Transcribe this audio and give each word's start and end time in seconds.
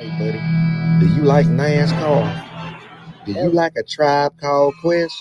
Hey, 0.00 0.08
buddy, 0.18 0.40
do 0.98 1.14
you 1.14 1.24
like 1.24 1.44
NASCAR? 1.44 3.26
Do 3.26 3.32
you 3.32 3.50
like 3.50 3.74
a 3.76 3.82
tribe 3.82 4.32
called 4.40 4.72
Quest? 4.80 5.14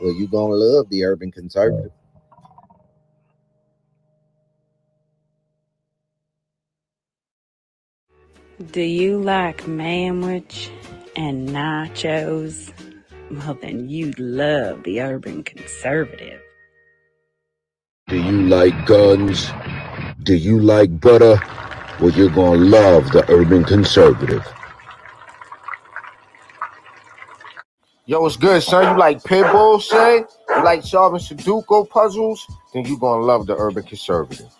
Well, 0.00 0.12
you 0.14 0.26
gonna 0.26 0.54
love 0.54 0.90
the 0.90 1.04
Urban 1.04 1.30
Conservative. 1.30 1.92
Do 8.72 8.80
you 8.80 9.22
like 9.22 9.62
manwich 9.62 10.70
and 11.14 11.48
nachos? 11.50 12.72
Well, 13.30 13.54
then 13.62 13.88
you'd 13.88 14.18
love 14.18 14.82
the 14.82 15.02
Urban 15.02 15.44
Conservative. 15.44 16.40
Do 18.08 18.20
you 18.20 18.42
like 18.42 18.86
guns? 18.86 19.52
Do 20.24 20.34
you 20.34 20.58
like 20.58 21.00
butter? 21.00 21.38
Well, 22.00 22.10
you're 22.10 22.28
gonna 22.28 22.56
love 22.56 23.12
the 23.12 23.24
Urban 23.30 23.62
Conservative. 23.62 24.44
Yo, 28.06 28.20
what's 28.20 28.36
good, 28.36 28.62
son? 28.62 28.92
You 28.92 28.98
like 28.98 29.22
pit 29.22 29.50
bulls, 29.52 29.88
say? 29.88 30.24
You 30.48 30.64
like 30.64 30.82
solving 30.82 31.20
Sudoku 31.20 31.88
puzzles? 31.88 32.44
Then 32.72 32.84
you're 32.84 32.98
gonna 32.98 33.24
love 33.24 33.46
the 33.46 33.56
Urban 33.56 33.84
Conservative. 33.84 34.52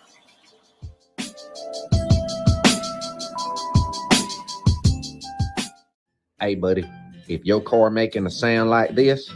Hey, 6.39 6.55
buddy, 6.55 6.89
if 7.27 7.43
your 7.43 7.59
car 7.59 7.89
making 7.89 8.25
a 8.25 8.31
sound 8.31 8.69
like 8.69 8.95
this, 8.95 9.29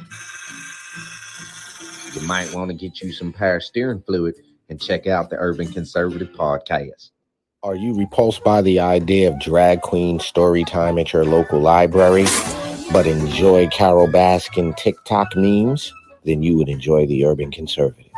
you 2.16 2.21
might 2.21 2.54
want 2.54 2.70
to 2.70 2.76
get 2.76 3.02
you 3.02 3.12
some 3.12 3.34
power 3.34 3.59
steering 3.59 4.02
fluid 4.02 4.35
and 4.70 4.81
check 4.81 5.05
out 5.05 5.29
the 5.29 5.35
Urban 5.38 5.68
Conservative 5.68 6.29
podcast. 6.29 7.09
Are 7.62 7.76
you 7.76 7.94
repulsed 7.94 8.41
by 8.45 8.62
the 8.62 8.80
idea 8.80 9.27
of 9.30 9.38
drag 9.38 9.81
queen 9.81 10.22
story 10.22 10.63
time 10.63 10.98
at 10.98 11.12
your 11.12 11.26
local 11.26 11.60
library, 11.60 12.24
but 12.93 13.05
enjoy 13.05 13.68
Carole 13.68 14.07
Baskin 14.07 14.77
TikTok 14.77 15.35
memes? 15.35 15.93
Then 16.24 16.41
you 16.41 16.55
would 16.55 16.70
enjoy 16.70 17.05
the 17.05 17.26
Urban 17.26 17.51
Conservative. 17.51 18.13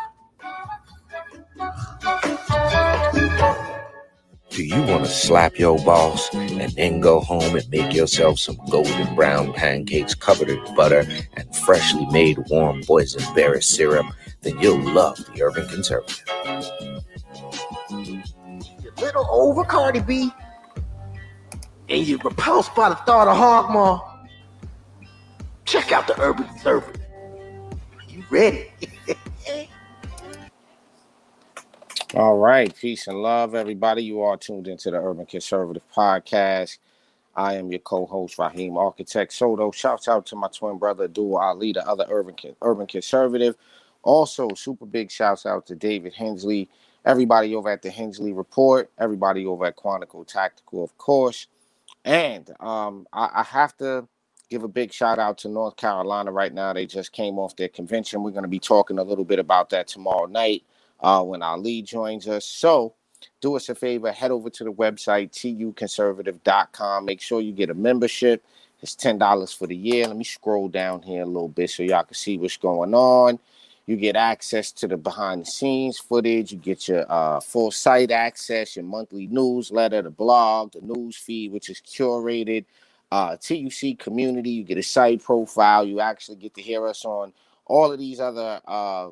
Do 4.52 4.64
you 4.64 4.80
want 4.84 5.06
to 5.06 5.10
slap 5.10 5.58
your 5.58 5.84
boss 5.84 6.32
and 6.36 6.72
then 6.74 7.00
go 7.00 7.20
home 7.20 7.56
and 7.56 7.68
make 7.72 7.96
yourself 7.96 8.38
some 8.38 8.60
golden 8.70 9.16
brown 9.16 9.54
pancakes 9.54 10.14
covered 10.14 10.50
in 10.50 10.76
butter 10.76 11.04
and 11.34 11.56
freshly 11.56 12.06
made 12.12 12.38
warm 12.52 12.84
boysenberry 12.84 13.64
syrup? 13.64 14.06
Then 14.42 14.60
you'll 14.60 14.94
love 14.94 15.18
the 15.34 15.42
Urban 15.42 15.68
Conservative. 15.68 17.01
Little 19.14 19.28
over 19.30 19.66
Cardi 19.66 20.00
B, 20.00 20.32
and 21.90 22.08
you're 22.08 22.18
repulsed 22.20 22.74
by 22.76 22.88
the 22.88 22.96
thought 22.96 23.28
of 23.28 23.36
Hogmaw. 23.36 24.00
Check 25.66 25.92
out 25.92 26.08
the 26.08 26.18
Urban 26.22 26.46
Conservative. 26.46 27.02
You 28.08 28.24
ready? 28.30 28.72
All 32.16 32.38
right, 32.38 32.74
peace 32.74 33.08
and 33.08 33.22
love, 33.22 33.54
everybody. 33.54 34.02
You 34.02 34.22
are 34.22 34.38
tuned 34.38 34.70
into 34.70 34.92
the 34.92 34.98
Urban 34.98 35.26
Conservative 35.26 35.84
Podcast. 35.94 36.78
I 37.36 37.56
am 37.56 37.70
your 37.70 37.80
co-host 37.80 38.40
Raheem 38.40 38.78
Architect 38.78 39.34
Soto. 39.34 39.72
Shouts 39.72 40.08
out 40.08 40.26
to 40.28 40.38
my 40.38 40.48
twin 40.48 40.78
brother 40.78 41.10
Dual 41.10 41.36
Ali, 41.36 41.74
the 41.74 41.86
other 41.86 42.06
urban 42.10 42.36
urban 42.62 42.88
conservative. 42.88 43.58
Also, 44.04 44.54
super 44.56 44.86
big 44.86 45.12
shouts 45.12 45.46
out 45.46 45.66
to 45.68 45.76
David 45.76 46.14
Hensley, 46.14 46.70
everybody 47.06 47.56
over 47.56 47.70
at 47.70 47.82
the 47.82 47.90
Hensley 47.92 48.34
Report, 48.34 48.92
everybody 49.00 49.46
over 49.46 49.66
at 49.66 49.78
Quantico 49.78 50.28
Tactical, 50.28 50.84
of 50.84 50.98
course. 50.98 51.48
And 52.06 52.50
um, 52.60 53.08
I, 53.14 53.30
I 53.36 53.44
have 53.44 53.76
to 53.78 54.08
give 54.50 54.64
a 54.64 54.68
big 54.68 54.92
shout 54.92 55.20
out 55.20 55.38
to 55.40 55.50
North 55.50 55.78
Carolina 55.78 56.32
right 56.32 56.54
now. 56.54 56.74
They 56.74 56.86
just 56.86 57.12
came 57.12 57.40
off 57.40 57.56
their 57.56 57.70
convention. 57.70 58.24
We're 58.24 58.32
going 58.32 58.44
to 58.44 58.50
be 58.50 58.60
talking 58.60 59.00
a 59.00 59.04
little 59.04 59.26
bit 59.26 59.40
about 59.40 59.70
that 59.72 59.88
tomorrow 59.88 60.26
night 60.26 60.64
uh, 61.00 61.24
when 61.24 61.42
Ali 61.42 61.82
joins 61.82 62.28
us. 62.28 62.46
So 62.46 62.94
do 63.40 63.56
us 63.56 63.70
a 63.70 63.76
favor, 63.76 64.12
head 64.12 64.32
over 64.32 64.50
to 64.50 64.64
the 64.64 64.74
website, 64.74 65.32
tuconservative.com. 65.32 67.06
Make 67.06 67.22
sure 67.22 67.40
you 67.42 67.52
get 67.54 67.70
a 67.70 67.76
membership. 67.76 68.44
It's 68.82 68.96
$10 68.96 69.20
for 69.54 69.68
the 69.68 69.76
year. 69.76 70.08
Let 70.08 70.18
me 70.18 70.24
scroll 70.24 70.68
down 70.68 71.04
here 71.04 71.22
a 71.22 71.26
little 71.28 71.50
bit 71.50 71.70
so 71.70 71.84
y'all 71.84 72.04
can 72.04 72.16
see 72.16 72.38
what's 72.40 72.58
going 72.58 72.96
on. 72.96 73.40
You 73.88 73.96
get 73.98 74.16
access 74.16 74.72
to 74.74 74.88
the 74.88 74.98
behind 74.98 75.42
the 75.42 75.46
scenes 75.46 75.98
footage. 75.98 76.52
You 76.52 76.58
get 76.58 76.88
your 76.88 77.06
uh, 77.12 77.40
full 77.40 77.72
site 77.72 78.12
access, 78.12 78.76
your 78.76 78.86
monthly 78.86 79.28
newsletter, 79.28 80.02
the 80.02 80.12
blog, 80.12 80.74
the 80.74 80.82
news 80.82 81.18
feed, 81.18 81.52
which 81.52 81.70
is 81.70 81.82
curated. 81.82 82.66
Uh, 83.12 83.36
TUC 83.36 84.00
community, 84.00 84.52
you 84.52 84.64
get 84.64 84.78
a 84.78 84.84
site 84.84 85.22
profile. 85.22 85.84
You 85.84 86.00
actually 86.00 86.38
get 86.38 86.54
to 86.56 86.62
hear 86.62 86.88
us 86.88 87.04
on 87.04 87.34
all 87.66 87.92
of 87.92 88.00
these 88.00 88.20
other 88.20 88.62
uh, 88.66 89.10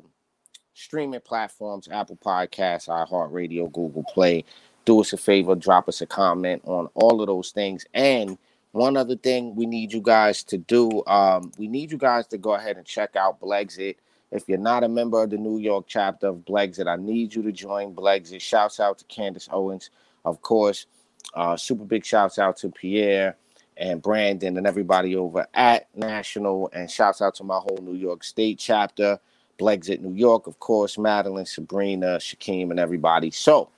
streaming 0.74 1.20
platforms 1.20 1.88
Apple 1.90 2.16
Podcasts, 2.16 2.88
iHeartRadio, 2.88 3.70
Google 3.72 4.04
Play. 4.04 4.44
Do 4.86 5.00
us 5.00 5.12
a 5.12 5.16
favor, 5.16 5.54
drop 5.54 5.88
us 5.88 6.00
a 6.00 6.06
comment 6.06 6.62
on 6.64 6.88
all 6.94 7.20
of 7.20 7.26
those 7.26 7.50
things. 7.50 7.84
And 7.92 8.38
one 8.72 8.96
other 8.96 9.16
thing 9.16 9.54
we 9.54 9.66
need 9.66 9.92
you 9.92 10.00
guys 10.00 10.42
to 10.44 10.56
do 10.56 11.04
um, 11.06 11.52
we 11.58 11.68
need 11.68 11.90
you 11.90 11.98
guys 11.98 12.26
to 12.28 12.38
go 12.38 12.54
ahead 12.54 12.76
and 12.76 12.86
check 12.86 13.16
out 13.16 13.40
Blexit. 13.40 13.96
If 14.32 14.48
you're 14.48 14.58
not 14.58 14.84
a 14.84 14.88
member 14.88 15.22
of 15.22 15.30
the 15.30 15.38
New 15.38 15.58
York 15.58 15.86
chapter 15.88 16.28
of 16.28 16.36
Blexit, 16.38 16.86
I 16.86 16.96
need 16.96 17.34
you 17.34 17.42
to 17.42 17.52
join 17.52 17.94
Blexit. 17.94 18.40
Shouts 18.40 18.78
out 18.78 18.98
to 18.98 19.04
Candace 19.06 19.48
Owens, 19.50 19.90
of 20.24 20.40
course. 20.40 20.86
Uh, 21.34 21.56
super 21.56 21.84
big 21.84 22.04
shouts 22.04 22.38
out 22.38 22.56
to 22.58 22.68
Pierre 22.68 23.36
and 23.76 24.00
Brandon 24.00 24.56
and 24.56 24.66
everybody 24.66 25.16
over 25.16 25.46
at 25.54 25.88
National. 25.96 26.70
And 26.72 26.90
shouts 26.90 27.20
out 27.20 27.34
to 27.36 27.44
my 27.44 27.58
whole 27.58 27.78
New 27.82 27.94
York 27.94 28.22
State 28.22 28.58
chapter. 28.58 29.18
Blexit 29.58 30.00
New 30.00 30.14
York, 30.14 30.46
of 30.46 30.58
course, 30.58 30.96
Madeline, 30.96 31.44
Sabrina, 31.44 32.16
Shakim, 32.16 32.70
and 32.70 32.80
everybody. 32.80 33.30
So, 33.30 33.68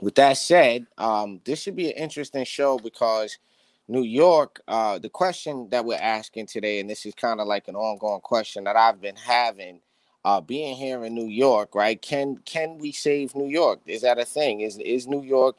with 0.00 0.14
that 0.14 0.38
said, 0.38 0.86
um, 0.96 1.40
this 1.44 1.60
should 1.60 1.76
be 1.76 1.90
an 1.90 1.98
interesting 1.98 2.44
show 2.44 2.78
because 2.78 3.38
New 3.88 4.02
York, 4.02 4.60
uh, 4.66 4.98
the 4.98 5.08
question 5.08 5.68
that 5.70 5.84
we're 5.84 5.94
asking 5.94 6.46
today, 6.46 6.80
and 6.80 6.90
this 6.90 7.06
is 7.06 7.14
kind 7.14 7.40
of 7.40 7.46
like 7.46 7.68
an 7.68 7.76
ongoing 7.76 8.20
question 8.20 8.64
that 8.64 8.76
I've 8.76 9.00
been 9.00 9.16
having, 9.16 9.80
uh, 10.24 10.40
being 10.40 10.74
here 10.74 11.04
in 11.04 11.14
New 11.14 11.28
York, 11.28 11.74
right? 11.74 12.00
Can 12.00 12.38
can 12.38 12.78
we 12.78 12.90
save 12.90 13.36
New 13.36 13.48
York? 13.48 13.80
Is 13.86 14.02
that 14.02 14.18
a 14.18 14.24
thing? 14.24 14.60
Is 14.60 14.78
is 14.78 15.06
New 15.06 15.22
York 15.22 15.58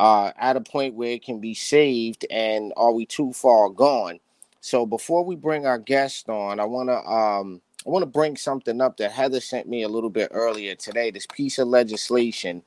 uh, 0.00 0.32
at 0.38 0.56
a 0.56 0.62
point 0.62 0.94
where 0.94 1.12
it 1.12 1.22
can 1.24 1.38
be 1.38 1.52
saved, 1.52 2.24
and 2.30 2.72
are 2.78 2.92
we 2.92 3.04
too 3.04 3.32
far 3.34 3.68
gone? 3.68 4.20
So 4.62 4.86
before 4.86 5.24
we 5.24 5.36
bring 5.36 5.66
our 5.66 5.78
guest 5.78 6.30
on, 6.30 6.60
I 6.60 6.64
want 6.64 6.88
to 6.88 6.98
um, 7.06 7.60
I 7.86 7.90
want 7.90 8.04
to 8.04 8.06
bring 8.06 8.36
something 8.36 8.80
up 8.80 8.96
that 8.96 9.12
Heather 9.12 9.40
sent 9.40 9.68
me 9.68 9.82
a 9.82 9.88
little 9.88 10.10
bit 10.10 10.30
earlier 10.32 10.76
today. 10.76 11.10
This 11.10 11.26
piece 11.26 11.58
of 11.58 11.68
legislation. 11.68 12.62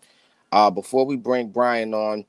Uh, 0.52 0.72
before 0.72 1.06
we 1.06 1.16
bring 1.16 1.50
Brian 1.50 1.94
on, 1.94 2.26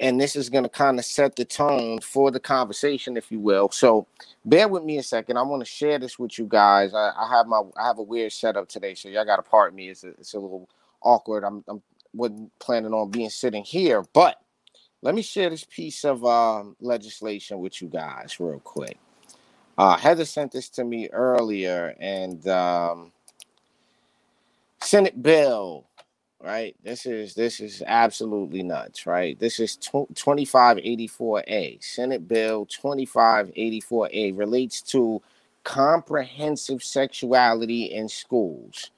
and 0.00 0.20
this 0.20 0.36
is 0.36 0.50
going 0.50 0.64
to 0.64 0.70
kind 0.70 0.98
of 0.98 1.04
set 1.04 1.36
the 1.36 1.44
tone 1.44 2.00
for 2.00 2.30
the 2.30 2.40
conversation, 2.40 3.16
if 3.16 3.32
you 3.32 3.40
will. 3.40 3.70
So, 3.70 4.06
bear 4.44 4.68
with 4.68 4.84
me 4.84 4.98
a 4.98 5.02
second. 5.02 5.36
I 5.36 5.42
want 5.42 5.60
to 5.60 5.70
share 5.70 5.98
this 5.98 6.18
with 6.18 6.38
you 6.38 6.46
guys. 6.46 6.94
I, 6.94 7.12
I 7.16 7.28
have 7.30 7.46
my 7.46 7.62
I 7.76 7.86
have 7.86 7.98
a 7.98 8.02
weird 8.02 8.32
setup 8.32 8.68
today, 8.68 8.94
so 8.94 9.08
y'all 9.08 9.24
got 9.24 9.36
to 9.36 9.42
pardon 9.42 9.76
me. 9.76 9.88
It's 9.90 10.04
a, 10.04 10.08
it's 10.10 10.34
a 10.34 10.38
little 10.40 10.68
awkward. 11.02 11.44
I'm 11.44 11.64
I'm 11.68 11.82
wasn't 12.14 12.56
planning 12.58 12.92
on 12.92 13.10
being 13.10 13.30
sitting 13.30 13.64
here, 13.64 14.04
but 14.12 14.38
let 15.02 15.14
me 15.14 15.22
share 15.22 15.50
this 15.50 15.64
piece 15.64 16.04
of 16.04 16.24
um, 16.24 16.76
legislation 16.80 17.58
with 17.58 17.80
you 17.82 17.88
guys 17.88 18.38
real 18.38 18.60
quick. 18.60 18.98
Uh, 19.78 19.96
Heather 19.96 20.24
sent 20.24 20.52
this 20.52 20.68
to 20.70 20.84
me 20.84 21.08
earlier, 21.10 21.94
and 21.98 22.46
um, 22.48 23.12
Senate 24.82 25.22
bill, 25.22 25.86
right? 26.42 26.76
This 26.84 27.06
is 27.06 27.34
this 27.34 27.60
is 27.60 27.82
absolutely 27.86 28.62
nuts, 28.62 29.06
right? 29.06 29.38
This 29.38 29.60
is 29.60 29.78
twenty 30.14 30.44
five 30.44 30.78
eighty 30.78 31.08
four 31.08 31.44
A. 31.48 31.78
Senate 31.80 32.28
Bill 32.28 32.66
twenty 32.66 33.06
five 33.06 33.50
eighty 33.56 33.80
four 33.80 34.08
A 34.12 34.32
relates 34.32 34.82
to 34.92 35.22
comprehensive 35.64 36.82
sexuality 36.82 37.84
in 37.84 38.08
schools, 38.08 38.90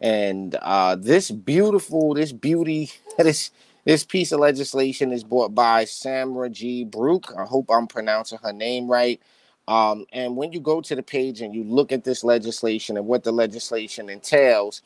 and 0.00 0.56
uh, 0.56 0.96
this 0.96 1.30
beautiful, 1.30 2.14
this 2.14 2.32
beauty, 2.32 2.90
this 3.18 3.50
this 3.84 4.04
piece 4.04 4.32
of 4.32 4.40
legislation 4.40 5.12
is 5.12 5.24
brought 5.24 5.54
by 5.54 5.84
Samra 5.86 6.52
G. 6.52 6.84
Brouk. 6.84 7.32
I 7.38 7.44
hope 7.44 7.66
I'm 7.70 7.88
pronouncing 7.88 8.38
her 8.42 8.52
name 8.52 8.90
right. 8.90 9.20
Um, 9.68 10.06
and 10.12 10.36
when 10.36 10.52
you 10.52 10.60
go 10.60 10.80
to 10.82 10.94
the 10.96 11.02
page 11.02 11.40
and 11.40 11.54
you 11.54 11.64
look 11.64 11.92
at 11.92 12.04
this 12.04 12.24
legislation 12.24 12.96
and 12.98 13.06
what 13.06 13.24
the 13.24 13.32
legislation 13.32 14.10
entails, 14.10 14.82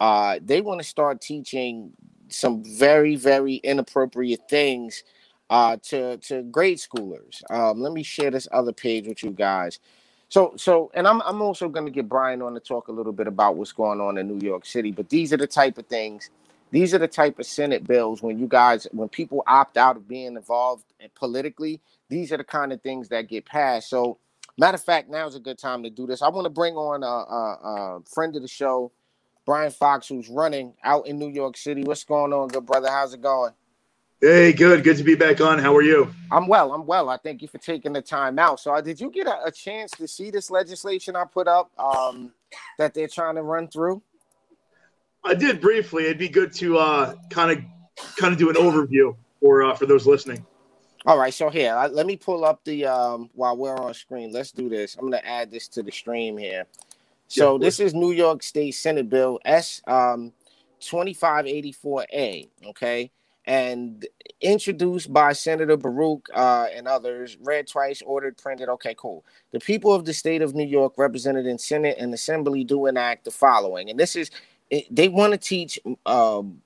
uh, 0.00 0.38
they 0.42 0.60
want 0.60 0.80
to 0.80 0.86
start 0.86 1.20
teaching 1.20 1.92
some 2.28 2.64
very, 2.64 3.16
very 3.16 3.56
inappropriate 3.56 4.48
things 4.48 5.04
uh, 5.50 5.76
to 5.82 6.16
to 6.18 6.42
grade 6.44 6.78
schoolers. 6.78 7.42
Um, 7.50 7.80
let 7.80 7.92
me 7.92 8.02
share 8.02 8.30
this 8.30 8.48
other 8.52 8.72
page 8.72 9.06
with 9.06 9.22
you 9.22 9.30
guys. 9.30 9.78
So, 10.28 10.54
so, 10.56 10.90
and 10.94 11.06
I'm 11.08 11.20
I'm 11.22 11.42
also 11.42 11.68
going 11.68 11.86
to 11.86 11.92
get 11.92 12.08
Brian 12.08 12.42
on 12.42 12.54
to 12.54 12.60
talk 12.60 12.88
a 12.88 12.92
little 12.92 13.12
bit 13.12 13.26
about 13.26 13.56
what's 13.56 13.72
going 13.72 14.00
on 14.00 14.18
in 14.18 14.28
New 14.28 14.46
York 14.46 14.66
City. 14.66 14.92
But 14.92 15.08
these 15.08 15.32
are 15.32 15.36
the 15.36 15.46
type 15.46 15.78
of 15.78 15.86
things 15.86 16.30
these 16.70 16.94
are 16.94 16.98
the 16.98 17.08
type 17.08 17.38
of 17.38 17.46
Senate 17.46 17.86
bills 17.86 18.22
when 18.22 18.38
you 18.38 18.46
guys, 18.46 18.86
when 18.92 19.08
people 19.08 19.42
opt 19.46 19.76
out 19.76 19.96
of 19.96 20.06
being 20.06 20.36
involved 20.36 20.84
politically, 21.14 21.80
these 22.08 22.32
are 22.32 22.36
the 22.36 22.44
kind 22.44 22.72
of 22.72 22.80
things 22.82 23.08
that 23.08 23.28
get 23.28 23.44
passed. 23.44 23.90
So, 23.90 24.18
matter 24.56 24.76
of 24.76 24.84
fact, 24.84 25.10
now 25.10 25.26
is 25.26 25.34
a 25.34 25.40
good 25.40 25.58
time 25.58 25.82
to 25.82 25.90
do 25.90 26.06
this. 26.06 26.22
I 26.22 26.28
want 26.28 26.44
to 26.44 26.50
bring 26.50 26.74
on 26.76 27.02
a, 27.02 27.06
a, 27.06 27.98
a 27.98 28.00
friend 28.02 28.36
of 28.36 28.42
the 28.42 28.48
show, 28.48 28.92
Brian 29.46 29.70
Fox, 29.70 30.08
who's 30.08 30.28
running 30.28 30.74
out 30.84 31.06
in 31.06 31.18
New 31.18 31.28
York 31.28 31.56
City. 31.56 31.82
What's 31.82 32.04
going 32.04 32.32
on, 32.32 32.48
good 32.48 32.66
brother? 32.66 32.88
How's 32.88 33.14
it 33.14 33.22
going? 33.22 33.52
Hey, 34.20 34.52
good. 34.52 34.84
Good 34.84 34.98
to 34.98 35.02
be 35.02 35.14
back 35.14 35.40
on. 35.40 35.58
How 35.58 35.74
are 35.74 35.82
you? 35.82 36.12
I'm 36.30 36.46
well. 36.46 36.74
I'm 36.74 36.84
well. 36.84 37.08
I 37.08 37.16
thank 37.16 37.40
you 37.40 37.48
for 37.48 37.56
taking 37.56 37.94
the 37.94 38.02
time 38.02 38.38
out. 38.38 38.60
So, 38.60 38.74
uh, 38.74 38.82
did 38.82 39.00
you 39.00 39.10
get 39.10 39.26
a, 39.26 39.44
a, 39.46 39.50
chance 39.50 39.92
to 39.92 40.06
see 40.06 40.30
this 40.30 40.50
legislation 40.50 41.16
I 41.16 41.24
put 41.24 41.48
up 41.48 41.70
um, 41.78 42.30
that 42.76 42.92
they're 42.92 43.08
trying 43.08 43.36
to 43.36 43.42
run 43.42 43.68
through? 43.68 44.02
I 45.24 45.32
did 45.32 45.62
briefly. 45.62 46.04
It'd 46.04 46.18
be 46.18 46.28
good 46.28 46.52
to 46.56 47.16
kind 47.30 47.50
of 47.50 47.64
kind 48.18 48.32
of 48.34 48.38
do 48.38 48.50
an 48.50 48.56
overview 48.56 49.16
for 49.40 49.62
uh, 49.62 49.74
for 49.74 49.86
those 49.86 50.06
listening. 50.06 50.44
All 51.06 51.18
right. 51.18 51.32
So 51.32 51.48
here, 51.48 51.74
I, 51.74 51.86
let 51.86 52.04
me 52.04 52.16
pull 52.16 52.44
up 52.44 52.62
the 52.64 52.84
um, 52.84 53.30
while 53.32 53.56
we're 53.56 53.74
on 53.74 53.94
screen. 53.94 54.32
Let's 54.32 54.52
do 54.52 54.68
this. 54.68 54.96
I'm 54.96 55.08
going 55.08 55.12
to 55.12 55.26
add 55.26 55.50
this 55.50 55.66
to 55.68 55.82
the 55.82 55.90
stream 55.92 56.36
here. 56.36 56.66
So 57.30 57.54
yeah, 57.54 57.64
this 57.66 57.80
is 57.80 57.94
New 57.94 58.12
York 58.12 58.42
State 58.42 58.72
Senate 58.72 59.08
Bill 59.08 59.38
S 59.44 59.80
um, 59.86 60.32
2584A. 60.80 62.48
Okay 62.66 63.10
and 63.46 64.06
introduced 64.40 65.12
by 65.12 65.32
Senator 65.32 65.76
Baruch 65.76 66.28
uh, 66.34 66.66
and 66.72 66.86
others, 66.86 67.36
read 67.40 67.66
twice, 67.66 68.02
ordered, 68.02 68.36
printed. 68.36 68.68
Okay, 68.68 68.94
cool. 68.96 69.24
The 69.52 69.60
people 69.60 69.92
of 69.92 70.04
the 70.04 70.12
state 70.12 70.42
of 70.42 70.54
New 70.54 70.66
York, 70.66 70.94
represented 70.96 71.46
in 71.46 71.58
Senate 71.58 71.96
and 71.98 72.12
Assembly, 72.12 72.64
do 72.64 72.86
enact 72.86 73.24
the 73.24 73.30
following, 73.30 73.90
and 73.90 73.98
this 73.98 74.14
is 74.16 74.30
they 74.90 75.08
want 75.08 75.32
to 75.32 75.38
teach 75.38 75.80
um, 76.06 76.60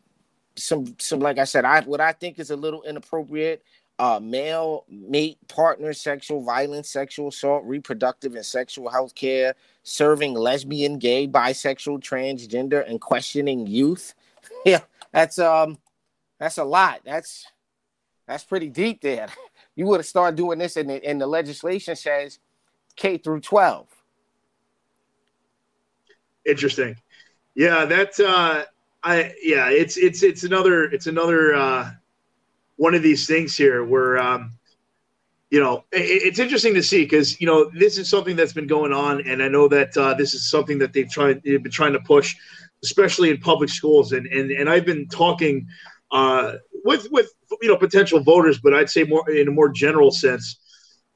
some 0.56 0.94
some 0.98 1.20
like 1.20 1.38
I 1.38 1.44
said, 1.44 1.64
I 1.64 1.80
what 1.82 2.00
I 2.00 2.12
think 2.12 2.38
is 2.38 2.50
a 2.50 2.56
little 2.56 2.82
inappropriate. 2.82 3.62
Uh, 3.96 4.18
male 4.20 4.84
mate 4.88 5.38
partner 5.46 5.92
sexual 5.92 6.42
violence, 6.42 6.90
sexual 6.90 7.28
assault, 7.28 7.62
reproductive 7.64 8.34
and 8.34 8.44
sexual 8.44 8.88
health 8.90 9.14
care, 9.14 9.54
serving 9.84 10.34
lesbian, 10.34 10.98
gay, 10.98 11.28
bisexual, 11.28 12.00
transgender, 12.00 12.88
and 12.88 13.00
questioning 13.00 13.66
youth. 13.66 14.14
Yeah, 14.66 14.80
that's 15.12 15.38
um 15.38 15.78
that's 16.38 16.58
a 16.58 16.64
lot. 16.64 17.00
That's 17.04 17.46
that's 18.26 18.44
pretty 18.44 18.68
deep 18.68 19.00
there. 19.00 19.28
You 19.76 19.86
would 19.86 19.98
have 19.98 20.06
started 20.06 20.36
doing 20.36 20.60
this 20.60 20.76
and 20.76 20.88
the, 20.88 21.04
and 21.04 21.20
the 21.20 21.26
legislation 21.26 21.96
says 21.96 22.38
K 22.94 23.18
through 23.18 23.40
12. 23.40 23.88
Interesting. 26.46 26.96
Yeah, 27.56 27.84
that's 27.84 28.20
uh 28.20 28.64
I 29.02 29.34
yeah, 29.42 29.70
it's 29.70 29.96
it's 29.96 30.22
it's 30.22 30.44
another 30.44 30.84
it's 30.84 31.06
another 31.08 31.54
uh 31.54 31.90
one 32.76 32.94
of 32.94 33.02
these 33.02 33.26
things 33.26 33.56
here 33.56 33.84
where 33.84 34.18
um 34.18 34.52
you 35.50 35.60
know 35.60 35.84
it, 35.92 36.22
it's 36.22 36.38
interesting 36.38 36.74
to 36.74 36.82
see 36.82 37.04
because 37.04 37.40
you 37.40 37.46
know 37.46 37.70
this 37.74 37.98
is 37.98 38.08
something 38.08 38.36
that's 38.36 38.52
been 38.52 38.66
going 38.66 38.92
on 38.92 39.26
and 39.26 39.42
I 39.42 39.48
know 39.48 39.68
that 39.68 39.96
uh, 39.96 40.14
this 40.14 40.34
is 40.34 40.48
something 40.50 40.78
that 40.78 40.92
they've 40.92 41.10
tried 41.10 41.42
they've 41.44 41.62
been 41.62 41.72
trying 41.72 41.92
to 41.92 42.00
push 42.00 42.34
especially 42.84 43.30
in 43.30 43.38
public 43.38 43.70
schools. 43.70 44.12
And 44.12 44.26
and 44.26 44.50
and 44.52 44.68
I've 44.68 44.84
been 44.84 45.08
talking 45.08 45.66
uh, 46.12 46.54
with 46.84 47.08
with 47.10 47.32
you 47.62 47.68
know 47.68 47.76
potential 47.76 48.20
voters, 48.20 48.60
but 48.60 48.74
I'd 48.74 48.90
say 48.90 49.04
more 49.04 49.28
in 49.28 49.48
a 49.48 49.50
more 49.50 49.70
general 49.70 50.10
sense 50.10 50.60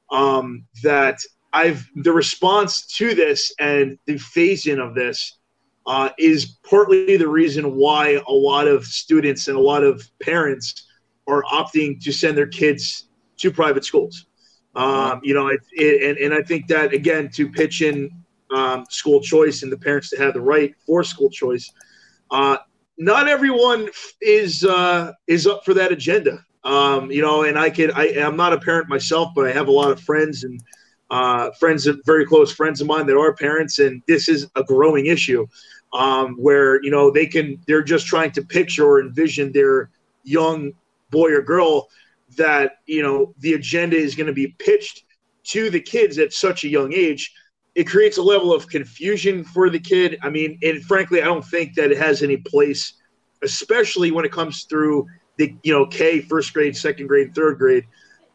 um, 0.09 0.65
that 0.83 1.19
I've 1.53 1.87
the 1.95 2.11
response 2.11 2.85
to 2.97 3.13
this 3.13 3.53
and 3.59 3.97
the 4.05 4.17
phase 4.17 4.65
in 4.65 4.79
of 4.79 4.95
this 4.95 5.37
uh, 5.85 6.09
is 6.17 6.57
partly 6.69 7.17
the 7.17 7.27
reason 7.27 7.75
why 7.75 8.21
a 8.27 8.33
lot 8.33 8.67
of 8.67 8.85
students 8.85 9.47
and 9.47 9.57
a 9.57 9.61
lot 9.61 9.83
of 9.83 10.09
parents 10.21 10.87
are 11.29 11.43
opting 11.43 12.01
to 12.03 12.11
send 12.11 12.37
their 12.37 12.47
kids 12.47 13.07
to 13.37 13.51
private 13.51 13.85
schools. 13.85 14.25
Um, 14.75 15.21
you 15.23 15.33
know, 15.33 15.47
it, 15.47 15.61
it, 15.71 16.03
and 16.03 16.17
and 16.17 16.33
I 16.33 16.41
think 16.41 16.67
that 16.67 16.93
again 16.93 17.29
to 17.35 17.49
pitch 17.49 17.81
in 17.81 18.09
um, 18.51 18.85
school 18.89 19.21
choice 19.21 19.63
and 19.63 19.71
the 19.71 19.77
parents 19.77 20.09
to 20.11 20.17
have 20.17 20.33
the 20.33 20.41
right 20.41 20.73
for 20.85 21.03
school 21.03 21.29
choice. 21.29 21.71
Uh, 22.31 22.57
not 22.97 23.27
everyone 23.27 23.89
is 24.21 24.63
uh, 24.63 25.13
is 25.27 25.47
up 25.47 25.65
for 25.65 25.73
that 25.73 25.91
agenda. 25.91 26.43
Um, 26.63 27.09
you 27.09 27.21
know, 27.21 27.43
and 27.43 27.57
I 27.57 27.69
can 27.69 27.91
I 27.91 28.07
am 28.07 28.35
not 28.35 28.53
a 28.53 28.59
parent 28.59 28.89
myself, 28.89 29.31
but 29.35 29.47
I 29.47 29.51
have 29.51 29.67
a 29.67 29.71
lot 29.71 29.91
of 29.91 29.99
friends 30.01 30.43
and 30.43 30.61
uh, 31.09 31.51
friends, 31.51 31.87
very 32.05 32.25
close 32.25 32.51
friends 32.51 32.81
of 32.81 32.87
mine 32.87 33.07
that 33.07 33.17
are 33.17 33.33
parents, 33.33 33.79
and 33.79 34.03
this 34.07 34.29
is 34.29 34.47
a 34.55 34.63
growing 34.63 35.07
issue 35.07 35.47
um, 35.93 36.35
where 36.35 36.83
you 36.83 36.91
know 36.91 37.09
they 37.09 37.25
can 37.25 37.59
they're 37.67 37.83
just 37.83 38.05
trying 38.05 38.31
to 38.31 38.43
picture 38.43 38.85
or 38.85 39.01
envision 39.01 39.51
their 39.51 39.89
young 40.23 40.71
boy 41.09 41.31
or 41.31 41.41
girl 41.41 41.89
that 42.37 42.77
you 42.85 43.01
know 43.01 43.33
the 43.39 43.53
agenda 43.53 43.95
is 43.95 44.15
going 44.15 44.27
to 44.27 44.33
be 44.33 44.55
pitched 44.59 45.03
to 45.43 45.69
the 45.69 45.79
kids 45.79 46.17
at 46.19 46.33
such 46.33 46.63
a 46.63 46.67
young 46.67 46.93
age 46.93 47.33
it 47.75 47.87
creates 47.87 48.17
a 48.17 48.21
level 48.21 48.53
of 48.53 48.67
confusion 48.67 49.43
for 49.43 49.69
the 49.69 49.79
kid. 49.79 50.17
I 50.21 50.29
mean, 50.29 50.59
and 50.63 50.83
frankly, 50.83 51.21
I 51.21 51.25
don't 51.25 51.45
think 51.45 51.75
that 51.75 51.91
it 51.91 51.97
has 51.97 52.21
any 52.23 52.37
place, 52.37 52.93
especially 53.41 54.11
when 54.11 54.25
it 54.25 54.31
comes 54.31 54.63
through 54.63 55.07
the 55.37 55.55
you 55.63 55.71
know 55.71 55.85
K 55.85 56.19
first 56.19 56.53
grade, 56.53 56.75
second 56.75 57.07
grade, 57.07 57.33
third 57.33 57.57
grade. 57.57 57.85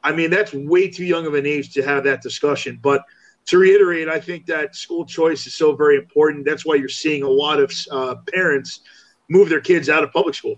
I 0.03 0.13
mean, 0.13 0.31
that's 0.31 0.53
way 0.55 0.89
too 0.89 1.05
young 1.05 1.27
of 1.27 1.35
an 1.35 1.47
age 1.47 1.73
to 1.75 1.83
have 1.83 2.05
that 2.05 2.23
discussion. 2.23 2.79
But 2.83 3.05
to 3.47 3.59
reiterate, 3.59 4.09
I 4.09 4.21
think 4.21 4.47
that 4.47 4.75
school 4.75 5.05
choice 5.05 5.47
is 5.47 5.55
so 5.55 5.75
very 5.75 5.97
important. 5.97 6.47
That's 6.47 6.65
why 6.65 6.77
you're 6.77 6.89
seeing 6.89 7.23
a 7.23 7.29
lot 7.29 7.61
of 7.61 7.73
uh, 7.91 8.17
parents 8.33 8.81
move 9.29 9.49
their 9.49 9.61
kids 9.61 9.89
out 9.89 10.05
of 10.05 10.13
public 10.13 10.35
school. 10.35 10.57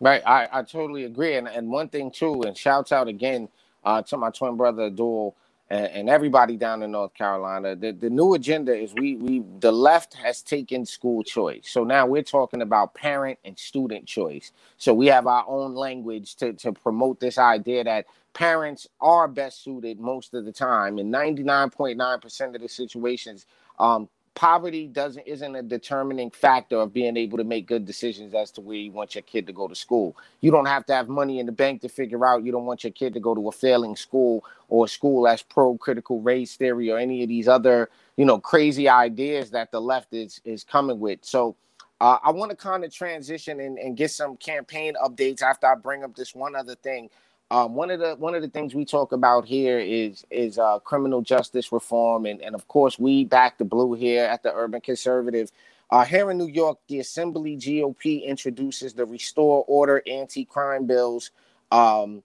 Right, 0.00 0.22
I, 0.26 0.48
I 0.50 0.62
totally 0.62 1.04
agree. 1.04 1.36
And 1.36 1.46
and 1.46 1.70
one 1.70 1.88
thing 1.88 2.10
too, 2.10 2.42
and 2.42 2.56
shouts 2.56 2.90
out 2.90 3.06
again 3.06 3.48
uh, 3.84 4.02
to 4.02 4.16
my 4.16 4.30
twin 4.30 4.56
brother 4.56 4.88
Dual 4.88 5.36
and, 5.68 5.86
and, 5.86 6.10
everybody 6.10 6.56
down 6.56 6.82
in 6.82 6.90
North 6.90 7.14
Carolina. 7.14 7.76
The, 7.76 7.92
the 7.92 8.10
new 8.10 8.34
agenda 8.34 8.74
is 8.74 8.92
we 8.94 9.16
we 9.16 9.42
the 9.60 9.70
left 9.72 10.14
has 10.14 10.42
taken 10.42 10.84
school 10.86 11.22
choice. 11.22 11.68
So 11.68 11.84
now 11.84 12.06
we're 12.06 12.22
talking 12.22 12.62
about 12.62 12.94
parent 12.94 13.38
and 13.44 13.58
student 13.58 14.06
choice. 14.06 14.52
So 14.78 14.92
we 14.92 15.06
have 15.06 15.26
our 15.26 15.44
own 15.46 15.74
language 15.74 16.34
to, 16.36 16.54
to 16.54 16.72
promote 16.72 17.20
this 17.20 17.38
idea 17.38 17.84
that 17.84 18.06
parents 18.32 18.88
are 19.00 19.28
best 19.28 19.62
suited 19.62 20.00
most 20.00 20.34
of 20.34 20.44
the 20.44 20.52
time 20.52 20.98
in 20.98 21.10
99.9% 21.10 22.54
of 22.54 22.60
the 22.60 22.68
situations 22.68 23.46
um, 23.78 24.08
poverty 24.34 24.86
doesn't 24.86 25.26
isn't 25.26 25.56
a 25.56 25.62
determining 25.62 26.30
factor 26.30 26.76
of 26.76 26.92
being 26.92 27.16
able 27.16 27.38
to 27.38 27.44
make 27.44 27.66
good 27.66 27.84
decisions 27.84 28.34
as 28.34 28.50
to 28.52 28.60
where 28.60 28.76
you 28.76 28.92
want 28.92 29.14
your 29.14 29.22
kid 29.22 29.46
to 29.46 29.52
go 29.52 29.68
to 29.68 29.74
school. 29.74 30.16
You 30.40 30.50
don't 30.50 30.66
have 30.66 30.86
to 30.86 30.94
have 30.94 31.08
money 31.08 31.40
in 31.40 31.46
the 31.46 31.52
bank 31.52 31.82
to 31.82 31.88
figure 31.88 32.24
out 32.24 32.44
you 32.44 32.52
don't 32.52 32.66
want 32.66 32.84
your 32.84 32.92
kid 32.92 33.14
to 33.14 33.20
go 33.20 33.34
to 33.34 33.48
a 33.48 33.52
failing 33.52 33.96
school 33.96 34.44
or 34.68 34.86
a 34.86 34.88
school 34.88 35.22
that's 35.24 35.42
pro 35.42 35.76
critical 35.78 36.20
race 36.20 36.56
theory 36.56 36.90
or 36.90 36.98
any 36.98 37.22
of 37.22 37.28
these 37.28 37.48
other, 37.48 37.90
you 38.16 38.24
know, 38.24 38.38
crazy 38.38 38.88
ideas 38.88 39.50
that 39.50 39.72
the 39.72 39.80
left 39.80 40.14
is 40.14 40.40
is 40.44 40.64
coming 40.64 41.00
with. 41.00 41.20
So 41.22 41.56
uh, 42.00 42.18
I 42.22 42.30
want 42.30 42.50
to 42.50 42.56
kind 42.56 42.84
of 42.84 42.94
transition 42.94 43.60
and, 43.60 43.78
and 43.78 43.96
get 43.96 44.10
some 44.10 44.36
campaign 44.36 44.94
updates 45.02 45.42
after 45.42 45.66
I 45.66 45.74
bring 45.74 46.04
up 46.04 46.14
this 46.14 46.34
one 46.34 46.56
other 46.56 46.74
thing. 46.76 47.10
Um, 47.50 47.74
one 47.74 47.90
of 47.90 47.98
the 47.98 48.14
one 48.14 48.34
of 48.34 48.42
the 48.42 48.48
things 48.48 48.74
we 48.74 48.84
talk 48.84 49.12
about 49.12 49.44
here 49.44 49.78
is 49.80 50.24
is 50.30 50.58
uh, 50.58 50.78
criminal 50.80 51.20
justice 51.20 51.72
reform, 51.72 52.26
and 52.26 52.40
and 52.40 52.54
of 52.54 52.68
course 52.68 52.98
we 52.98 53.24
back 53.24 53.58
the 53.58 53.64
blue 53.64 53.94
here 53.94 54.24
at 54.24 54.42
the 54.42 54.54
Urban 54.54 54.80
Conservative. 54.80 55.50
Uh, 55.90 56.04
here 56.04 56.30
in 56.30 56.38
New 56.38 56.46
York, 56.46 56.78
the 56.86 57.00
Assembly 57.00 57.56
GOP 57.56 58.24
introduces 58.24 58.94
the 58.94 59.04
Restore 59.04 59.64
Order 59.66 60.00
anti-crime 60.06 60.86
bills, 60.86 61.32
um, 61.72 62.22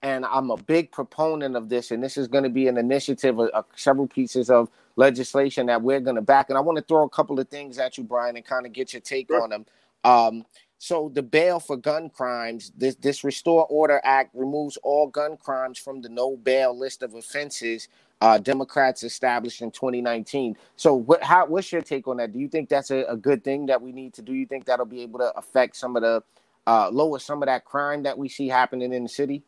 and 0.00 0.24
I'm 0.24 0.50
a 0.50 0.56
big 0.56 0.90
proponent 0.90 1.54
of 1.54 1.68
this. 1.68 1.90
And 1.90 2.02
this 2.02 2.16
is 2.16 2.26
going 2.26 2.44
to 2.44 2.50
be 2.50 2.68
an 2.68 2.78
initiative, 2.78 3.38
of, 3.38 3.50
of 3.50 3.66
several 3.76 4.06
pieces 4.06 4.48
of 4.48 4.70
legislation 4.96 5.66
that 5.66 5.82
we're 5.82 6.00
going 6.00 6.16
to 6.16 6.22
back. 6.22 6.48
And 6.48 6.56
I 6.56 6.62
want 6.62 6.78
to 6.78 6.84
throw 6.84 7.04
a 7.04 7.10
couple 7.10 7.38
of 7.38 7.48
things 7.48 7.78
at 7.78 7.98
you, 7.98 8.04
Brian, 8.04 8.36
and 8.36 8.44
kind 8.46 8.64
of 8.64 8.72
get 8.72 8.94
your 8.94 9.02
take 9.02 9.28
sure. 9.28 9.42
on 9.42 9.50
them. 9.50 9.66
Um, 10.04 10.46
so 10.82 11.12
the 11.14 11.22
bail 11.22 11.60
for 11.60 11.76
gun 11.76 12.10
crimes, 12.10 12.72
this 12.76 12.96
this 12.96 13.22
Restore 13.22 13.68
Order 13.68 14.00
Act 14.02 14.30
removes 14.34 14.76
all 14.78 15.06
gun 15.06 15.36
crimes 15.36 15.78
from 15.78 16.02
the 16.02 16.08
no 16.08 16.36
bail 16.36 16.76
list 16.76 17.04
of 17.04 17.14
offenses 17.14 17.86
uh, 18.20 18.38
Democrats 18.38 19.04
established 19.04 19.62
in 19.62 19.70
2019. 19.70 20.56
So 20.74 20.96
what 20.96 21.22
how 21.22 21.46
what's 21.46 21.70
your 21.70 21.82
take 21.82 22.08
on 22.08 22.16
that? 22.16 22.32
Do 22.32 22.40
you 22.40 22.48
think 22.48 22.68
that's 22.68 22.90
a, 22.90 23.04
a 23.04 23.16
good 23.16 23.44
thing 23.44 23.66
that 23.66 23.80
we 23.80 23.92
need 23.92 24.12
to 24.14 24.22
do? 24.22 24.32
You 24.32 24.44
think 24.44 24.64
that'll 24.64 24.84
be 24.84 25.02
able 25.02 25.20
to 25.20 25.32
affect 25.38 25.76
some 25.76 25.94
of 25.94 26.02
the 26.02 26.20
uh, 26.66 26.90
lower 26.90 27.20
some 27.20 27.44
of 27.44 27.46
that 27.46 27.64
crime 27.64 28.02
that 28.02 28.18
we 28.18 28.28
see 28.28 28.48
happening 28.48 28.92
in 28.92 29.04
the 29.04 29.08
city? 29.08 29.44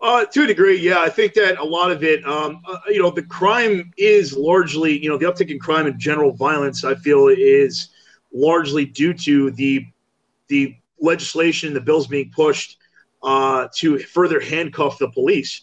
Uh, 0.00 0.26
to 0.26 0.44
a 0.44 0.46
degree, 0.46 0.78
yeah. 0.78 1.00
I 1.00 1.08
think 1.08 1.34
that 1.34 1.58
a 1.58 1.64
lot 1.64 1.90
of 1.90 2.04
it, 2.04 2.24
um, 2.24 2.62
uh, 2.68 2.78
you 2.88 3.02
know, 3.02 3.10
the 3.10 3.24
crime 3.24 3.92
is 3.98 4.36
largely, 4.36 5.02
you 5.02 5.08
know, 5.08 5.18
the 5.18 5.26
uptick 5.26 5.50
in 5.50 5.58
crime 5.58 5.86
and 5.86 5.98
general 5.98 6.30
violence. 6.30 6.84
I 6.84 6.94
feel 6.94 7.26
is 7.26 7.88
largely 8.32 8.84
due 8.84 9.14
to 9.14 9.50
the 9.52 9.86
the 10.48 10.76
legislation, 11.00 11.74
the 11.74 11.80
bills 11.80 12.06
being 12.06 12.30
pushed 12.34 12.78
uh, 13.22 13.68
to 13.76 13.98
further 13.98 14.40
handcuff 14.40 14.98
the 14.98 15.10
police. 15.10 15.62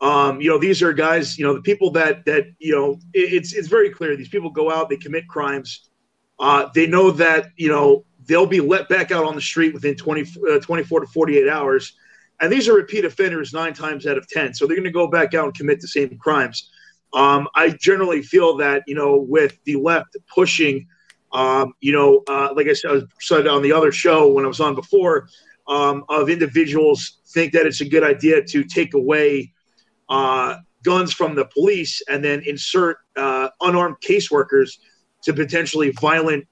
Um, 0.00 0.40
you 0.40 0.48
know, 0.48 0.58
these 0.58 0.82
are 0.82 0.92
guys. 0.92 1.38
You 1.38 1.46
know, 1.46 1.54
the 1.54 1.62
people 1.62 1.90
that 1.92 2.24
that 2.24 2.46
you 2.58 2.74
know, 2.74 2.92
it, 3.12 3.32
it's 3.32 3.52
it's 3.52 3.68
very 3.68 3.90
clear. 3.90 4.16
These 4.16 4.28
people 4.28 4.50
go 4.50 4.70
out, 4.70 4.88
they 4.88 4.96
commit 4.96 5.28
crimes. 5.28 5.90
Uh, 6.38 6.70
they 6.74 6.86
know 6.86 7.10
that 7.10 7.50
you 7.56 7.68
know 7.68 8.04
they'll 8.26 8.46
be 8.46 8.60
let 8.60 8.88
back 8.88 9.10
out 9.10 9.24
on 9.24 9.34
the 9.34 9.40
street 9.40 9.74
within 9.74 9.96
20, 9.96 10.24
uh, 10.52 10.60
24 10.60 11.00
to 11.00 11.06
48 11.06 11.48
hours. 11.48 11.94
And 12.40 12.50
these 12.50 12.68
are 12.68 12.74
repeat 12.74 13.04
offenders 13.04 13.52
nine 13.52 13.74
times 13.74 14.06
out 14.06 14.16
of 14.16 14.28
10. 14.28 14.54
So 14.54 14.66
they're 14.66 14.76
going 14.76 14.84
to 14.84 14.90
go 14.90 15.08
back 15.08 15.34
out 15.34 15.46
and 15.46 15.54
commit 15.54 15.80
the 15.80 15.88
same 15.88 16.16
crimes. 16.18 16.70
Um, 17.12 17.48
I 17.54 17.70
generally 17.70 18.22
feel 18.22 18.56
that, 18.58 18.84
you 18.86 18.94
know, 18.94 19.16
with 19.16 19.58
the 19.64 19.76
left 19.76 20.16
pushing, 20.32 20.86
um, 21.32 21.74
you 21.80 21.92
know, 21.92 22.22
uh, 22.28 22.52
like 22.54 22.66
I 22.66 22.72
said, 22.72 23.06
said 23.20 23.46
on 23.46 23.62
the 23.62 23.72
other 23.72 23.92
show 23.92 24.32
when 24.32 24.44
I 24.44 24.48
was 24.48 24.60
on 24.60 24.74
before, 24.74 25.28
um, 25.68 26.04
of 26.08 26.28
individuals 26.28 27.18
think 27.28 27.52
that 27.52 27.66
it's 27.66 27.80
a 27.80 27.88
good 27.88 28.02
idea 28.02 28.42
to 28.42 28.64
take 28.64 28.94
away 28.94 29.52
uh, 30.08 30.56
guns 30.84 31.12
from 31.12 31.34
the 31.36 31.44
police 31.44 32.02
and 32.08 32.24
then 32.24 32.42
insert 32.44 32.98
uh, 33.16 33.48
unarmed 33.60 33.96
caseworkers 34.00 34.78
to 35.22 35.32
potentially 35.32 35.90
violent, 36.00 36.46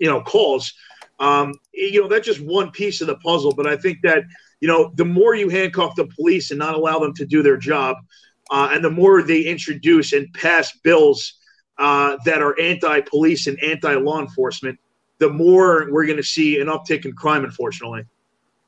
you 0.00 0.08
know, 0.08 0.20
calls. 0.22 0.72
Um, 1.20 1.54
you 1.72 2.00
know, 2.00 2.08
that's 2.08 2.26
just 2.26 2.40
one 2.40 2.70
piece 2.70 3.00
of 3.00 3.06
the 3.06 3.16
puzzle. 3.16 3.52
But 3.54 3.66
I 3.66 3.76
think 3.76 3.98
that 4.02 4.24
you 4.60 4.68
know, 4.68 4.92
the 4.94 5.04
more 5.04 5.34
you 5.34 5.48
handcuff 5.48 5.94
the 5.96 6.06
police 6.06 6.50
and 6.50 6.58
not 6.58 6.74
allow 6.74 6.98
them 6.98 7.14
to 7.14 7.26
do 7.26 7.42
their 7.42 7.56
job, 7.56 7.96
uh, 8.50 8.70
and 8.72 8.84
the 8.84 8.90
more 8.90 9.22
they 9.22 9.42
introduce 9.42 10.12
and 10.12 10.32
pass 10.34 10.72
bills 10.82 11.34
uh, 11.80 12.18
that 12.24 12.40
are 12.40 12.58
anti-police 12.60 13.46
and 13.46 13.60
anti-law 13.62 14.20
enforcement, 14.20 14.78
the 15.18 15.30
more 15.30 15.90
we're 15.90 16.06
going 16.06 16.16
to 16.16 16.22
see 16.22 16.60
an 16.60 16.68
uptick 16.68 17.04
in 17.04 17.12
crime. 17.12 17.44
Unfortunately. 17.44 18.04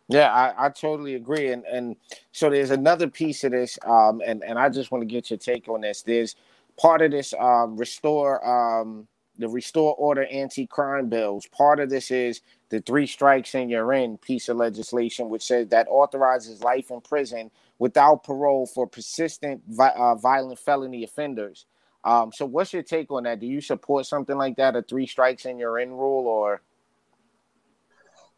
Yeah, 0.09 0.33
I, 0.33 0.66
I 0.66 0.69
totally 0.71 1.14
agree. 1.14 1.52
And 1.52 1.64
and 1.66 1.97
so 2.33 2.50
there's 2.50 2.71
another 2.71 3.09
piece 3.09 3.45
of 3.45 3.52
this, 3.52 3.78
um, 3.87 4.21
and, 4.26 4.42
and 4.42 4.59
I 4.59 4.69
just 4.69 4.90
want 4.90 5.02
to 5.02 5.07
get 5.07 5.31
your 5.31 5.38
take 5.38 5.69
on 5.69 5.83
this. 5.83 6.02
There's 6.02 6.35
part 6.76 7.02
of 7.02 7.12
this 7.12 7.33
um, 7.38 7.76
restore 7.76 8.45
um, 8.45 9.07
the 9.38 9.49
restore 9.49 9.95
order 9.95 10.26
anti-crime 10.26 11.09
bills. 11.09 11.47
Part 11.47 11.81
of 11.81 11.90
this 11.90 12.11
is 12.11 12.42
the 12.69 12.81
three 12.81 13.07
strikes 13.07 13.54
and 13.54 13.71
you're 13.71 13.92
in 13.92 14.19
piece 14.19 14.49
of 14.49 14.57
legislation, 14.57 15.28
which 15.28 15.42
says 15.42 15.69
that 15.69 15.87
authorizes 15.88 16.62
life 16.62 16.90
in 16.90 17.00
prison 17.00 17.50
without 17.78 18.25
parole 18.25 18.66
for 18.66 18.87
persistent 18.87 19.62
vi- 19.69 19.95
uh, 19.97 20.14
violent 20.14 20.59
felony 20.59 21.02
offenders. 21.04 21.66
Um, 22.04 22.32
so, 22.32 22.47
what's 22.47 22.73
your 22.73 22.82
take 22.82 23.11
on 23.11 23.25
that? 23.25 23.40
Do 23.40 23.47
you 23.47 23.61
support 23.61 24.06
something 24.06 24.37
like 24.37 24.56
that, 24.56 24.76
a 24.76 24.82
three 24.82 25.06
strikes 25.06 25.44
and 25.44 25.59
you're 25.59 25.78
in 25.78 25.90
rule, 25.90 26.26
or? 26.26 26.62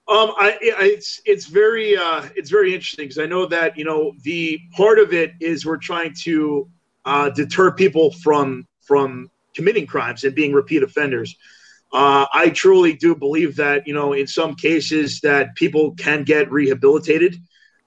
Um, 0.06 0.33
I, 0.37 0.59
it's 0.61 1.23
it's 1.25 1.47
very 1.47 1.97
uh, 1.97 2.28
it's 2.37 2.50
very 2.50 2.75
interesting 2.75 3.06
because 3.06 3.18
I 3.18 3.25
know 3.25 3.47
that 3.47 3.78
you 3.78 3.85
know 3.85 4.12
the 4.23 4.61
part 4.76 4.99
of 4.99 5.14
it 5.14 5.33
is 5.40 5.64
we're 5.64 5.78
trying 5.78 6.14
to 6.25 6.68
uh, 7.06 7.30
deter 7.30 7.73
people 7.73 8.12
from 8.12 8.66
from 8.83 9.30
committing 9.54 9.87
crimes 9.87 10.25
and 10.25 10.35
being 10.35 10.52
repeat 10.52 10.83
offenders. 10.83 11.35
Uh, 11.90 12.26
I 12.35 12.50
truly 12.50 12.92
do 12.92 13.14
believe 13.14 13.56
that 13.56 13.87
you 13.87 13.94
know 13.94 14.12
in 14.12 14.26
some 14.26 14.56
cases 14.56 15.21
that 15.21 15.54
people 15.54 15.92
can 15.92 16.25
get 16.25 16.52
rehabilitated. 16.52 17.37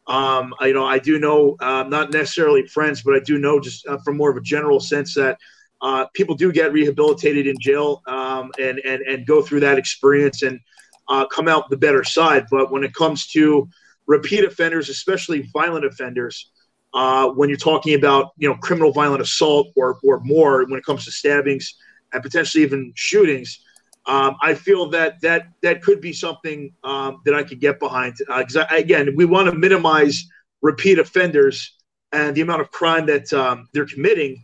Um, 0.07 0.55
I, 0.59 0.67
you 0.67 0.73
know 0.73 0.87
I 0.87 0.97
do 0.97 1.19
know 1.19 1.55
uh, 1.59 1.83
not 1.83 2.11
necessarily 2.11 2.65
friends, 2.65 3.03
but 3.03 3.13
I 3.13 3.19
do 3.19 3.37
know 3.37 3.59
just 3.59 3.85
uh, 3.85 3.99
from 3.99 4.17
more 4.17 4.31
of 4.31 4.37
a 4.37 4.41
general 4.41 4.79
sense 4.79 5.13
that 5.13 5.37
uh, 5.81 6.05
people 6.13 6.35
do 6.35 6.51
get 6.51 6.73
rehabilitated 6.73 7.47
in 7.47 7.55
jail 7.59 8.01
um, 8.07 8.51
and 8.59 8.79
and 8.79 9.01
and 9.03 9.27
go 9.27 9.41
through 9.41 9.59
that 9.59 9.77
experience 9.77 10.41
and 10.41 10.59
uh, 11.07 11.25
come 11.27 11.47
out 11.47 11.69
the 11.69 11.77
better 11.77 12.03
side. 12.03 12.45
But 12.49 12.71
when 12.71 12.83
it 12.83 12.93
comes 12.93 13.27
to 13.27 13.67
repeat 14.07 14.43
offenders, 14.43 14.89
especially 14.89 15.49
violent 15.53 15.85
offenders, 15.85 16.51
uh, 16.93 17.29
when 17.29 17.49
you're 17.49 17.57
talking 17.57 17.93
about 17.93 18.31
you 18.37 18.49
know 18.49 18.55
criminal 18.55 18.91
violent 18.91 19.21
assault 19.21 19.67
or 19.75 19.99
or 20.03 20.19
more, 20.21 20.65
when 20.65 20.79
it 20.79 20.85
comes 20.85 21.05
to 21.05 21.11
stabbings 21.11 21.75
and 22.13 22.23
potentially 22.23 22.63
even 22.63 22.91
shootings, 22.95 23.59
um, 24.07 24.35
I 24.41 24.55
feel 24.55 24.89
that 24.89 25.21
that 25.21 25.47
that 25.61 25.83
could 25.83 26.01
be 26.01 26.13
something 26.13 26.73
um, 26.83 27.21
that 27.25 27.35
I 27.35 27.43
could 27.43 27.59
get 27.59 27.79
behind. 27.79 28.15
Because 28.19 28.55
uh, 28.55 28.65
again, 28.71 29.13
we 29.15 29.25
want 29.25 29.49
to 29.49 29.55
minimize 29.55 30.25
repeat 30.61 30.97
offenders 30.97 31.75
and 32.11 32.35
the 32.35 32.41
amount 32.41 32.61
of 32.61 32.71
crime 32.71 33.05
that 33.07 33.31
um, 33.33 33.67
they're 33.73 33.85
committing. 33.85 34.43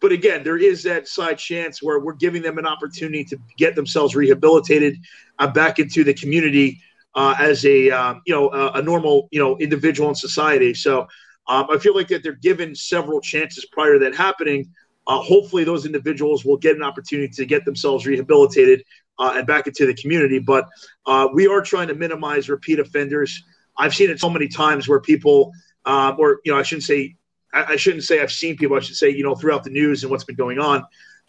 But 0.00 0.12
again, 0.12 0.44
there 0.44 0.58
is 0.58 0.82
that 0.82 1.08
side 1.08 1.38
chance 1.38 1.82
where 1.82 1.98
we're 1.98 2.14
giving 2.14 2.42
them 2.42 2.58
an 2.58 2.66
opportunity 2.66 3.24
to 3.24 3.38
get 3.56 3.74
themselves 3.74 4.14
rehabilitated 4.14 4.98
uh, 5.38 5.46
back 5.46 5.78
into 5.78 6.04
the 6.04 6.12
community 6.12 6.80
uh, 7.14 7.34
as 7.38 7.64
a 7.64 7.90
um, 7.90 8.22
you 8.26 8.34
know 8.34 8.50
a, 8.50 8.72
a, 8.72 8.82
normal 8.82 9.28
you 9.32 9.40
know 9.40 9.56
individual 9.56 10.10
in 10.10 10.14
society. 10.14 10.74
So 10.74 11.06
um, 11.48 11.66
I 11.70 11.78
feel 11.78 11.94
like 11.94 12.08
that 12.08 12.22
they're 12.22 12.32
given 12.34 12.74
several 12.74 13.20
chances 13.20 13.64
prior 13.64 13.94
to 13.94 13.98
that 14.00 14.14
happening. 14.14 14.70
Uh, 15.06 15.20
hopefully, 15.20 15.64
those 15.64 15.86
individuals 15.86 16.44
will 16.44 16.58
get 16.58 16.76
an 16.76 16.82
opportunity 16.82 17.28
to 17.28 17.46
get 17.46 17.64
themselves 17.64 18.06
rehabilitated 18.06 18.82
uh, 19.18 19.32
and 19.36 19.46
back 19.46 19.66
into 19.66 19.86
the 19.86 19.94
community. 19.94 20.38
But 20.38 20.68
uh, 21.06 21.28
we 21.32 21.46
are 21.46 21.62
trying 21.62 21.88
to 21.88 21.94
minimize 21.94 22.50
repeat 22.50 22.80
offenders. 22.80 23.42
I've 23.78 23.94
seen 23.94 24.10
it 24.10 24.20
so 24.20 24.28
many 24.28 24.48
times 24.48 24.88
where 24.88 25.00
people, 25.00 25.52
um, 25.84 26.16
or 26.18 26.40
you 26.44 26.52
know, 26.52 26.58
I 26.58 26.62
shouldn't 26.62 26.84
say 26.84 27.16
I, 27.56 27.72
I, 27.72 27.76
shouldn't 27.76 28.04
say 28.04 28.20
I've 28.20 28.32
seen 28.32 28.56
people. 28.56 28.76
I 28.76 28.80
should 28.80 28.96
say, 28.96 29.08
you 29.08 29.22
know, 29.22 29.34
throughout 29.34 29.64
the 29.64 29.70
news 29.70 30.02
and 30.02 30.10
what's 30.10 30.24
been 30.24 30.36
going 30.36 30.58
on, 30.58 30.84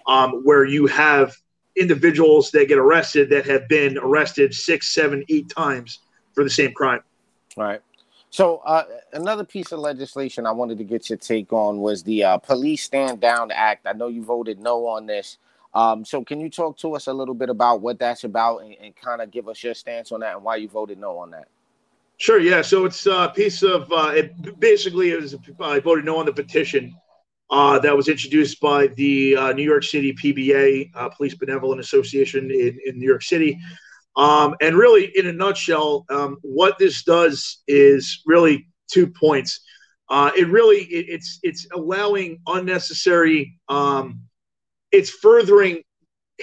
um, 0.08 0.42
where 0.44 0.66
you 0.66 0.86
have 0.88 1.36
individuals 1.76 2.52
that 2.52 2.68
get 2.68 2.78
arrested 2.78 3.30
that 3.30 3.46
have 3.46 3.68
been 3.68 3.98
arrested 3.98 4.54
six, 4.54 4.94
seven, 4.94 5.24
eight 5.30 5.50
times 5.50 6.00
for 6.34 6.44
the 6.44 6.50
same 6.50 6.74
crime. 6.74 7.02
Right. 7.56 7.82
So 8.30 8.58
uh, 8.58 8.84
another 9.14 9.44
piece 9.44 9.72
of 9.72 9.80
legislation 9.80 10.46
I 10.46 10.52
wanted 10.52 10.78
to 10.80 10.84
get 10.84 11.10
your 11.10 11.18
take 11.18 11.54
on 11.54 11.78
was 11.78 12.04
the 12.04 12.24
uh, 12.24 12.38
Police 12.38 12.84
Stand 12.84 13.22
Down 13.22 13.52
Act. 13.52 13.88
I 13.88 13.94
know 13.94 14.08
you 14.08 14.24
voted 14.24 14.60
no 14.60 14.86
on 14.86 15.06
this. 15.06 15.38
Um, 15.74 16.04
so 16.04 16.24
can 16.24 16.40
you 16.40 16.50
talk 16.50 16.78
to 16.80 16.96
us 16.96 17.08
a 17.08 17.14
little 17.14 17.34
bit 17.34 17.50
about 17.50 17.82
what 17.82 18.00
that's 18.00 18.24
about 18.24 18.64
and, 18.64 18.76
and 18.82 18.96
kind 18.96 19.22
of 19.22 19.32
give 19.32 19.48
us 19.48 19.64
your 19.64 19.74
stance 19.74 20.12
on 20.12 20.22
that 20.22 20.36
and 20.36 20.44
why 20.44 20.58
you 20.58 20.68
voted 20.68 20.98
no 20.98 21.18
on 21.20 21.32
that? 21.32 21.48
Sure. 22.18 22.40
Yeah. 22.40 22.62
So 22.62 22.86
it's 22.86 23.06
a 23.06 23.32
piece 23.36 23.62
of 23.62 23.92
uh, 23.92 24.12
it. 24.16 24.60
Basically, 24.60 25.12
it 25.12 25.22
was 25.22 25.36
I 25.60 25.80
voted 25.80 26.06
no 26.06 26.18
on 26.18 26.26
the 26.26 26.34
petition 26.34 26.96
uh, 27.50 27.80
that 27.80 27.96
was 27.96 28.08
introduced 28.08 28.60
by 28.60 28.88
the 28.88 29.36
uh, 29.38 29.54
New 29.54 29.64
York 29.64 29.84
City 29.84 30.14
PBA, 30.14 30.92
uh, 30.96 31.10
Police 31.10 31.36
Benevolent 31.36 31.80
Association 31.80 32.50
in, 32.52 32.80
in 32.86 32.98
New 33.00 33.08
York 33.08 33.24
City. 33.24 33.58
Um, 34.16 34.56
and 34.62 34.76
really, 34.76 35.12
in 35.16 35.28
a 35.28 35.34
nutshell, 35.34 36.06
um, 36.10 36.38
what 36.42 36.80
this 36.80 37.04
does 37.04 37.62
is 37.68 38.24
really 38.26 38.68
two 38.92 39.08
points. 39.08 39.62
Uh, 40.10 40.32
it 40.36 40.48
really 40.48 40.80
it, 40.86 41.06
it's 41.10 41.40
it's 41.44 41.68
allowing 41.74 42.40
unnecessary. 42.48 43.60
Um, 43.70 44.22
it's 44.92 45.12
furthering 45.12 45.84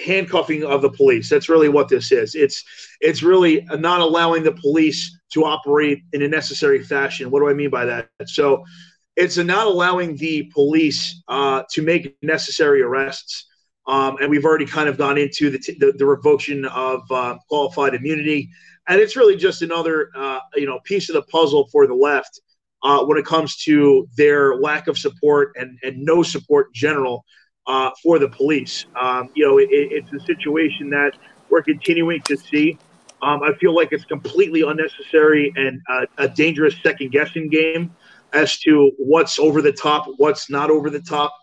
handcuffing 0.03 0.63
of 0.63 0.81
the 0.81 0.89
police. 0.89 1.29
That's 1.29 1.49
really 1.49 1.69
what 1.69 1.89
this 1.89 2.11
is. 2.11 2.33
It's 2.35 2.63
it's 3.01 3.23
really 3.23 3.65
not 3.71 3.99
allowing 3.99 4.43
the 4.43 4.53
police 4.53 5.14
to 5.33 5.45
operate 5.45 6.03
in 6.13 6.21
a 6.21 6.27
necessary 6.27 6.83
fashion. 6.83 7.29
What 7.31 7.39
do 7.39 7.49
I 7.49 7.53
mean 7.53 7.69
by 7.69 7.85
that? 7.85 8.09
So 8.27 8.63
it's 9.15 9.37
not 9.37 9.67
allowing 9.67 10.17
the 10.17 10.51
police 10.53 11.21
uh, 11.27 11.63
to 11.71 11.81
make 11.81 12.17
necessary 12.21 12.81
arrests. 12.81 13.47
Um, 13.87 14.17
and 14.19 14.29
we've 14.29 14.45
already 14.45 14.65
kind 14.65 14.89
of 14.89 14.97
gone 14.97 15.17
into 15.17 15.49
the, 15.49 15.59
t- 15.59 15.77
the, 15.79 15.93
the, 15.93 16.05
revocation 16.05 16.65
of 16.65 17.01
uh, 17.11 17.37
qualified 17.47 17.93
immunity. 17.93 18.49
And 18.87 18.99
it's 18.99 19.15
really 19.15 19.35
just 19.35 19.61
another, 19.61 20.09
uh, 20.15 20.39
you 20.55 20.65
know, 20.65 20.79
piece 20.83 21.09
of 21.09 21.13
the 21.13 21.21
puzzle 21.23 21.67
for 21.71 21.85
the 21.85 21.93
left 21.93 22.41
uh, 22.83 23.03
when 23.05 23.17
it 23.17 23.25
comes 23.25 23.57
to 23.57 24.07
their 24.17 24.55
lack 24.55 24.87
of 24.87 24.97
support 24.97 25.53
and, 25.55 25.77
and 25.83 25.97
no 25.99 26.23
support 26.23 26.67
in 26.67 26.73
general 26.73 27.25
uh, 27.67 27.91
for 28.01 28.19
the 28.19 28.29
police. 28.29 28.85
Um, 28.99 29.29
you 29.35 29.45
know, 29.45 29.57
it, 29.59 29.69
it's 29.71 30.11
a 30.13 30.19
situation 30.25 30.89
that 30.89 31.13
we're 31.49 31.63
continuing 31.63 32.21
to 32.21 32.37
see. 32.37 32.77
Um, 33.21 33.41
I 33.43 33.53
feel 33.59 33.73
like 33.73 33.89
it's 33.91 34.05
completely 34.05 34.61
unnecessary 34.61 35.51
and 35.55 35.81
uh, 35.89 36.05
a 36.17 36.27
dangerous 36.27 36.75
second 36.83 37.11
guessing 37.11 37.49
game 37.49 37.95
as 38.33 38.59
to 38.59 38.91
what's 38.97 39.39
over 39.39 39.61
the 39.61 39.71
top, 39.71 40.05
what's 40.17 40.49
not 40.49 40.69
over 40.69 40.89
the 40.89 41.01
top. 41.01 41.33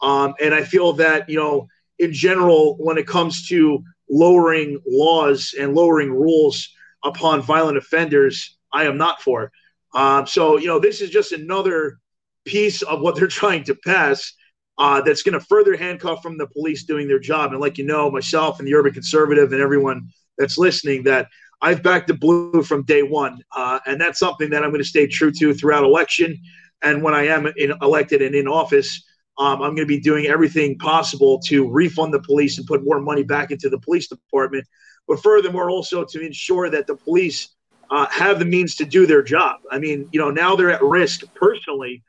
Um, 0.00 0.34
and 0.40 0.54
I 0.54 0.62
feel 0.62 0.92
that, 0.94 1.28
you 1.28 1.36
know, 1.36 1.68
in 1.98 2.12
general, 2.12 2.76
when 2.78 2.98
it 2.98 3.06
comes 3.06 3.48
to 3.48 3.82
lowering 4.08 4.80
laws 4.86 5.54
and 5.58 5.74
lowering 5.74 6.10
rules 6.10 6.68
upon 7.04 7.42
violent 7.42 7.76
offenders, 7.76 8.56
I 8.72 8.84
am 8.84 8.96
not 8.96 9.20
for. 9.20 9.50
Um, 9.94 10.26
so, 10.26 10.58
you 10.58 10.66
know, 10.66 10.78
this 10.78 11.00
is 11.00 11.10
just 11.10 11.32
another 11.32 11.98
piece 12.44 12.82
of 12.82 13.00
what 13.00 13.16
they're 13.16 13.26
trying 13.28 13.64
to 13.64 13.74
pass 13.74 14.32
uh, 14.78 15.00
that's 15.00 15.22
going 15.22 15.32
to 15.32 15.40
further 15.40 15.76
handcuff 15.76 16.22
from 16.22 16.36
the 16.36 16.46
police 16.46 16.84
doing 16.84 17.08
their 17.08 17.18
job. 17.18 17.52
And 17.52 17.60
like 17.60 17.78
you 17.78 17.84
know, 17.84 18.10
myself 18.10 18.58
and 18.58 18.68
the 18.68 18.74
urban 18.74 18.92
conservative 18.92 19.52
and 19.52 19.60
everyone 19.60 20.10
that's 20.38 20.58
listening, 20.58 21.02
that 21.04 21.28
I've 21.62 21.82
backed 21.82 22.08
the 22.08 22.14
blue 22.14 22.62
from 22.62 22.82
day 22.84 23.02
one, 23.02 23.42
uh, 23.54 23.80
and 23.86 24.00
that's 24.00 24.18
something 24.18 24.50
that 24.50 24.62
I'm 24.62 24.70
going 24.70 24.82
to 24.82 24.88
stay 24.88 25.06
true 25.06 25.32
to 25.32 25.54
throughout 25.54 25.84
election. 25.84 26.38
And 26.82 27.02
when 27.02 27.14
I 27.14 27.26
am 27.26 27.46
in, 27.56 27.72
elected 27.80 28.22
and 28.22 28.34
in 28.34 28.46
office, 28.46 29.02
um, 29.38 29.62
I'm 29.62 29.74
going 29.74 29.76
to 29.76 29.86
be 29.86 30.00
doing 30.00 30.26
everything 30.26 30.78
possible 30.78 31.38
to 31.40 31.68
refund 31.68 32.12
the 32.12 32.20
police 32.20 32.58
and 32.58 32.66
put 32.66 32.84
more 32.84 33.00
money 33.00 33.22
back 33.22 33.50
into 33.50 33.68
the 33.68 33.78
police 33.78 34.08
department. 34.08 34.66
But 35.08 35.22
furthermore, 35.22 35.70
also 35.70 36.04
to 36.04 36.20
ensure 36.20 36.70
that 36.70 36.86
the 36.86 36.96
police 36.96 37.48
uh, 37.90 38.06
have 38.10 38.38
the 38.38 38.44
means 38.44 38.74
to 38.76 38.84
do 38.84 39.06
their 39.06 39.22
job. 39.22 39.60
I 39.70 39.78
mean, 39.78 40.08
you 40.12 40.18
know, 40.18 40.30
now 40.30 40.56
they're 40.56 40.70
at 40.70 40.82
risk 40.82 41.22
personally 41.34 42.02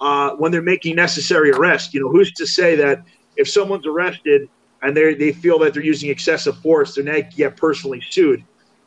uh, 0.00 0.30
when 0.36 0.52
they're 0.52 0.62
making 0.62 0.96
necessary 0.96 1.50
arrests. 1.50 1.92
You 1.92 2.00
know, 2.00 2.10
who's 2.10 2.32
to 2.34 2.46
say 2.46 2.76
that 2.76 3.02
if 3.36 3.48
someone's 3.48 3.86
arrested 3.86 4.48
and 4.84 4.96
they 4.96 5.14
they 5.14 5.32
feel 5.32 5.58
that 5.60 5.74
they're 5.74 5.82
using 5.82 6.10
excessive 6.10 6.56
force, 6.58 6.94
they're 6.94 7.04
not 7.04 7.34
get 7.34 7.56
personally 7.56 8.02
sued. 8.10 8.44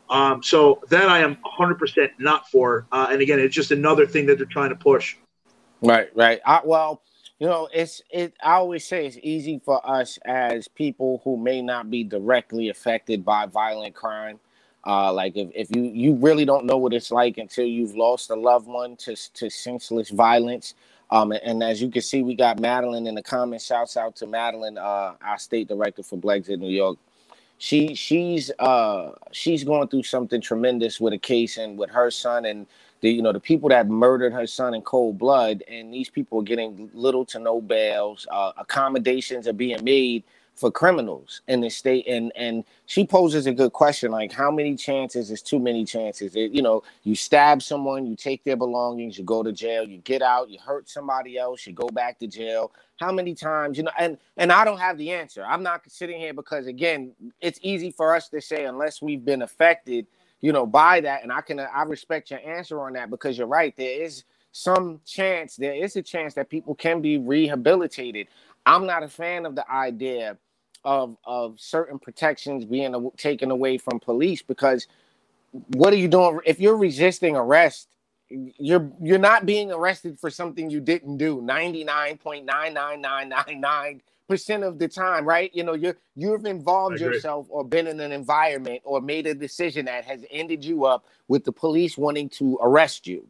Um, 0.10 0.42
so 0.42 0.82
that 0.90 1.10
I 1.10 1.20
am 1.20 1.38
100% 1.60 2.12
not 2.18 2.50
for. 2.50 2.88
Uh, 2.94 3.08
and 3.12 3.22
again, 3.22 3.40
it's 3.40 3.54
just 3.54 3.72
another 3.72 4.06
thing 4.06 4.26
that 4.28 4.38
they're 4.38 4.46
trying 4.46 4.70
to 4.70 4.76
push. 4.76 5.18
Right, 5.82 6.10
right. 6.16 6.40
I, 6.46 6.62
well, 6.64 7.02
you 7.40 7.48
know, 7.48 7.68
it's 7.74 8.02
it. 8.10 8.34
I 8.42 8.54
always 8.54 8.88
say 8.88 9.06
it's 9.06 9.18
easy 9.22 9.62
for 9.64 9.88
us 9.88 10.18
as 10.26 10.68
people 10.68 11.22
who 11.24 11.38
may 11.38 11.62
not 11.62 11.92
be 11.92 12.04
directly 12.04 12.70
affected 12.70 13.24
by 13.24 13.46
violent 13.46 13.96
crime. 13.96 14.40
Uh, 14.86 15.12
like 15.12 15.36
if, 15.36 15.50
if 15.54 15.76
you 15.76 15.84
you 15.84 16.16
really 16.16 16.46
don't 16.46 16.66
know 16.66 16.78
what 16.78 16.94
it's 16.94 17.12
like 17.12 17.38
until 17.38 17.66
you've 17.66 17.96
lost 17.96 18.30
a 18.30 18.36
loved 18.36 18.68
one 18.68 18.96
to 18.96 19.16
to 19.34 19.50
senseless 19.50 20.10
violence. 20.10 20.74
Um, 21.10 21.32
and, 21.32 21.64
as 21.64 21.82
you 21.82 21.90
can 21.90 22.02
see, 22.02 22.22
we 22.22 22.36
got 22.36 22.60
Madeline 22.60 23.08
in 23.08 23.16
the 23.16 23.24
comments. 23.24 23.66
Shouts 23.66 23.96
out 23.98 24.16
to 24.18 24.28
Madeline, 24.28 24.78
uh, 24.78 25.14
our 25.22 25.38
state 25.38 25.68
director 25.68 26.04
for 26.04 26.18
Blexit 26.18 26.60
New 26.60 26.70
York. 26.70 26.98
She 27.60 27.96
she's 27.96 28.52
uh 28.60 29.14
she's 29.32 29.64
going 29.64 29.88
through 29.88 30.04
something 30.04 30.40
tremendous 30.42 31.00
with 31.00 31.14
a 31.14 31.18
case 31.18 31.58
and 31.58 31.76
with 31.76 31.90
her 31.90 32.12
son 32.12 32.46
and 32.46 32.68
the 33.02 33.10
you 33.10 33.24
know 33.24 33.34
the 33.34 33.40
people 33.40 33.70
that 33.70 33.88
murdered 33.88 34.32
her 34.34 34.46
son 34.46 34.76
in 34.76 34.82
cold 34.84 35.18
blood, 35.18 35.64
and 35.68 35.92
these 35.92 36.10
people 36.10 36.40
are 36.40 36.44
getting 36.44 36.90
little 36.94 37.26
to 37.26 37.40
no 37.40 37.60
bails. 37.60 38.28
Uh, 38.30 38.52
accommodations 38.58 39.48
are 39.48 39.54
being 39.54 39.84
made 39.84 40.24
for 40.58 40.72
criminals 40.72 41.42
in 41.48 41.62
the 41.62 41.70
state, 41.70 42.08
and 42.08 42.32
and 42.36 42.66
she 42.88 43.06
poses 43.06 43.48
a 43.48 43.54
good 43.54 43.74
question 43.74 44.12
like 44.12 44.32
how 44.32 44.52
many 44.52 44.76
chances 44.76 45.32
is 45.32 45.42
too 45.42 45.60
many 45.60 45.86
chances? 45.86 46.36
It, 46.36 46.52
you 46.52 46.62
know, 46.62 46.84
you 47.04 47.16
stab 47.16 47.62
someone, 47.62 48.06
you 48.06 48.16
take 48.16 48.44
their 48.44 48.58
belongings, 48.58 49.18
you 49.18 49.24
go 49.24 49.44
to 49.44 49.52
jail, 49.52 49.88
you 49.88 50.00
get 50.00 50.22
out, 50.22 50.50
you 50.50 50.60
hurt 50.60 50.90
somebody 50.90 51.38
else, 51.38 51.68
you 51.68 51.74
go 51.74 51.90
back 51.90 52.20
to 52.20 52.28
jail. 52.28 52.72
How 53.00 53.12
many 53.12 53.36
times, 53.36 53.78
you 53.78 53.84
know? 53.84 53.92
And 54.00 54.18
and 54.38 54.52
I 54.52 54.66
don't 54.66 54.80
have 54.80 54.98
the 54.98 55.12
answer. 55.12 55.46
I'm 55.46 55.64
not 55.64 55.84
sitting 55.90 56.20
here 56.20 56.34
because 56.34 56.68
again, 56.68 57.14
it's 57.42 57.60
easy 57.62 57.92
for 57.92 58.16
us 58.16 58.30
to 58.30 58.42
say 58.42 58.66
unless 58.66 59.02
we've 59.02 59.24
been 59.24 59.44
affected 59.44 60.08
you 60.42 60.52
know, 60.52 60.66
by 60.68 61.02
that. 61.02 61.24
And 61.24 61.32
I 61.32 61.42
can 61.42 61.60
I 61.60 61.84
respect 61.84 62.32
your 62.32 62.40
answer 62.48 62.80
on 62.82 62.94
that 62.94 63.10
because 63.10 63.38
you're 63.38 63.48
right. 63.48 63.76
There 63.76 64.04
is 64.04 64.24
some 64.52 65.02
chance, 65.06 65.56
there 65.56 65.76
is 65.76 65.96
a 65.96 66.02
chance 66.02 66.34
that 66.36 66.50
people 66.50 66.76
can 66.76 67.02
be 67.02 67.18
rehabilitated. 67.18 68.28
I'm 68.66 68.86
not 68.86 69.04
a 69.04 69.08
fan 69.08 69.46
of 69.46 69.56
the 69.56 69.70
idea 69.72 70.38
of 70.88 71.16
of 71.26 71.60
certain 71.60 72.00
protections 72.00 72.64
being 72.64 73.12
taken 73.18 73.52
away 73.52 73.78
from 73.78 74.00
police 74.00 74.42
because 74.42 74.88
what 75.74 75.92
are 75.92 75.98
you 75.98 76.08
doing 76.08 76.40
if 76.46 76.62
you're 76.62 76.78
resisting 76.78 77.36
arrest? 77.36 77.90
You're 78.30 78.90
you're 79.02 79.20
not 79.20 79.46
being 79.46 79.70
arrested 79.72 80.18
for 80.18 80.30
something 80.30 80.70
you 80.70 80.80
didn't 80.80 81.18
do. 81.18 81.42
99.99999 81.42 84.00
percent 84.30 84.64
of 84.64 84.80
the 84.80 84.88
time, 84.88 85.26
right? 85.26 85.52
You 85.54 85.66
know, 85.66 85.74
you're 85.74 85.98
you've 86.16 86.46
involved 86.46 87.02
yourself 87.02 87.48
or 87.50 87.66
been 87.66 87.88
in 87.88 88.00
an 88.00 88.14
environment 88.14 88.82
or 88.86 89.02
made 89.02 89.28
a 89.28 89.34
decision 89.34 89.84
that 89.86 90.06
has 90.06 90.24
ended 90.32 90.64
you 90.64 90.86
up 90.86 91.06
with 91.28 91.44
the 91.44 91.52
police 91.52 91.98
wanting 91.98 92.30
to 92.30 92.58
arrest 92.62 93.08
you. 93.08 93.28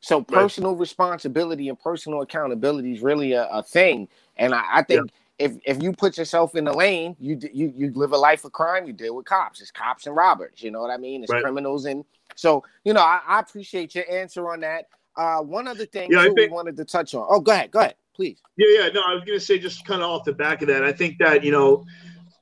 So 0.00 0.22
personal 0.22 0.72
right. 0.72 0.80
responsibility 0.80 1.68
and 1.68 1.80
personal 1.80 2.22
accountability 2.22 2.94
is 2.94 3.02
really 3.02 3.32
a, 3.32 3.44
a 3.46 3.62
thing. 3.62 4.08
And 4.36 4.54
I, 4.54 4.62
I 4.74 4.82
think 4.82 5.06
yeah. 5.06 5.12
If 5.38 5.52
if 5.64 5.82
you 5.82 5.92
put 5.92 6.16
yourself 6.16 6.54
in 6.54 6.64
the 6.64 6.72
lane, 6.72 7.16
you 7.18 7.38
you 7.52 7.72
you 7.76 7.92
live 7.94 8.12
a 8.12 8.16
life 8.16 8.44
of 8.44 8.52
crime. 8.52 8.86
You 8.86 8.92
deal 8.92 9.16
with 9.16 9.26
cops. 9.26 9.60
It's 9.60 9.70
cops 9.70 10.06
and 10.06 10.16
robbers. 10.16 10.62
You 10.62 10.70
know 10.70 10.80
what 10.80 10.90
I 10.90 10.96
mean? 10.96 11.22
It's 11.22 11.32
right. 11.32 11.42
criminals 11.42 11.84
and 11.84 12.04
so 12.34 12.64
you 12.84 12.92
know 12.92 13.00
I, 13.00 13.20
I, 13.26 13.40
appreciate 13.40 13.94
your 13.94 14.10
answer 14.10 14.50
on 14.50 14.60
that. 14.60 14.86
Uh, 15.16 15.40
one 15.40 15.66
other 15.66 15.86
thing 15.86 16.10
yeah, 16.10 16.22
too, 16.22 16.34
think- 16.34 16.50
we 16.50 16.54
wanted 16.54 16.76
to 16.76 16.84
touch 16.84 17.14
on. 17.14 17.26
Oh, 17.28 17.40
go 17.40 17.52
ahead. 17.52 17.70
Go 17.70 17.80
ahead 17.80 17.94
please. 18.16 18.40
Yeah, 18.56 18.80
yeah. 18.80 18.88
No, 18.88 19.02
I 19.06 19.14
was 19.14 19.22
going 19.24 19.38
to 19.38 19.44
say 19.44 19.58
just 19.58 19.84
kind 19.84 20.02
of 20.02 20.08
off 20.10 20.24
the 20.24 20.32
back 20.32 20.62
of 20.62 20.68
that. 20.68 20.82
I 20.82 20.92
think 20.92 21.18
that 21.18 21.44
you 21.44 21.52
know 21.52 21.84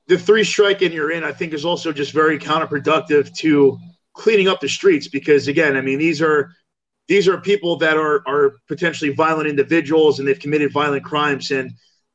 the 0.06 0.16
three 0.16 0.44
strike 0.44 0.80
and 0.80 0.94
you're 0.94 1.10
in. 1.10 1.24
I 1.24 1.32
think 1.32 1.52
is 1.52 1.64
also 1.64 1.92
just 1.92 2.12
very 2.12 2.38
counterproductive 2.38 3.34
to 3.38 3.78
cleaning 4.14 4.48
up 4.48 4.60
the 4.60 4.68
streets 4.68 5.08
because 5.08 5.48
again, 5.48 5.76
I 5.76 5.80
mean 5.80 5.98
these 5.98 6.22
are 6.22 6.52
these 7.08 7.28
are 7.28 7.38
people 7.40 7.76
that 7.78 7.96
are 7.96 8.22
are 8.26 8.54
potentially 8.68 9.12
violent 9.12 9.48
individuals 9.48 10.18
and 10.18 10.28
they've 10.28 10.38
committed 10.38 10.72
violent 10.72 11.04
crimes 11.04 11.50
and 11.50 11.72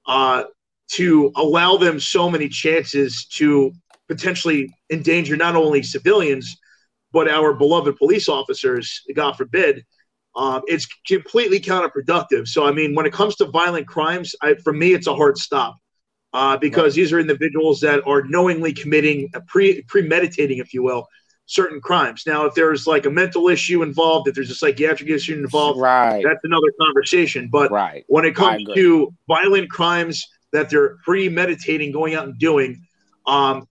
uh, 0.07 0.43
to 0.89 1.31
allow 1.35 1.77
them 1.77 1.99
so 1.99 2.29
many 2.29 2.49
chances 2.49 3.25
to 3.25 3.71
potentially 4.07 4.73
endanger 4.89 5.37
not 5.37 5.55
only 5.55 5.83
civilians 5.83 6.57
but 7.11 7.27
our 7.27 7.53
beloved 7.53 7.95
police 7.97 8.29
officers, 8.29 9.01
God 9.15 9.35
forbid, 9.35 9.85
um, 10.35 10.61
it's 10.67 10.87
completely 11.07 11.59
counterproductive. 11.59 12.47
So, 12.47 12.67
I 12.67 12.71
mean, 12.71 12.93
when 12.93 13.05
it 13.05 13.13
comes 13.13 13.35
to 13.37 13.45
violent 13.45 13.87
crimes, 13.87 14.35
I, 14.41 14.55
for 14.63 14.73
me, 14.73 14.93
it's 14.93 15.07
a 15.07 15.15
hard 15.15 15.37
stop 15.37 15.75
uh, 16.33 16.57
because 16.57 16.93
these 16.93 17.11
are 17.11 17.19
individuals 17.19 17.79
that 17.81 18.05
are 18.07 18.23
knowingly 18.23 18.73
committing, 18.73 19.29
pre 19.47 19.81
premeditating, 19.83 20.59
if 20.59 20.73
you 20.73 20.83
will, 20.83 21.07
certain 21.47 21.81
crimes. 21.81 22.23
Now, 22.27 22.45
if 22.45 22.53
there's 22.53 22.85
like 22.85 23.07
a 23.07 23.09
mental 23.09 23.49
issue 23.49 23.81
involved, 23.81 24.27
if 24.27 24.35
there's 24.35 24.51
a 24.51 24.55
psychiatric 24.55 25.09
issue 25.09 25.33
involved, 25.33 25.79
right. 25.79 26.23
that's 26.23 26.43
another 26.43 26.71
conversation. 26.79 27.49
But 27.51 27.71
right. 27.71 28.05
when 28.07 28.23
it 28.23 28.35
comes 28.35 28.63
to 28.75 29.11
violent 29.27 29.71
crimes 29.71 30.27
that 30.51 30.69
they're 30.69 30.97
premeditating, 31.03 31.91
going 31.91 32.15
out 32.15 32.25
and 32.25 32.39
doing, 32.39 32.81
um, 33.27 33.67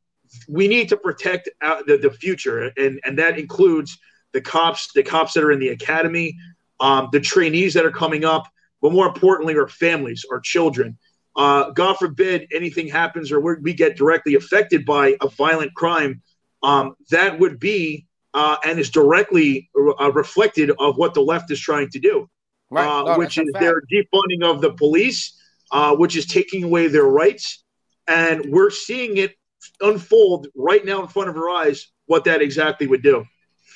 we 0.48 0.68
need 0.68 0.88
to 0.90 0.96
protect 0.96 1.48
the, 1.60 1.98
the 2.00 2.10
future, 2.10 2.70
and 2.76 3.00
and 3.04 3.18
that 3.18 3.38
includes 3.38 3.98
the 4.32 4.40
cops, 4.40 4.92
the 4.92 5.02
cops 5.02 5.32
that 5.32 5.42
are 5.42 5.52
in 5.52 5.58
the 5.58 5.68
academy, 5.68 6.36
um, 6.80 7.08
the 7.12 7.20
trainees 7.20 7.74
that 7.74 7.84
are 7.84 7.90
coming 7.90 8.24
up, 8.24 8.46
but 8.82 8.92
more 8.92 9.06
importantly, 9.06 9.56
our 9.56 9.68
families, 9.68 10.24
our 10.30 10.40
children. 10.40 10.98
Uh, 11.34 11.70
God 11.70 11.96
forbid 11.98 12.48
anything 12.52 12.88
happens 12.88 13.30
or 13.30 13.40
we 13.40 13.72
get 13.72 13.96
directly 13.96 14.34
affected 14.34 14.84
by 14.84 15.16
a 15.20 15.28
violent 15.28 15.72
crime, 15.74 16.20
um, 16.62 16.94
that 17.10 17.38
would 17.38 17.60
be 17.60 18.06
uh, 18.34 18.56
and 18.64 18.78
is 18.78 18.90
directly 18.90 19.70
uh, 20.00 20.12
reflected 20.12 20.70
of 20.78 20.96
what 20.96 21.14
the 21.14 21.20
left 21.20 21.50
is 21.50 21.60
trying 21.60 21.88
to 21.90 21.98
do, 21.98 22.28
right. 22.70 22.86
Uh, 22.86 23.04
no, 23.04 23.18
which 23.18 23.38
is 23.38 23.50
their 23.54 23.82
defunding 23.92 24.42
of 24.42 24.60
the 24.60 24.72
police, 24.72 25.37
uh, 25.70 25.94
which 25.96 26.16
is 26.16 26.26
taking 26.26 26.64
away 26.64 26.88
their 26.88 27.04
rights, 27.04 27.64
and 28.06 28.46
we're 28.50 28.70
seeing 28.70 29.16
it 29.16 29.34
unfold 29.80 30.48
right 30.54 30.84
now 30.84 31.02
in 31.02 31.08
front 31.08 31.28
of 31.28 31.36
our 31.36 31.48
eyes. 31.48 31.88
What 32.06 32.24
that 32.24 32.40
exactly 32.40 32.86
would 32.86 33.02
do. 33.02 33.26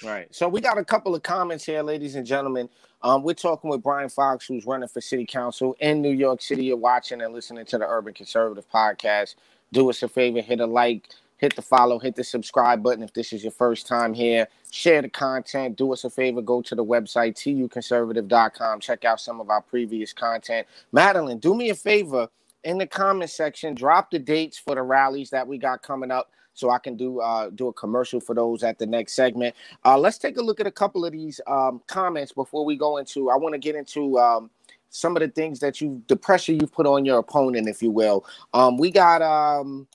Right. 0.02 0.35
So 0.35 0.48
we 0.48 0.61
got 0.61 0.78
a 0.78 0.85
couple 0.85 1.14
of 1.14 1.22
comments 1.22 1.64
here, 1.64 1.83
ladies 1.83 2.14
and 2.14 2.26
gentlemen. 2.26 2.68
Um, 3.02 3.22
we're 3.22 3.35
talking 3.35 3.68
with 3.68 3.83
Brian 3.83 4.09
Fox, 4.09 4.46
who's 4.46 4.64
running 4.64 4.88
for 4.88 5.00
city 5.00 5.26
council 5.26 5.76
in 5.81 6.00
New 6.00 6.12
York 6.12 6.40
City. 6.40 6.64
You're 6.64 6.76
watching 6.76 7.20
and 7.20 7.35
listening 7.35 7.66
to 7.66 7.78
the 7.78 7.87
Urban 7.87 8.14
Conservative 8.14 8.64
Podcast. 8.70 9.35
Do 9.72 9.90
us 9.90 10.02
a 10.02 10.09
favor, 10.09 10.40
hit 10.40 10.61
a 10.61 10.66
like, 10.66 11.09
hit 11.42 11.57
the 11.57 11.61
follow, 11.61 11.98
hit 11.98 12.14
the 12.14 12.22
subscribe 12.22 12.85
button 12.85 13.02
if 13.02 13.12
this 13.12 13.33
is 13.33 13.42
your 13.42 13.50
first 13.50 13.88
time 13.88 14.14
here. 14.14 14.46
Share 14.70 15.02
the 15.02 15.09
content. 15.09 15.76
Do 15.76 15.92
us 15.92 16.05
a 16.05 16.11
favor, 16.11 16.40
go 16.40 16.62
to 16.62 16.74
the 16.76 16.85
website, 16.85 17.35
tuconservative.com. 17.35 18.78
Check 18.78 19.05
out 19.05 19.20
some 19.20 19.40
of 19.40 19.50
our 19.50 19.61
previous 19.61 20.12
content. 20.12 20.68
Madeline, 20.92 21.38
do 21.38 21.57
me 21.57 21.70
a 21.70 21.74
favor 21.74 22.28
in 22.62 22.78
the 22.78 22.87
comment 22.87 23.28
section, 23.28 23.74
drop 23.74 24.12
the 24.12 24.20
dates 24.20 24.57
for 24.57 24.76
the 24.76 24.83
rallies 24.83 25.31
that 25.31 25.46
we 25.46 25.59
got 25.59 25.83
coming 25.83 26.12
up 26.12 26.31
so 26.55 26.70
I 26.70 26.78
can 26.78 26.96
do 26.96 27.18
uh, 27.18 27.50
do 27.50 27.66
a 27.66 27.72
commercial 27.72 28.20
for 28.20 28.37
those 28.37 28.62
at 28.62 28.78
the 28.78 28.87
next 28.87 29.14
segment. 29.14 29.57
Uh, 29.85 29.98
let's 29.98 30.18
take 30.18 30.37
a 30.37 30.42
look 30.42 30.61
at 30.61 30.66
a 30.68 30.70
couple 30.70 31.05
of 31.05 31.11
these 31.11 31.40
um, 31.48 31.83
comments 31.88 32.31
before 32.31 32.64
we 32.64 32.76
go 32.76 32.98
into. 32.98 33.31
I 33.31 33.37
want 33.37 33.55
to 33.55 33.59
get 33.59 33.74
into 33.74 34.16
um, 34.16 34.48
some 34.90 35.16
of 35.16 35.22
the 35.22 35.28
things 35.28 35.59
that 35.59 35.81
you, 35.81 36.02
the 36.07 36.14
pressure 36.14 36.52
you 36.52 36.68
put 36.68 36.87
on 36.87 37.05
your 37.05 37.18
opponent, 37.18 37.68
if 37.68 37.83
you 37.83 37.90
will. 37.90 38.24
Um, 38.55 38.76
we 38.76 38.92
got 38.92 39.22
um, 39.22 39.88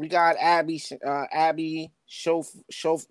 we 0.00 0.08
got 0.08 0.36
Abby 0.40 0.82
uh, 1.06 1.26
Abby 1.30 1.92
Schof, 2.08 2.56
Schof, 2.72 3.06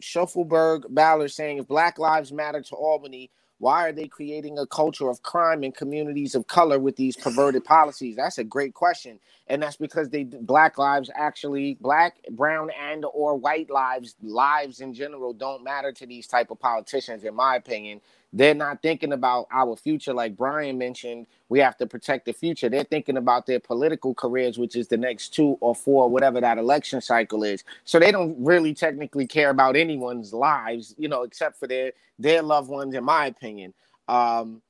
Ballard 0.89 1.31
saying 1.31 1.59
if 1.59 1.67
Black 1.67 1.99
Lives 1.99 2.31
Matter 2.31 2.63
to 2.63 2.75
Albany, 2.75 3.29
why 3.59 3.87
are 3.87 3.91
they 3.91 4.07
creating 4.07 4.57
a 4.57 4.65
culture 4.65 5.07
of 5.07 5.21
crime 5.21 5.63
in 5.63 5.71
communities 5.71 6.33
of 6.33 6.47
color 6.47 6.79
with 6.79 6.95
these 6.95 7.15
perverted 7.15 7.63
policies? 7.63 8.15
That's 8.15 8.39
a 8.39 8.43
great 8.43 8.73
question. 8.73 9.19
And 9.47 9.61
that's 9.61 9.77
because 9.77 10.09
they 10.09 10.23
black 10.23 10.79
lives 10.79 11.11
actually 11.13 11.77
black, 11.79 12.15
brown 12.31 12.71
and 12.71 13.05
or 13.13 13.35
white 13.35 13.69
lives, 13.69 14.15
lives 14.23 14.81
in 14.81 14.95
general 14.95 15.33
don't 15.33 15.63
matter 15.63 15.91
to 15.91 16.07
these 16.07 16.25
type 16.25 16.49
of 16.49 16.59
politicians 16.59 17.23
in 17.23 17.35
my 17.35 17.55
opinion. 17.55 18.01
They're 18.31 18.53
not 18.53 18.81
thinking 18.83 19.11
about 19.11 19.47
our 19.51 19.75
future 19.75 20.13
like 20.13 20.37
Brian 20.37 20.77
mentioned. 20.77 21.25
We 21.49 21.59
have 21.59 21.77
to 21.77 21.87
protect 21.87 22.25
the 22.25 22.33
future. 22.33 22.69
They're 22.69 22.83
thinking 22.83 23.17
about 23.17 23.47
their 23.47 23.59
political 23.59 24.13
careers 24.13 24.59
which 24.59 24.75
is 24.75 24.87
the 24.87 24.97
next 24.97 25.29
2 25.29 25.57
or 25.61 25.73
4 25.73 26.09
whatever 26.09 26.39
that 26.39 26.59
election 26.59 27.01
cycle 27.01 27.43
is. 27.43 27.63
So 27.85 27.99
they 27.99 28.11
don't 28.11 28.35
really 28.39 28.73
technically 28.73 29.25
care 29.25 29.49
about 29.49 29.75
anyone's 29.75 30.31
lives, 30.31 30.93
you 30.97 31.07
know, 31.07 31.23
except 31.23 31.59
for 31.59 31.67
their 31.67 31.93
their 32.19 32.41
loved 32.43 32.69
ones, 32.69 32.93
in 32.93 33.03
my 33.03 33.25
opinion. 33.25 33.73
Um, 34.07 34.61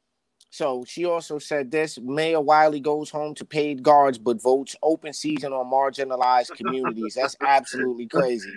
so 0.51 0.83
she 0.87 1.05
also 1.05 1.37
said 1.37 1.69
this 1.69 1.99
Maya 1.99 2.39
Wiley 2.39 2.79
goes 2.79 3.09
home 3.09 3.35
to 3.35 3.45
paid 3.45 3.83
guards 3.83 4.17
but 4.17 4.41
votes 4.41 4.75
open 4.81 5.13
season 5.13 5.53
on 5.53 5.69
marginalized 5.69 6.55
communities. 6.55 7.15
That's 7.15 7.35
absolutely 7.41 8.07
crazy. 8.07 8.51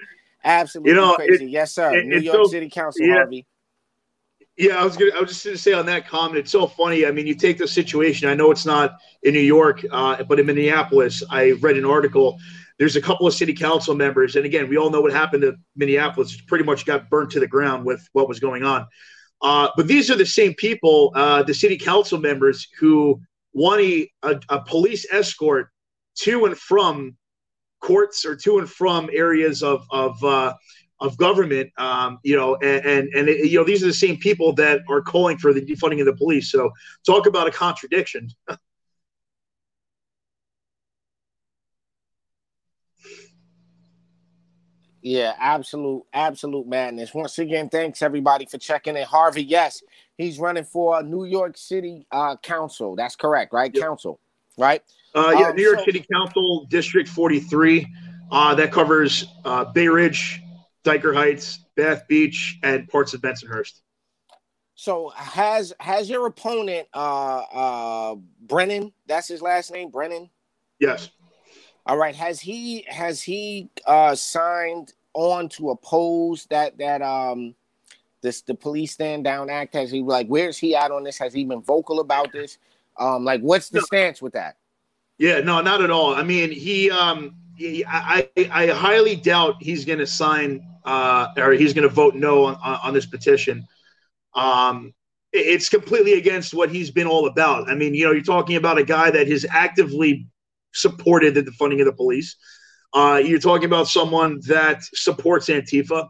Absolutely 0.45 0.91
you 0.91 0.97
know, 0.97 1.15
crazy. 1.15 1.45
It, 1.45 1.51
yes, 1.51 1.73
sir. 1.73 1.97
It, 1.97 2.07
New 2.07 2.19
York 2.19 2.37
so, 2.37 2.45
City 2.47 2.69
Council, 2.69 3.07
yeah. 3.07 3.15
Harvey. 3.15 3.47
Yeah, 4.57 4.81
I 4.81 4.85
was 4.85 4.97
gonna. 4.97 5.13
I 5.17 5.21
was 5.21 5.31
just 5.31 5.45
gonna 5.45 5.57
say 5.57 5.73
on 5.73 5.87
that 5.87 6.07
comment. 6.07 6.39
It's 6.39 6.53
so 6.53 6.67
funny. 6.67 7.07
I 7.07 7.11
mean, 7.11 7.27
you 7.27 7.35
take 7.35 7.57
the 7.57 7.67
situation. 7.67 8.29
I 8.29 8.35
know 8.35 8.51
it's 8.51 8.67
not 8.67 8.97
in 9.23 9.33
New 9.33 9.41
York, 9.41 9.85
uh, 9.91 10.23
but 10.25 10.39
in 10.39 10.47
Minneapolis, 10.47 11.23
I 11.31 11.53
read 11.53 11.77
an 11.77 11.87
article 11.87 12.39
there's 12.79 12.97
a 12.97 13.01
couple 13.01 13.29
of 13.29 13.35
city 13.35 13.55
council 13.55 13.95
members, 13.95 14.35
and 14.35 14.45
again, 14.45 14.69
we 14.69 14.77
all 14.77 14.91
know 14.91 15.01
what 15.01 15.13
happened 15.13 15.43
to 15.43 15.55
Minneapolis. 15.77 16.41
Pretty 16.41 16.65
much 16.65 16.85
got 16.85 17.09
burnt 17.11 17.31
to 17.31 17.39
the 17.41 17.47
ground 17.47 17.85
with 17.85 18.05
what 18.13 18.29
was 18.29 18.41
going 18.41 18.65
on. 18.65 18.87
Uh, 19.41 19.69
but 19.77 19.87
these 19.87 20.11
are 20.11 20.17
the 20.17 20.27
same 20.27 20.55
people, 20.55 21.13
uh, 21.15 21.45
the 21.45 21.55
city 21.55 21.77
council 21.77 22.19
members 22.19 22.67
who 22.81 23.21
want 23.53 23.81
a, 23.81 24.11
a, 24.23 24.41
a 24.49 24.65
police 24.65 25.07
escort 25.13 25.69
to 26.21 26.45
and 26.47 26.59
from 26.59 27.17
courts 27.81 28.25
or 28.25 28.35
to 28.35 28.59
and 28.59 28.69
from 28.69 29.09
areas 29.13 29.63
of 29.63 29.85
of 29.91 30.23
uh, 30.25 30.53
of 31.03 31.17
government. 31.17 31.71
Um, 31.77 32.19
you 32.23 32.37
know, 32.37 32.57
and 32.57 32.85
and, 32.87 33.09
and 33.15 33.29
it, 33.29 33.51
you 33.51 33.59
know 33.59 33.65
these 33.65 33.83
are 33.83 33.87
the 33.87 33.93
same 33.93 34.17
people 34.17 34.53
that 34.55 34.81
are 34.89 35.03
calling 35.03 35.37
for 35.39 35.53
the 35.53 35.61
defunding 35.61 36.01
of 36.01 36.07
the 36.07 36.15
police. 36.15 36.51
So 36.51 36.71
talk 37.05 37.27
about 37.27 37.47
a 37.47 37.51
contradiction. 37.51 38.31
Yeah, 45.05 45.35
absolute, 45.39 46.05
absolute 46.13 46.67
madness. 46.67 47.13
Once 47.13 47.39
again, 47.41 47.69
thanks 47.69 48.03
everybody 48.03 48.47
for 48.47 48.59
checking 48.59 48.97
in. 48.97 49.05
Harvey, 49.05 49.43
yes, 49.43 49.83
he's 50.17 50.39
running 50.39 50.63
for 50.65 51.03
New 51.03 51.25
York 51.25 51.57
City 51.59 52.07
uh, 52.13 52.37
Council. 52.37 52.95
That's 52.95 53.17
correct, 53.17 53.53
right? 53.53 53.73
Yep. 53.75 53.83
Council, 53.83 54.21
right? 54.57 54.81
Uh, 55.13 55.35
yeah, 55.37 55.49
Um, 55.49 55.57
New 55.57 55.65
York 55.65 55.81
so- 55.81 55.87
City 55.87 56.07
Council 56.13 56.67
District 56.71 57.09
43. 57.09 57.87
Uh, 58.31 58.55
that 58.55 58.73
covers 58.73 59.27
uh, 59.45 59.63
Bay 59.63 59.89
Ridge, 59.89 60.41
Dyker 60.85 61.15
Heights, 61.15 61.61
Bath 61.77 62.07
Beach, 62.09 62.59
and 62.63 62.89
parts 62.89 63.15
of 63.15 63.21
Bensonhurst. 63.21 63.81
So 64.75 65.11
has 65.11 65.73
has 65.79 66.11
your 66.11 66.27
opponent, 66.27 66.89
uh, 66.93 67.43
uh, 67.53 68.15
Brannan? 68.41 68.93
That's 69.07 69.29
his 69.29 69.43
last 69.43 69.71
name, 69.71 69.91
Brannan. 69.91 70.31
Yes. 70.81 71.11
All 71.87 71.97
right. 71.97 72.15
Has 72.15 72.41
he 72.41 72.85
has 72.89 73.23
he 73.23 73.69
uh 73.87 74.15
signed 74.15 74.95
on 75.15 75.49
to 75.51 75.71
oppose 75.71 76.47
that 76.47 76.79
that 76.79 77.03
um 77.03 77.55
this 78.23 78.43
the 78.43 78.55
police 78.55 78.93
stand 78.93 79.25
down 79.25 79.51
act? 79.51 79.75
Has 79.75 79.91
he 79.91 80.03
like 80.03 80.27
where's 80.29 80.59
he 80.59 80.75
at 80.75 80.91
on 80.91 81.05
this? 81.05 81.19
Has 81.19 81.33
he 81.33 81.45
been 81.45 81.63
vocal 81.63 82.01
about 82.01 82.33
this? 82.33 82.59
Um, 82.99 83.25
like 83.25 83.41
what's 83.41 83.69
the 83.69 83.79
No. 83.79 83.85
stance 83.85 84.23
with 84.23 84.33
that? 84.33 84.57
Yeah, 85.19 85.41
no, 85.41 85.61
not 85.61 85.83
at 85.83 85.91
all. 85.91 86.15
I 86.15 86.23
mean, 86.23 86.51
he, 86.51 86.91
um, 86.91 87.37
he, 87.37 87.42
I, 87.61 88.29
I 88.51 88.67
highly 88.69 89.17
doubt 89.17 89.57
he's 89.61 89.85
going 89.85 89.99
to 89.99 90.07
sign 90.07 90.67
uh, 90.85 91.29
or 91.37 91.53
he's 91.53 91.73
going 91.73 91.89
to 91.89 91.95
vote 91.95 92.15
no 92.15 92.45
on, 92.45 92.57
on, 92.57 92.95
this 92.95 93.07
petition. 93.07 93.67
Um, 94.35 94.93
it's 95.33 95.69
completely 95.69 96.15
against 96.15 96.55
what 96.55 96.71
he's 96.71 96.91
been 96.91 97.07
all 97.07 97.27
about. 97.27 97.71
I 97.71 97.75
mean, 97.75 97.95
you 97.95 98.05
know, 98.05 98.13
you're 98.13 98.23
talking 98.23 98.57
about 98.57 98.79
a 98.79 98.85
guy 98.85 99.11
that 99.11 99.29
has 99.29 99.47
actively 99.49 100.27
supported 100.75 101.35
the 101.35 101.53
funding 101.53 101.81
of 101.81 101.87
the 101.87 101.93
police. 101.93 102.37
Uh, 102.95 103.23
you're 103.25 103.39
talking 103.39 103.65
about 103.65 103.89
someone 103.89 104.41
that 104.47 104.83
supports 104.95 105.49
Antifa. 105.49 106.09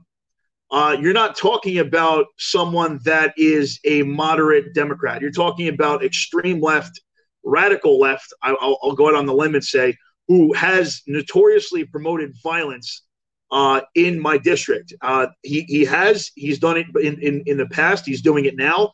Uh, 0.70 0.96
you're 0.98 1.12
not 1.12 1.36
talking 1.36 1.78
about 1.78 2.26
someone 2.38 2.98
that 3.04 3.34
is 3.36 3.78
a 3.84 4.02
moderate 4.02 4.74
Democrat. 4.74 5.20
You're 5.20 5.30
talking 5.30 5.68
about 5.68 6.02
extreme 6.02 6.60
left, 6.60 7.00
radical 7.44 8.00
left. 8.00 8.32
I, 8.42 8.56
I'll, 8.58 8.78
I'll 8.82 8.94
go 8.94 9.08
out 9.08 9.14
on 9.14 9.26
the 9.26 9.34
limb 9.34 9.54
and 9.54 9.62
say 9.62 9.96
who 10.28 10.52
has 10.54 11.02
notoriously 11.06 11.84
promoted 11.84 12.34
violence 12.42 13.02
uh, 13.50 13.82
in 13.94 14.18
my 14.18 14.38
district. 14.38 14.94
Uh, 15.02 15.26
he, 15.42 15.62
he 15.62 15.84
has 15.84 16.30
he's 16.34 16.58
done 16.58 16.78
it 16.78 16.86
in, 16.96 17.20
in, 17.20 17.42
in 17.46 17.56
the 17.58 17.66
past. 17.66 18.06
He's 18.06 18.22
doing 18.22 18.46
it 18.46 18.56
now, 18.56 18.92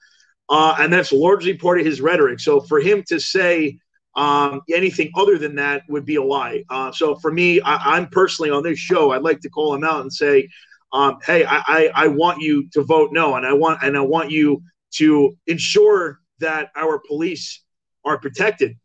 uh, 0.49 0.77
and 0.81 0.93
that's 0.93 1.13
largely 1.13 1.55
part 1.55 1.79
of 1.79 1.87
his 1.87 2.01
rhetoric. 2.01 2.41
So 2.41 2.61
for 2.61 2.81
him 2.81 3.05
to 3.09 3.21
say 3.21 3.79
um, 4.17 4.63
anything 4.75 5.13
other 5.15 5.39
than 5.39 5.55
that 5.55 5.83
would 5.89 6.05
be 6.05 6.17
a 6.17 6.23
lie. 6.23 6.65
Uh, 6.69 6.91
so 6.91 7.15
for 7.15 7.33
me, 7.33 7.61
I, 7.61 7.97
I'm 7.97 8.09
personally 8.09 8.51
on 8.51 8.65
this 8.65 8.79
show. 8.79 9.13
I'd 9.13 9.23
like 9.23 9.41
to 9.41 9.49
call 9.51 9.73
him 9.75 9.85
out 9.85 10.01
and 10.01 10.13
say, 10.13 10.49
um, 10.93 11.19
"Hey, 11.25 11.45
I, 11.45 11.63
I, 11.67 11.91
I 11.95 12.09
want 12.09 12.43
you 12.43 12.69
to 12.71 12.83
vote 12.83 13.11
no, 13.13 13.37
and 13.37 13.47
I 13.47 13.53
want 13.53 13.81
and 13.83 13.97
I 13.97 14.01
want 14.01 14.33
you 14.33 14.63
to 14.95 15.37
ensure 15.47 16.19
that 16.41 16.71
our 16.75 16.99
police 16.99 17.63
are 18.05 18.19
protected." 18.19 18.77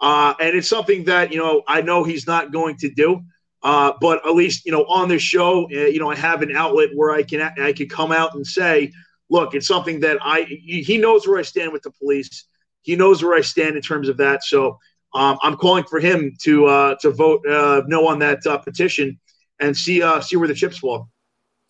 Uh, 0.00 0.34
and 0.40 0.56
it's 0.56 0.68
something 0.68 1.04
that 1.04 1.32
you 1.32 1.38
know 1.38 1.62
I 1.66 1.80
know 1.80 2.04
he's 2.04 2.26
not 2.26 2.52
going 2.52 2.76
to 2.78 2.90
do. 2.90 3.22
Uh, 3.62 3.92
but 3.98 4.26
at 4.26 4.34
least 4.34 4.66
you 4.66 4.72
know 4.72 4.84
on 4.84 5.08
this 5.08 5.22
show, 5.22 5.64
uh, 5.64 5.86
you 5.86 5.98
know 5.98 6.10
I 6.10 6.16
have 6.16 6.42
an 6.42 6.54
outlet 6.54 6.90
where 6.94 7.12
I 7.12 7.22
can 7.22 7.40
I 7.40 7.72
can 7.72 7.88
come 7.88 8.12
out 8.12 8.34
and 8.34 8.46
say, 8.46 8.92
look, 9.30 9.54
it's 9.54 9.66
something 9.66 10.00
that 10.00 10.18
I 10.22 10.42
he 10.42 10.98
knows 10.98 11.26
where 11.26 11.38
I 11.38 11.42
stand 11.42 11.72
with 11.72 11.82
the 11.82 11.90
police. 11.92 12.46
He 12.82 12.96
knows 12.96 13.22
where 13.22 13.34
I 13.34 13.40
stand 13.40 13.76
in 13.76 13.82
terms 13.82 14.10
of 14.10 14.18
that. 14.18 14.44
So 14.44 14.78
um, 15.14 15.38
I'm 15.42 15.56
calling 15.56 15.84
for 15.84 16.00
him 16.00 16.34
to 16.42 16.66
uh, 16.66 16.94
to 17.00 17.10
vote 17.10 17.46
uh, 17.46 17.82
no 17.86 18.06
on 18.08 18.18
that 18.18 18.46
uh, 18.46 18.58
petition 18.58 19.18
and 19.60 19.76
see 19.76 20.02
uh, 20.02 20.20
see 20.20 20.36
where 20.36 20.48
the 20.48 20.54
chips 20.54 20.78
fall. 20.78 21.08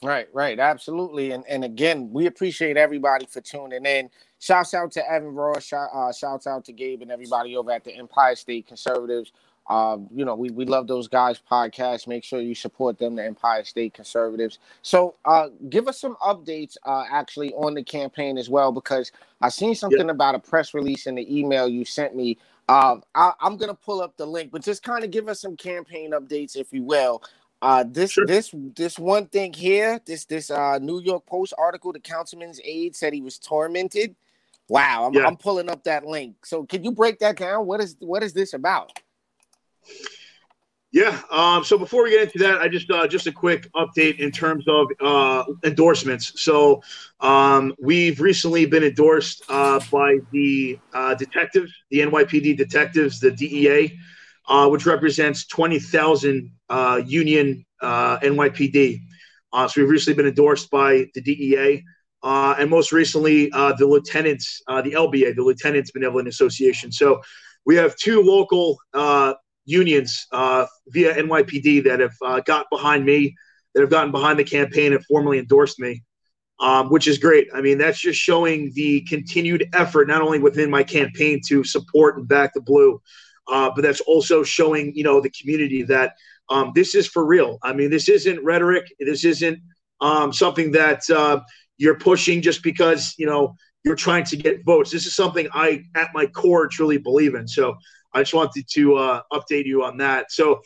Right, 0.05 0.29
right, 0.35 0.61
absolutely. 0.61 1.33
And 1.33 1.45
and 1.49 1.65
again, 1.65 2.11
we 2.13 2.27
appreciate 2.27 2.77
everybody 2.77 3.25
for 3.25 3.41
tuning 3.41 3.87
in. 3.87 4.11
Shouts 4.39 4.75
out 4.75 4.93
to 4.93 5.11
Evan 5.11 5.35
Ross, 5.35 5.65
shout, 5.65 5.89
uh, 5.95 6.13
shouts 6.13 6.47
out 6.47 6.67
to 6.67 6.73
Gabe 6.73 7.01
and 7.01 7.11
everybody 7.11 7.57
over 7.57 7.71
at 7.71 7.85
the 7.85 7.97
Empire 7.97 8.37
State 8.37 8.67
Conservatives. 8.67 9.33
Um, 9.71 10.09
you 10.15 10.27
know, 10.27 10.35
we, 10.35 10.51
we 10.51 10.67
love 10.67 10.89
those 10.89 11.09
guys' 11.09 11.41
podcasts. 11.51 12.07
Make 12.07 12.23
sure 12.23 12.39
you 12.43 12.55
support 12.55 12.99
them, 12.99 13.17
the 13.17 13.25
Empire 13.25 13.65
State 13.65 13.95
Conservatives. 13.95 14.59
So 14.83 15.15
uh, 15.25 15.49
give 15.71 15.89
us 15.89 15.99
some 15.99 16.17
updates 16.17 16.77
uh, 16.85 17.05
actually 17.11 17.55
on 17.55 17.73
the 17.73 17.83
campaign 17.83 18.37
as 18.37 18.51
well, 18.51 18.73
because 18.73 19.11
I 19.41 19.49
seen 19.49 19.75
something 19.75 20.11
about 20.11 20.35
a 20.35 20.39
press 20.39 20.75
release 20.75 21.07
in 21.07 21.15
the 21.15 21.39
email 21.39 21.67
you 21.67 21.87
sent 21.87 22.15
me. 22.15 22.37
Uh, 22.69 22.97
I, 23.15 23.33
I'm 23.41 23.57
gonna 23.57 23.73
pull 23.73 24.03
up 24.03 24.19
the 24.19 24.27
link, 24.27 24.53
but 24.53 24.63
just 24.63 24.83
kind 24.83 25.03
of 25.03 25.11
give 25.11 25.29
us 25.29 25.41
some 25.41 25.57
campaign 25.57 26.13
updates, 26.13 26.57
if 26.57 26.71
you 26.71 26.83
will. 26.83 27.23
Uh, 27.63 27.85
this 27.87 28.13
Sure. 28.13 28.27
this 28.27 28.55
this 28.77 28.99
one 28.99 29.27
thing 29.27 29.53
here, 29.53 30.01
this 30.05 30.25
this 30.27 30.51
uh, 30.51 30.79
New 30.79 31.01
York 31.01 31.25
Post 31.27 31.55
article, 31.57 31.93
the 31.93 32.01
councilman's 32.01 32.61
aide 32.65 32.95
said 32.95 33.13
he 33.13 33.23
was 33.23 33.39
tormented. 33.39 34.15
Wow, 34.69 35.07
I'm, 35.07 35.15
Yeah. 35.15 35.27
I'm 35.27 35.37
pulling 35.37 35.71
up 35.71 35.85
that 35.85 36.05
link. 36.07 36.45
So 36.45 36.65
can 36.65 36.85
you 36.85 36.93
break 36.93 37.19
that 37.21 37.37
down? 37.37 37.67
What 37.67 37.81
is 37.81 37.97
what 38.01 38.23
is 38.23 38.33
this 38.33 38.55
about? 38.55 38.99
Yeah. 40.95 41.21
Um, 41.29 41.65
so 41.65 41.77
before 41.77 42.05
we 42.05 42.11
get 42.11 42.23
into 42.23 42.39
that, 42.39 42.61
I 42.61 42.69
just 42.69 42.89
uh, 42.89 43.09
just 43.09 43.27
a 43.27 43.33
quick 43.33 43.69
update 43.73 44.21
in 44.21 44.31
terms 44.31 44.65
of 44.69 44.87
uh, 45.01 45.43
endorsements. 45.65 46.41
So 46.41 46.83
um, 47.19 47.75
we've 47.81 48.21
recently 48.21 48.65
been 48.65 48.85
endorsed 48.85 49.43
uh, 49.49 49.81
by 49.91 50.19
the 50.31 50.79
uh, 50.93 51.15
detectives, 51.17 51.73
the 51.91 51.99
NYPD 51.99 52.57
detectives, 52.57 53.19
the 53.19 53.33
DEA, 53.33 53.99
uh, 54.49 54.69
which 54.69 54.87
represents 54.87 55.47
twenty 55.47 55.79
thousand 55.79 56.51
uh, 56.69 57.01
union 57.05 57.65
uh, 57.81 58.19
NYPD. 58.19 59.01
Uh, 59.53 59.69
so 59.69 59.81
we've 59.81 59.91
recently 59.91 60.17
been 60.17 60.27
endorsed 60.27 60.71
by 60.71 61.07
the 61.15 61.21
DEA. 61.21 61.85
Uh, 62.23 62.55
and 62.59 62.71
most 62.71 62.91
recently, 62.91 63.53
uh, 63.53 63.73
the 63.75 63.87
lieutenants, 63.87 64.63
the 64.67 64.93
LBA, 64.93 65.37
the 65.37 65.43
Lieutenants 65.43 65.91
Benevolent 65.91 66.27
Association. 66.27 66.91
So 66.91 67.21
we 67.67 67.77
have 67.77 67.95
two 67.97 68.23
local 68.23 68.79
unions 69.67 70.27
via 70.33 71.15
NYPD 71.15 71.85
that 71.85 72.01
have 72.01 72.45
got 72.47 72.67
behind 72.71 73.05
me, 73.05 73.37
that 73.75 73.83
have 73.83 73.91
gotten 73.91 74.11
behind 74.11 74.39
the 74.39 74.45
campaign 74.45 74.95
and 74.95 75.05
formally 75.05 75.39
endorsed 75.39 75.79
me, 75.79 76.03
um, 76.61 76.89
which 76.89 77.07
is 77.07 77.19
great. 77.19 77.49
I 77.55 77.61
mean, 77.61 77.77
that's 77.77 78.01
just 78.01 78.19
showing 78.19 78.73
the 78.75 79.03
continued 79.03 79.69
effort, 79.75 80.09
not 80.09 80.23
only 80.23 80.39
within 80.39 80.71
my 80.71 80.83
campaign 80.83 81.41
to 81.49 81.63
support 81.63 82.17
and 82.17 82.27
back 82.27 82.55
the 82.55 82.63
blue, 82.63 83.01
uh, 83.49 83.71
but 83.75 83.83
that's 83.83 84.01
also 84.03 84.43
showing, 84.43 84.95
you 84.95 85.05
know, 85.05 85.21
the 85.21 85.31
community 85.31 85.83
that 85.83 86.15
um, 86.49 86.73
this 86.75 86.95
is 86.95 87.07
for 87.07 87.25
real. 87.25 87.59
I 87.63 87.73
mean, 87.73 87.91
this 87.91 88.09
isn't 88.09 88.43
rhetoric. 88.45 88.85
This 88.99 89.25
isn't 89.25 89.59
um, 90.01 90.33
something 90.33 90.71
that 90.73 91.09
uh, 91.11 91.41
you're 91.79 91.99
pushing 91.99 92.43
just 92.43 92.63
because, 92.63 93.15
you 93.19 93.27
know, 93.27 93.55
you're 93.85 93.97
trying 93.97 94.25
to 94.25 94.37
get 94.37 94.65
votes. 94.65 94.91
This 94.91 95.07
is 95.07 95.15
something 95.15 95.49
I, 95.53 95.85
at 95.95 96.09
my 96.15 96.27
core, 96.27 96.69
truly 96.69 96.99
believe 96.99 97.35
in. 97.35 97.47
So 97.47 97.75
I 98.13 98.21
just 98.23 98.35
wanted 98.35 98.67
to 98.69 98.97
uh, 98.97 99.23
update 99.33 99.67
you 99.67 99.85
on 99.85 99.97
that. 99.99 100.33
So, 100.33 100.61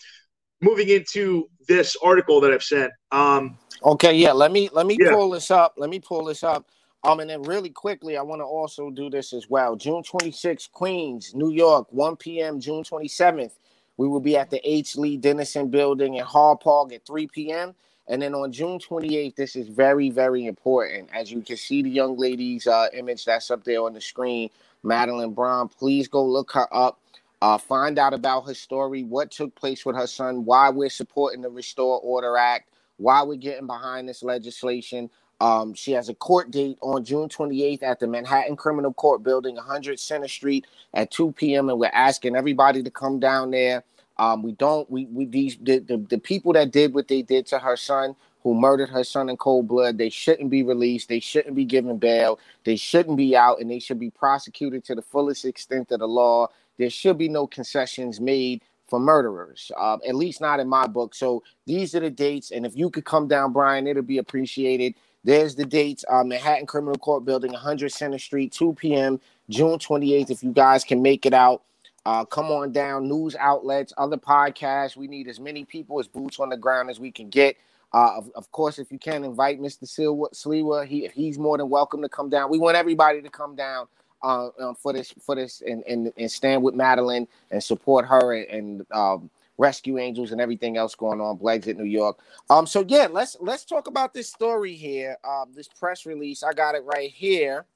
moving 0.61 0.89
into 0.89 1.49
this 1.69 1.97
article 2.03 2.41
that 2.41 2.53
I've 2.53 2.65
sent, 2.65 2.93
um, 3.13 3.57
Okay, 3.85 4.15
yeah. 4.15 4.33
Let 4.33 4.51
me 4.51 4.69
let 4.73 4.87
me 4.87 4.99
Yeah. 5.01 5.13
pull 5.13 5.31
this 5.31 5.51
up. 5.51 5.75
Let 5.77 5.89
me 5.89 6.01
pull 6.01 6.25
this 6.25 6.43
up. 6.43 6.67
Um, 7.05 7.21
and 7.21 7.31
then 7.31 7.43
really 7.43 7.71
quickly, 7.71 8.17
I 8.17 8.23
want 8.23 8.41
to 8.41 8.45
also 8.45 8.91
do 8.91 9.09
this 9.09 9.33
as 9.33 9.49
well. 9.49 9.75
June 9.77 10.03
26th, 10.03 10.71
Queens, 10.73 11.35
New 11.35 11.51
York, 11.51 11.87
1 11.93 12.17
p.m. 12.17 12.61
June 12.61 12.85
27th, 12.85 13.53
we 13.97 14.07
will 14.09 14.21
be 14.21 14.37
at 14.37 14.51
the 14.51 14.61
H. 14.69 14.97
Lee 14.97 15.17
Dennison 15.17 15.69
Building 15.71 16.17
in 16.17 16.25
Hauppauge 16.25 16.93
at 16.95 17.07
3 17.07 17.27
p.m. 17.29 17.75
And 18.09 18.21
then 18.21 18.35
on 18.35 18.53
June 18.53 18.79
28th, 18.79 19.37
this 19.37 19.57
is 19.57 19.69
very, 19.69 20.11
very 20.11 20.47
important. 20.47 21.09
As 21.15 21.31
you 21.33 21.41
can 21.43 21.57
see, 21.57 21.83
the 21.83 21.91
young 21.91 22.19
lady's 22.19 22.67
uh, 22.67 22.89
image 22.93 23.25
that's 23.25 23.51
up 23.51 23.65
there 23.65 23.83
on 23.83 23.95
the 23.95 24.01
screen, 24.01 24.51
Madeline 24.83 25.33
Brown. 25.33 25.69
Please 25.69 26.09
go 26.09 26.25
look 26.25 26.53
her 26.53 26.69
up. 26.75 27.01
Uh, 27.41 27.57
find 27.57 27.99
out 27.99 28.13
about 28.13 28.43
her 28.47 28.53
story, 28.55 29.03
what 29.03 29.31
took 29.31 29.55
place 29.55 29.87
with 29.87 29.97
her 29.97 30.07
son, 30.07 30.45
why 30.45 30.69
we're 30.69 30.91
supporting 30.91 31.41
the 31.41 31.49
Restore 31.49 31.99
Order 32.03 32.37
Act, 32.37 32.69
why 32.99 33.23
we're 33.23 33.37
getting 33.37 33.67
behind 33.67 34.07
this 34.09 34.23
legislation. 34.23 35.09
Um, 35.41 35.75
she 35.75 35.93
has 35.93 36.09
a 36.09 36.15
court 36.15 36.51
date 36.51 36.79
on 36.81 37.05
June 37.05 37.29
28th 37.29 37.83
at 37.83 38.01
the 38.01 38.07
Manhattan 38.07 38.57
Criminal 38.57 38.93
Court 38.93 39.23
Building, 39.23 39.57
100 39.57 40.01
Center 40.01 40.29
Street 40.29 40.67
at 40.95 41.11
2 41.11 41.33
p.m. 41.33 41.69
And 41.71 41.79
we're 41.79 41.91
asking 41.93 42.37
everybody 42.37 42.83
to 42.83 42.91
come 42.91 43.21
down 43.21 43.51
there. 43.51 43.85
Um, 44.19 44.43
we 44.43 44.53
don't 44.53 44.91
we 44.91 45.07
we 45.07 45.27
these 45.27 45.57
the, 45.63 45.79
the 45.79 45.99
the 46.11 46.19
people 46.19 46.53
that 46.55 46.73
did 46.73 46.93
what 46.93 47.09
they 47.09 47.23
did 47.23 47.47
to 47.47 47.59
her 47.61 47.77
son 47.77 48.17
who 48.43 48.55
murdered 48.55 48.89
her 48.89 49.05
son 49.05 49.29
in 49.29 49.37
cold 49.37 49.69
blood. 49.69 49.99
They 49.99 50.11
shouldn't 50.11 50.51
be 50.51 50.63
released. 50.63 51.09
They 51.09 51.21
shouldn't 51.21 51.55
be 51.55 51.65
given 51.65 51.99
bail. 51.99 52.39
They 52.65 52.77
shouldn't 52.77 53.17
be 53.17 53.37
out, 53.37 53.61
and 53.61 53.71
they 53.71 53.79
should 53.79 54.01
be 54.01 54.11
prosecuted 54.11 54.85
to 54.85 54.95
the 54.95 55.03
fullest 55.03 55.45
extent 55.45 55.93
of 55.93 56.01
the 56.01 56.09
law. 56.09 56.49
There 56.79 56.91
should 56.91 57.19
be 57.19 57.29
no 57.29 57.47
concessions 57.47 58.21
made 58.21 58.63
for 58.87 58.99
murderers, 58.99 59.71
uh, 59.77 59.99
at 60.07 60.15
least 60.15 60.41
not 60.41 60.61
in 60.61 60.69
my 60.69 60.87
book. 60.87 61.15
So 61.15 61.43
these 61.67 61.95
are 61.95 62.01
the 62.01 62.11
dates, 62.11 62.51
and 62.53 62.65
if 62.65 62.77
you 62.77 62.91
could 62.91 63.05
come 63.05 63.29
down, 63.29 63.53
Brian, 63.53 63.87
it'll 63.87 64.03
be 64.03 64.19
appreciated. 64.19 64.95
There's 65.29 65.55
the 65.55 65.67
dates: 65.67 66.07
uh, 66.09 66.25
Manhattan 66.25 66.65
Criminal 66.65 66.97
Court 66.97 67.23
Building, 67.23 67.53
100 67.53 67.93
Center 67.93 68.19
Street, 68.19 68.51
2 68.51 68.73
p.m., 68.73 69.21
June 69.51 69.79
28th. 69.79 70.31
If 70.31 70.43
you 70.43 70.53
guys 70.53 70.85
can 70.85 71.03
make 71.03 71.27
it 71.27 71.35
out. 71.35 71.65
Uh, 72.07 72.25
come 72.25 72.47
on 72.47 72.73
down, 72.73 73.07
news 73.07 73.37
outlets, 73.37 73.93
other 73.99 74.17
podcasts. 74.17 74.97
We 74.97 75.07
need 75.07 75.29
as 75.29 75.39
many 75.39 75.67
people 75.67 76.01
as 76.01 76.09
boots 76.09 76.41
on 76.41 76.49
the 76.49 76.57
ground 76.57 76.89
as 76.89 76.99
we 76.99 77.11
can 77.11 77.29
get. 77.29 77.59
Uh, 77.93 78.17
of, 78.17 78.31
of, 78.37 78.51
course, 78.53 78.79
if 78.79 78.91
you 78.91 78.99
can 78.99 79.23
invite 79.23 79.61
Mr. 79.61 79.85
Sliwa, 79.85 80.87
he 80.87 81.11
he's 81.13 81.39
more 81.39 81.59
than 81.59 81.69
welcome 81.69 82.01
to 82.01 82.09
come 82.09 82.31
down. 82.31 82.51
We 82.51 82.59
want 82.59 82.79
everybody 82.79 83.21
to 83.21 83.29
come 83.29 83.55
down 83.55 83.87
uh, 84.23 84.49
um, 84.59 84.77
for 84.77 84.95
this 84.95 85.13
for 85.21 85.35
this 85.35 85.61
and, 85.61 85.85
and 85.87 86.11
and 86.17 86.31
stand 86.31 86.63
with 86.63 86.75
Madeline 86.75 87.29
and 87.51 87.63
support 87.63 88.07
her 88.07 88.33
and, 88.33 88.49
and 88.49 88.87
um, 88.93 89.31
Rescue 89.59 89.99
Angels 89.99 90.33
and 90.33 90.41
everything 90.41 90.77
else 90.77 90.95
going 90.95 91.21
on. 91.21 91.39
Blexit, 91.39 91.77
New 91.77 91.85
York. 91.85 92.19
Um, 92.49 92.67
so 92.67 92.85
yeah, 92.87 93.09
let's 93.11 93.37
let's 93.41 93.65
talk 93.65 93.89
about 93.89 94.15
this 94.15 94.29
story 94.29 94.75
here. 94.75 95.17
Um, 95.29 95.53
this 95.55 95.69
press 95.69 96.07
release. 96.07 96.43
I 96.43 96.53
got 96.53 96.75
it 96.75 96.85
right 96.85 97.11
here. 97.11 97.67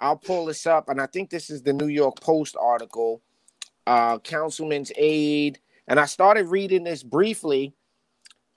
I'll 0.00 0.16
pull 0.16 0.46
this 0.46 0.66
up, 0.66 0.88
and 0.88 1.00
I 1.00 1.06
think 1.06 1.30
this 1.30 1.48
is 1.48 1.62
the 1.62 1.72
New 1.72 1.86
York 1.88 2.20
Post 2.20 2.56
article. 2.60 3.22
Uh, 3.86 4.18
councilman's 4.18 4.90
aide, 4.96 5.60
and 5.86 6.00
I 6.00 6.06
started 6.06 6.48
reading 6.48 6.82
this 6.82 7.04
briefly 7.04 7.72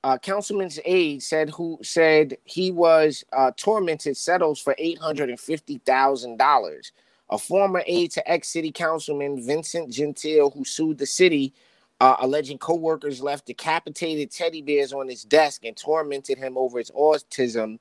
uh, 0.04 0.18
councilman's 0.18 0.80
aide 0.86 1.22
said 1.22 1.50
who 1.50 1.78
said 1.84 2.38
he 2.46 2.72
was 2.72 3.24
uh, 3.34 3.52
tormented 3.58 4.16
settles 4.16 4.60
for 4.60 4.76
eight 4.78 4.98
hundred 4.98 5.30
and 5.30 5.40
fifty 5.40 5.80
thousand 5.80 6.38
dollars. 6.38 6.92
A 7.32 7.38
former 7.38 7.84
aide 7.86 8.12
to 8.14 8.32
ex-city 8.32 8.72
councilman 8.72 9.46
Vincent 9.46 9.92
Gentile, 9.92 10.50
who 10.50 10.66
sued 10.66 10.98
the 10.98 11.06
city, 11.06 11.54
uh, 12.00 12.16
alleging 12.20 12.58
co-workers 12.58 13.22
left 13.22 13.46
decapitated 13.48 14.32
teddy 14.32 14.62
bears 14.62 14.94
on 14.94 15.08
his 15.08 15.24
desk 15.24 15.66
and 15.66 15.76
tormented 15.76 16.38
him 16.38 16.58
over 16.58 16.78
his 16.78 16.92
autism, 16.92 17.80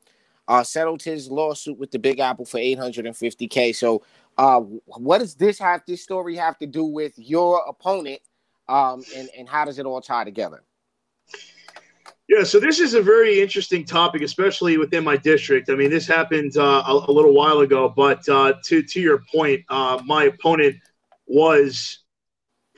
uh, 0.49 0.63
settled 0.63 1.03
his 1.03 1.31
lawsuit 1.31 1.79
with 1.79 1.91
the 1.91 1.99
Big 1.99 2.19
Apple 2.19 2.45
for 2.45 2.59
eight 2.59 2.79
hundred 2.79 3.07
and 3.07 3.17
fifty 3.17 3.47
k. 3.47 3.73
So, 3.73 4.03
uh, 4.37 4.61
what 4.61 5.19
does 5.19 5.35
this 5.35 5.59
have? 5.59 5.83
This 5.87 6.03
story 6.03 6.37
have 6.37 6.59
to 6.59 6.67
do 6.67 6.85
with 6.85 7.13
your 7.17 7.63
opponent, 7.69 8.21
um, 8.69 9.03
and 9.17 9.29
and 9.37 9.49
how 9.49 9.65
does 9.65 9.79
it 9.79 9.87
all 9.87 10.01
tie 10.01 10.25
together? 10.25 10.63
Yeah, 12.29 12.43
so 12.43 12.61
this 12.61 12.79
is 12.79 12.93
a 12.93 13.01
very 13.01 13.41
interesting 13.41 13.87
topic, 13.87 14.21
especially 14.21 14.77
within 14.77 15.03
my 15.03 15.17
district. 15.17 15.71
I 15.71 15.75
mean, 15.75 15.89
this 15.89 16.07
happened 16.07 16.59
uh, 16.59 16.83
a, 16.87 16.93
a, 16.93 17.11
little 17.11 17.33
while 17.33 17.61
ago, 17.61 17.89
but 17.89 18.29
uh, 18.29 18.53
to 18.65 18.83
to 18.83 19.01
your 19.01 19.23
point, 19.33 19.65
uh, 19.71 20.03
my 20.05 20.25
opponent 20.25 20.77
was 21.27 22.01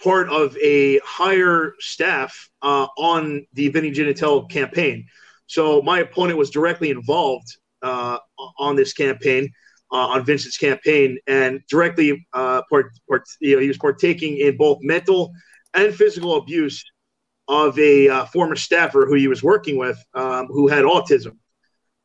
part 0.02 0.28
of 0.30 0.56
a 0.58 0.98
higher 1.00 1.74
staff 1.78 2.50
uh, 2.62 2.86
on 2.98 3.46
the 3.52 3.68
Vinnie 3.68 3.90
Gentile 3.90 4.46
campaign. 4.46 5.06
So 5.46 5.82
my 5.82 6.00
opponent 6.00 6.38
was 6.38 6.50
directly 6.50 6.90
involved 6.90 7.56
uh, 7.82 8.18
on 8.58 8.76
this 8.76 8.92
campaign, 8.92 9.50
uh, 9.92 10.08
on 10.08 10.24
Vincent's 10.24 10.58
campaign, 10.58 11.18
and 11.26 11.60
directly 11.68 12.26
part, 12.32 12.64
part, 12.70 13.24
you 13.40 13.56
know, 13.56 13.60
he 13.60 13.68
was 13.68 13.78
partaking 13.78 14.38
in 14.38 14.56
both 14.56 14.78
mental 14.82 15.32
and 15.74 15.94
physical 15.94 16.36
abuse 16.36 16.84
of 17.48 17.76
a 17.78 18.08
uh, 18.08 18.24
former 18.26 18.54
staffer 18.56 19.06
who 19.06 19.14
he 19.14 19.28
was 19.28 19.42
working 19.42 19.76
with 19.76 19.98
um, 20.14 20.46
who 20.46 20.68
had 20.68 20.84
autism. 20.84 21.36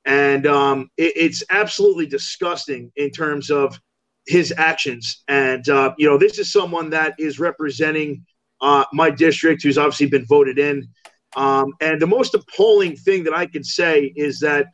And 0.04 0.48
um, 0.48 0.90
it, 0.98 1.14
it's 1.16 1.44
absolutely 1.50 2.08
disgusting 2.08 2.92
in 2.96 3.12
terms 3.12 3.52
of 3.52 3.80
his 4.28 4.54
actions. 4.58 5.24
And, 5.28 5.68
uh, 5.70 5.94
you 5.98 6.08
know, 6.08 6.18
this 6.18 6.40
is 6.40 6.52
someone 6.52 6.90
that 6.92 7.16
is 7.20 7.40
representing 7.40 8.26
uh, 8.62 8.86
my 8.94 9.10
district 9.10 9.64
who's 9.64 9.78
obviously 9.78 10.08
been 10.08 10.26
voted 10.26 10.58
in. 10.58 10.88
Um, 11.36 11.74
and 11.82 12.02
the 12.02 12.08
most 12.08 12.34
appalling 12.34 12.96
thing 12.96 13.24
that 13.26 13.36
I 13.36 13.46
can 13.46 13.64
say 13.64 14.14
is 14.16 14.40
that 14.40 14.68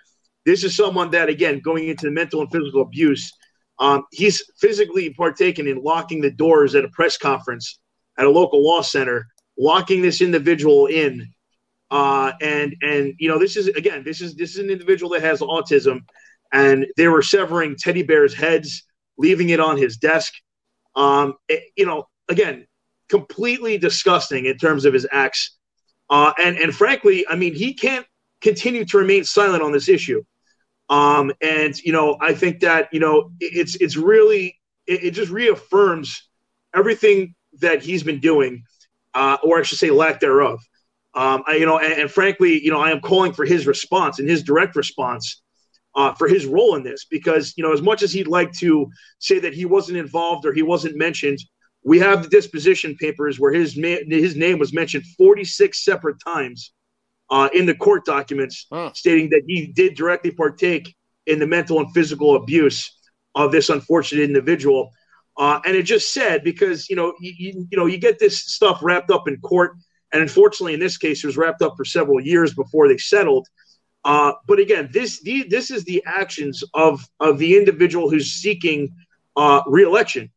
this 0.46 0.64
is 0.64 0.76
someone 0.76 1.12
that, 1.12 1.30
again, 1.30 1.60
going 1.60 1.88
into 1.88 2.06
the 2.06 2.12
mental 2.12 2.42
and 2.42 2.52
physical 2.52 2.82
abuse, 2.82 3.32
um, 3.80 4.06
he's 4.12 4.44
physically 4.60 5.12
partaken 5.14 5.68
in 5.68 5.82
locking 5.82 6.22
the 6.22 6.32
doors 6.32 6.76
at 6.76 6.86
a 6.86 6.90
press 6.90 7.18
conference 7.18 7.80
at 8.18 8.26
a 8.26 8.30
local 8.30 8.64
law 8.64 8.82
center 8.82 9.28
locking 9.58 10.02
this 10.02 10.22
individual 10.22 10.88
in. 10.88 11.28
Uh, 11.90 12.32
and 12.42 12.76
and 12.82 13.14
you 13.20 13.28
know 13.28 13.38
this 13.38 13.58
is 13.58 13.68
again 13.68 14.02
this 14.06 14.22
is 14.22 14.36
this 14.36 14.52
is 14.52 14.60
an 14.60 14.70
individual 14.70 15.12
that 15.12 15.22
has 15.22 15.42
autism, 15.42 16.00
and 16.54 16.86
they 16.96 17.08
were 17.10 17.22
severing 17.22 17.76
teddy 17.78 18.02
bears' 18.02 18.34
heads, 18.34 18.84
leaving 19.22 19.50
it 19.50 19.60
on 19.60 19.78
his 19.78 19.98
desk. 19.98 20.34
Um, 20.96 21.36
it, 21.48 21.64
you 21.76 21.86
know, 21.86 22.08
again, 22.28 22.68
completely 23.10 23.78
disgusting 23.78 24.46
in 24.46 24.58
terms 24.58 24.86
of 24.86 24.94
his 24.94 25.08
acts. 25.12 25.58
Uh, 26.10 26.34
and 26.44 26.58
and 26.58 26.76
frankly, 26.76 27.26
I 27.28 27.36
mean, 27.36 27.54
he 27.54 27.74
can't 27.74 28.06
continue 28.42 28.84
to 28.86 28.98
remain 28.98 29.24
silent 29.24 29.64
on 29.64 29.72
this 29.72 29.88
issue. 29.88 30.24
Um, 30.90 31.32
and 31.42 31.78
you 31.80 31.94
know, 31.94 32.18
I 32.20 32.34
think 32.34 32.60
that 32.62 32.90
you 32.92 33.00
know 33.00 33.32
it's 33.40 33.76
it's 33.76 33.96
really 33.96 34.60
it, 34.88 35.04
it 35.06 35.12
just 35.12 35.32
reaffirms 35.32 36.28
everything 36.76 37.36
that 37.60 37.82
he's 37.82 38.04
been 38.04 38.20
doing 38.20 38.64
uh, 39.14 39.38
or 39.44 39.60
I 39.60 39.64
should 39.64 39.78
say, 39.78 39.92
lack 39.92 40.20
thereof. 40.20 40.60
Um, 41.14 41.44
I, 41.46 41.56
you 41.56 41.66
know, 41.66 41.78
and, 41.78 41.94
and, 41.94 42.12
frankly, 42.12 42.64
you 42.64 42.72
know, 42.72 42.80
I 42.80 42.92
am 42.92 43.02
calling 43.02 43.34
for 43.34 43.46
his 43.46 43.68
response 43.68 44.20
and 44.20 44.30
his 44.30 44.44
direct 44.44 44.76
response 44.76 45.42
uh, 45.96 46.14
for 46.14 46.28
his 46.28 46.46
role 46.46 46.76
in 46.76 46.84
this, 46.84 47.06
because 47.06 47.54
you 47.58 47.64
know, 47.64 47.74
as 47.74 47.82
much 47.82 48.02
as 48.02 48.12
he'd 48.12 48.28
like 48.28 48.52
to 48.54 48.88
say 49.20 49.40
that 49.40 49.54
he 49.54 49.66
wasn't 49.66 49.98
involved 49.98 50.46
or 50.46 50.54
he 50.54 50.62
wasn't 50.62 50.96
mentioned, 50.98 51.40
we 51.84 52.00
have 52.00 52.24
the 52.24 52.30
disposition 52.30 52.96
papers 52.96 53.40
where 53.40 53.52
his 53.52 53.78
ma- 53.78 54.04
his 54.08 54.36
name 54.36 54.60
was 54.60 54.74
mentioned 54.74 55.04
46 55.18 55.84
separate 55.84 56.18
times 56.24 56.74
uh, 57.30 57.50
in 57.54 57.66
the 57.66 57.76
court 57.76 58.06
documents, 58.06 58.68
huh. 58.72 58.92
stating 58.94 59.30
that 59.30 59.44
he 59.48 59.68
did 59.68 59.96
directly 59.96 60.32
partake 60.32 60.96
in 61.26 61.40
the 61.40 61.48
mental 61.48 61.80
and 61.80 61.92
physical 61.94 62.36
abuse 62.36 62.96
of 63.36 63.52
this 63.52 63.70
unfortunate 63.70 64.24
individual. 64.24 64.92
Uh, 65.38 65.62
and 65.66 65.76
it 65.76 65.84
just 65.84 66.14
said 66.14 66.44
because 66.44 66.90
you 66.90 66.96
know 66.96 67.14
you, 67.20 67.34
you, 67.38 67.68
you 67.72 67.78
know 67.78 67.86
you 67.86 67.98
get 67.98 68.20
this 68.20 68.40
stuff 68.40 68.80
wrapped 68.84 69.10
up 69.10 69.28
in 69.28 69.38
court, 69.38 69.76
and 70.12 70.22
unfortunately 70.22 70.74
in 70.74 70.80
this 70.80 70.98
case 70.98 71.24
it 71.24 71.28
was 71.28 71.38
wrapped 71.38 71.62
up 71.62 71.74
for 71.78 71.86
several 71.86 72.20
years 72.20 72.54
before 72.54 72.88
they 72.88 72.98
settled. 72.98 73.48
Uh, 74.04 74.34
but 74.48 74.60
again, 74.60 74.90
this 74.92 75.22
the, 75.22 75.44
this 75.50 75.70
is 75.70 75.84
the 75.84 76.04
actions 76.06 76.64
of 76.74 77.08
of 77.20 77.38
the 77.38 77.58
individual 77.58 78.10
who's 78.10 78.32
seeking 78.32 78.94
uh, 79.36 79.62
reelection. 79.68 80.30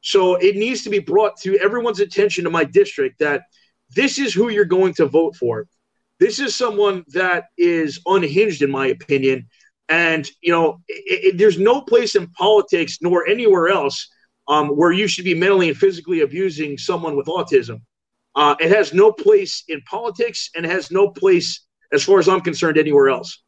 So 0.00 0.34
it 0.36 0.56
needs 0.56 0.82
to 0.82 0.90
be 0.90 0.98
brought 0.98 1.36
to 1.42 1.56
everyone's 1.58 2.00
attention 2.00 2.44
to 2.44 2.50
my 2.50 2.64
district 2.64 3.18
that 3.20 3.42
this 3.94 4.18
is 4.18 4.32
who 4.32 4.48
you're 4.48 4.64
going 4.64 4.94
to 4.94 5.06
vote 5.06 5.36
for. 5.36 5.66
This 6.18 6.38
is 6.38 6.56
someone 6.56 7.04
that 7.08 7.44
is 7.58 8.00
unhinged, 8.06 8.62
in 8.62 8.70
my 8.70 8.88
opinion. 8.88 9.48
And 9.88 10.28
you 10.40 10.52
know, 10.52 10.80
it, 10.88 11.34
it, 11.34 11.38
there's 11.38 11.58
no 11.58 11.82
place 11.82 12.14
in 12.14 12.28
politics 12.28 12.98
nor 13.02 13.26
anywhere 13.26 13.68
else 13.68 14.08
um, 14.48 14.68
where 14.68 14.92
you 14.92 15.06
should 15.06 15.24
be 15.24 15.34
mentally 15.34 15.68
and 15.68 15.76
physically 15.76 16.20
abusing 16.20 16.78
someone 16.78 17.16
with 17.16 17.26
autism. 17.26 17.80
Uh, 18.34 18.54
it 18.60 18.70
has 18.70 18.94
no 18.94 19.12
place 19.12 19.64
in 19.68 19.80
politics 19.82 20.50
and 20.56 20.64
has 20.64 20.90
no 20.90 21.08
place, 21.08 21.60
as 21.92 22.04
far 22.04 22.18
as 22.18 22.28
I'm 22.28 22.40
concerned, 22.40 22.78
anywhere 22.78 23.08
else. 23.08 23.38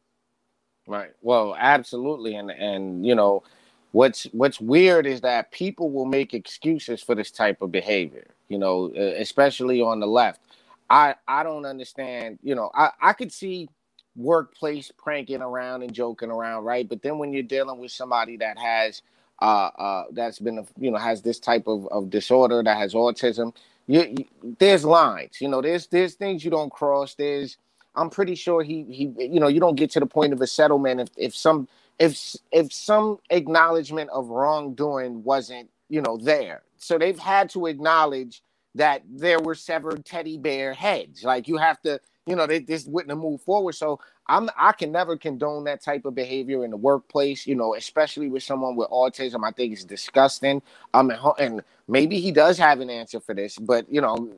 Right. 0.87 1.11
Well, 1.21 1.55
absolutely. 1.57 2.35
And 2.35 2.51
and 2.51 3.05
you 3.05 3.15
know, 3.15 3.43
what's 3.91 4.25
what's 4.25 4.59
weird 4.61 5.07
is 5.07 5.21
that 5.21 5.51
people 5.51 5.91
will 5.91 6.05
make 6.05 6.33
excuses 6.33 7.01
for 7.01 7.15
this 7.15 7.31
type 7.31 7.61
of 7.61 7.71
behavior. 7.71 8.27
You 8.47 8.59
know, 8.59 8.91
especially 8.95 9.81
on 9.81 9.99
the 9.99 10.07
left. 10.07 10.41
I 10.89 11.15
I 11.27 11.43
don't 11.43 11.65
understand. 11.65 12.39
You 12.43 12.55
know, 12.55 12.69
I 12.75 12.91
I 13.01 13.13
could 13.13 13.31
see 13.31 13.69
workplace 14.15 14.91
pranking 14.97 15.41
around 15.41 15.81
and 15.81 15.93
joking 15.93 16.31
around, 16.31 16.63
right? 16.63 16.87
But 16.87 17.01
then 17.01 17.17
when 17.17 17.33
you're 17.33 17.43
dealing 17.43 17.79
with 17.79 17.91
somebody 17.91 18.37
that 18.37 18.57
has 18.57 19.01
uh, 19.41 19.69
uh, 19.77 20.03
that's 20.11 20.39
been, 20.39 20.65
you 20.79 20.91
know, 20.91 20.97
has 20.97 21.21
this 21.21 21.39
type 21.39 21.67
of, 21.67 21.87
of 21.87 22.09
disorder 22.09 22.63
that 22.63 22.77
has 22.77 22.93
autism. 22.93 23.53
You, 23.87 24.15
you, 24.17 24.55
there's 24.59 24.85
lines, 24.85 25.39
you 25.39 25.47
know, 25.47 25.61
there's 25.61 25.87
there's 25.87 26.15
things 26.15 26.43
you 26.43 26.51
don't 26.51 26.71
cross. 26.71 27.15
There's, 27.15 27.57
I'm 27.95 28.09
pretty 28.09 28.35
sure 28.35 28.63
he 28.63 28.83
he, 28.83 29.13
you 29.17 29.39
know, 29.39 29.47
you 29.47 29.59
don't 29.59 29.75
get 29.75 29.91
to 29.91 29.99
the 29.99 30.05
point 30.05 30.33
of 30.33 30.41
a 30.41 30.47
settlement 30.47 31.01
if 31.01 31.09
if 31.17 31.35
some 31.35 31.67
if 31.99 32.35
if 32.51 32.73
some 32.73 33.19
acknowledgement 33.29 34.09
of 34.11 34.29
wrongdoing 34.29 35.23
wasn't, 35.23 35.69
you 35.89 36.01
know, 36.01 36.17
there. 36.17 36.63
So 36.77 36.97
they've 36.97 37.19
had 37.19 37.49
to 37.51 37.67
acknowledge 37.67 38.41
that 38.75 39.01
there 39.09 39.39
were 39.39 39.55
severed 39.55 40.05
teddy 40.05 40.37
bear 40.37 40.73
heads. 40.73 41.23
Like 41.23 41.47
you 41.47 41.57
have 41.57 41.81
to 41.83 41.99
you 42.25 42.35
know, 42.35 42.47
they 42.47 42.59
just 42.59 42.89
wouldn't 42.89 43.11
have 43.11 43.19
moved 43.19 43.43
forward. 43.43 43.73
So 43.73 43.99
I'm 44.27 44.49
I 44.57 44.71
can 44.71 44.91
never 44.91 45.15
condone 45.15 45.63
that 45.65 45.83
type 45.83 46.05
of 46.05 46.15
behavior 46.15 46.65
in 46.65 46.71
the 46.71 46.77
workplace, 46.77 47.45
you 47.45 47.55
know, 47.55 47.75
especially 47.75 48.29
with 48.29 48.43
someone 48.43 48.75
with 48.75 48.89
autism. 48.89 49.47
I 49.47 49.51
think 49.51 49.73
it's 49.73 49.83
disgusting. 49.83 50.61
Um, 50.93 51.11
and, 51.37 51.61
maybe 51.87 52.19
he 52.19 52.31
does 52.31 52.57
have 52.57 52.79
an 52.79 52.89
answer 52.89 53.19
for 53.19 53.35
this, 53.35 53.59
but 53.59 53.85
you 53.91 54.01
know, 54.01 54.33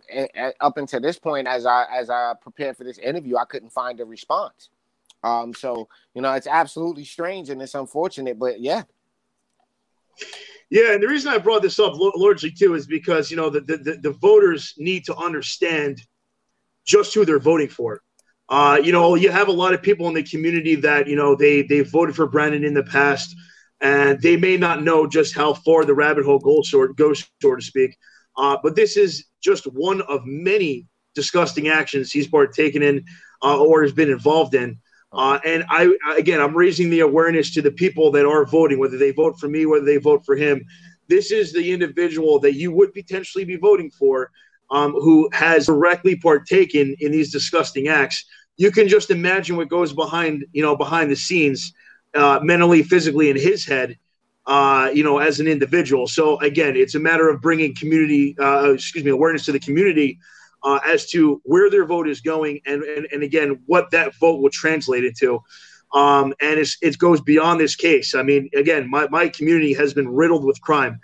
up 0.60 0.78
until 0.78 1.00
this 1.00 1.18
point, 1.18 1.48
as 1.48 1.66
I 1.66 1.86
as 1.90 2.10
I 2.10 2.34
prepared 2.42 2.76
for 2.76 2.84
this 2.84 2.98
interview, 2.98 3.38
I 3.38 3.46
couldn't 3.46 3.70
find 3.70 4.00
a 4.02 4.06
response. 4.06 4.70
Um, 5.24 5.54
so 5.54 5.88
you 6.14 6.22
know, 6.22 6.34
it's 6.34 6.48
absolutely 6.48 7.06
strange 7.06 7.50
and 7.50 7.62
it's 7.62 7.76
unfortunate, 7.76 8.38
but 8.38 8.60
yeah. 8.60 8.84
Yeah, 10.70 10.92
and 10.92 11.02
the 11.02 11.08
reason 11.08 11.32
I 11.32 11.38
brought 11.38 11.62
this 11.62 11.80
up 11.80 11.94
largely 11.96 12.52
too 12.52 12.74
is 12.74 12.86
because 12.86 13.32
you 13.32 13.38
know 13.38 13.50
the 13.50 13.62
the, 13.62 13.98
the 14.02 14.12
voters 14.12 14.74
need 14.78 15.06
to 15.06 15.16
understand 15.16 16.02
just 16.88 17.14
who 17.14 17.26
they're 17.26 17.38
voting 17.40 17.70
for. 17.70 18.02
Uh, 18.50 18.80
you 18.82 18.92
know, 18.92 19.16
you 19.16 19.30
have 19.30 19.50
a 19.50 19.52
lot 19.52 19.74
of 19.74 19.82
people 19.84 20.08
in 20.08 20.14
the 20.14 20.24
community 20.24 20.76
that 20.76 21.08
you 21.08 21.16
know 21.16 21.36
they 21.36 21.62
they 21.64 21.82
voted 21.82 22.16
for 22.16 22.28
Brannan 22.28 22.64
in 22.64 22.74
the 22.74 22.84
past, 22.84 23.36
and 23.82 24.22
they 24.22 24.38
may 24.38 24.58
not 24.58 24.84
know 24.84 25.06
just 25.06 25.36
how 25.36 25.54
far 25.54 25.84
the 25.84 25.94
rabbit 25.94 26.26
hole 26.26 26.40
goes, 26.40 26.74
or 26.74 26.94
goes, 26.94 27.30
so 27.42 27.56
to 27.56 27.62
speak. 27.62 27.96
Uh, 28.38 28.58
but 28.64 28.76
this 28.76 28.96
is 28.98 29.26
just 29.42 29.66
one 29.66 30.02
of 30.04 30.22
many 30.26 30.88
disgusting 31.14 31.68
actions 31.68 32.12
he's 32.12 32.28
partaken 32.28 32.84
in 32.84 33.04
uh, 33.44 33.60
or 33.60 33.82
has 33.82 33.92
been 33.92 34.12
involved 34.12 34.56
in. 34.56 34.80
Uh, 35.12 35.40
and 35.44 35.64
I, 35.70 35.92
again, 36.16 36.40
I'm 36.40 36.56
raising 36.56 36.90
the 36.90 37.00
awareness 37.00 37.54
to 37.56 37.62
the 37.62 37.72
people 37.72 38.12
that 38.12 38.26
are 38.26 38.46
voting, 38.46 38.78
whether 38.78 38.98
they 38.98 39.12
vote 39.12 39.40
for 39.40 39.48
me, 39.48 39.66
whether 39.66 39.86
they 39.86 39.98
vote 39.98 40.24
for 40.26 40.36
him. 40.36 40.64
This 41.08 41.32
is 41.32 41.54
the 41.54 41.72
individual 41.72 42.40
that 42.42 42.54
you 42.54 42.72
would 42.72 42.94
potentially 42.94 43.46
be 43.46 43.56
voting 43.56 43.90
for, 43.90 44.30
um, 44.70 44.94
who 44.94 45.30
has 45.34 45.66
directly 45.66 46.16
partaken 46.16 46.96
in 47.00 47.12
these 47.12 47.32
disgusting 47.32 47.88
acts. 47.88 48.26
You 48.58 48.72
can 48.72 48.88
just 48.88 49.12
imagine 49.12 49.56
what 49.56 49.70
goes 49.70 49.94
behind, 49.94 50.46
you 50.52 50.64
know, 50.64 50.76
behind 50.76 51.12
the 51.12 51.16
scenes, 51.16 51.74
uh, 52.16 52.40
mentally, 52.42 52.84
physically, 52.84 53.30
in 53.30 53.38
his 53.38 53.66
head, 53.66 53.98
uh, 54.46 54.90
you 54.94 55.04
know, 55.04 55.20
as 55.20 55.40
an 55.40 55.48
individual. 55.48 56.08
So 56.08 56.40
again, 56.40 56.76
it's 56.76 56.96
a 56.96 57.00
matter 57.00 57.30
of 57.30 57.42
bringing 57.42 57.76
community, 57.76 58.36
uh, 58.40 58.74
excuse 58.74 59.04
me, 59.04 59.12
awareness 59.12 59.46
to 59.46 59.52
the 59.52 59.60
community 59.60 60.20
uh, 60.64 60.80
as 60.86 61.10
to 61.12 61.42
where 61.44 61.70
their 61.70 61.86
vote 61.86 62.08
is 62.08 62.22
going, 62.22 62.62
and, 62.66 62.84
and 62.84 63.08
and 63.12 63.24
again, 63.24 63.62
what 63.68 63.92
that 63.92 64.16
vote 64.16 64.42
will 64.42 64.50
translate 64.50 65.06
into. 65.06 65.40
Um, 65.94 66.34
and 66.42 66.60
it's, 66.60 66.78
it 66.82 66.98
goes 66.98 67.22
beyond 67.22 67.60
this 67.60 67.76
case. 67.76 68.14
I 68.14 68.22
mean, 68.22 68.50
again, 68.56 68.90
my, 68.90 69.08
my 69.10 69.30
community 69.30 69.74
has 69.74 69.94
been 69.94 70.10
riddled 70.10 70.44
with 70.44 70.60
crime 70.60 71.00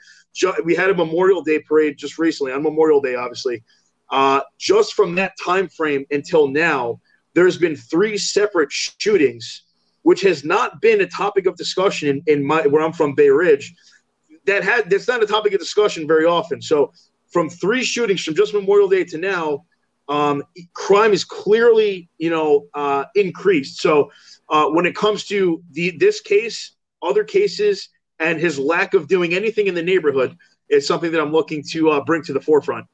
we 0.64 0.76
had 0.76 0.90
a 0.90 0.96
Memorial 0.96 1.42
Day 1.42 1.60
parade 1.60 1.98
just 1.98 2.18
recently 2.18 2.52
on 2.52 2.64
Memorial 2.64 3.02
Day, 3.02 3.16
obviously. 3.16 3.64
Uh, 4.10 4.42
just 4.60 4.94
from 4.94 5.16
that 5.16 5.34
time 5.44 5.68
frame 5.68 6.06
until 6.12 6.48
now, 6.48 7.00
there's 7.34 7.58
been 7.58 7.76
three 7.76 8.18
separate 8.18 8.72
shootings, 8.72 9.64
which 10.04 10.22
has 10.22 10.44
not 10.44 10.82
been 10.82 11.02
a 11.02 11.08
topic 11.08 11.46
of 11.46 11.56
discussion 11.56 12.10
in, 12.10 12.24
in 12.28 12.46
my 12.46 12.68
where 12.68 12.84
I'm 12.84 12.94
from, 12.94 13.16
Bay 13.16 13.30
Ridge. 13.30 13.74
That 14.46 14.64
had 14.64 14.90
that's 14.90 15.08
not 15.08 15.24
a 15.24 15.28
topic 15.28 15.54
of 15.54 15.60
discussion 15.60 16.08
very 16.08 16.26
often. 16.26 16.62
So 16.62 16.94
from 17.32 17.50
three 17.50 17.84
shootings 17.84 18.24
from 18.24 18.36
just 18.36 18.54
Memorial 18.54 18.88
Day 18.88 19.04
to 19.06 19.18
now, 19.18 19.66
um, 20.10 20.44
crime 20.74 21.14
is 21.14 21.24
clearly 21.24 22.10
you 22.18 22.30
know 22.30 22.68
uh, 22.74 23.06
increased. 23.16 23.82
So 23.82 24.12
uh, 24.50 24.68
when 24.70 24.86
it 24.86 24.96
comes 24.96 25.26
to 25.26 25.64
the 25.72 25.98
this 25.98 26.22
case, 26.22 26.76
other 27.02 27.24
cases, 27.24 27.90
and 28.20 28.40
his 28.40 28.60
lack 28.60 28.94
of 28.94 29.08
doing 29.08 29.34
anything 29.34 29.68
in 29.68 29.76
the 29.76 29.84
neighborhood 29.84 30.38
is 30.70 30.88
something 30.88 31.12
that 31.12 31.22
I'm 31.22 31.32
looking 31.32 31.64
to 31.72 31.92
uh, 31.92 32.04
bring 32.04 32.24
to 32.24 32.34
the 32.34 32.42
forefront. 32.42 32.88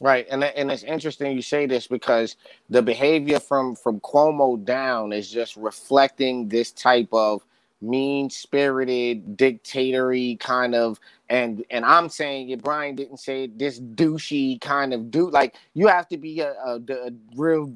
Right, 0.00 0.26
and 0.30 0.44
and 0.44 0.70
it's 0.70 0.82
interesting 0.82 1.34
you 1.34 1.42
say 1.42 1.64
this 1.66 1.86
because 1.86 2.36
the 2.68 2.82
behavior 2.82 3.40
from 3.40 3.74
from 3.74 4.00
Cuomo 4.00 4.62
down 4.62 5.12
is 5.12 5.30
just 5.30 5.56
reflecting 5.56 6.48
this 6.48 6.70
type 6.70 7.08
of 7.12 7.42
mean 7.80 8.28
spirited 8.30 9.36
dictatory 9.36 10.36
kind 10.40 10.74
of 10.74 10.98
and 11.28 11.64
and 11.70 11.84
I'm 11.84 12.08
saying 12.08 12.50
it 12.50 12.62
Brian 12.62 12.94
didn't 12.94 13.18
say 13.18 13.44
it, 13.44 13.58
this 13.58 13.78
douchey 13.78 14.60
kind 14.60 14.94
of 14.94 15.10
dude 15.10 15.32
like 15.32 15.56
you 15.74 15.86
have 15.86 16.08
to 16.08 16.16
be 16.16 16.40
a, 16.40 16.52
a, 16.52 16.76
a 16.76 17.10
real 17.36 17.74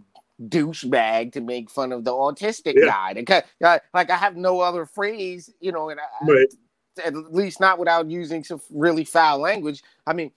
douchebag 0.48 1.32
to 1.32 1.42
make 1.42 1.70
fun 1.70 1.92
of 1.92 2.04
the 2.04 2.12
autistic 2.12 2.74
yeah. 2.76 2.86
guy 2.86 3.12
because 3.12 3.42
uh, 3.62 3.78
like 3.92 4.10
I 4.10 4.16
have 4.16 4.36
no 4.36 4.60
other 4.60 4.86
phrase 4.86 5.52
you 5.60 5.70
know 5.70 5.90
and 5.90 6.00
I, 6.00 6.04
right 6.26 6.54
at 7.00 7.14
least 7.32 7.60
not 7.60 7.78
without 7.78 8.10
using 8.10 8.44
some 8.44 8.60
really 8.70 9.04
foul 9.04 9.38
language. 9.38 9.82
I 10.06 10.12
mean, 10.12 10.32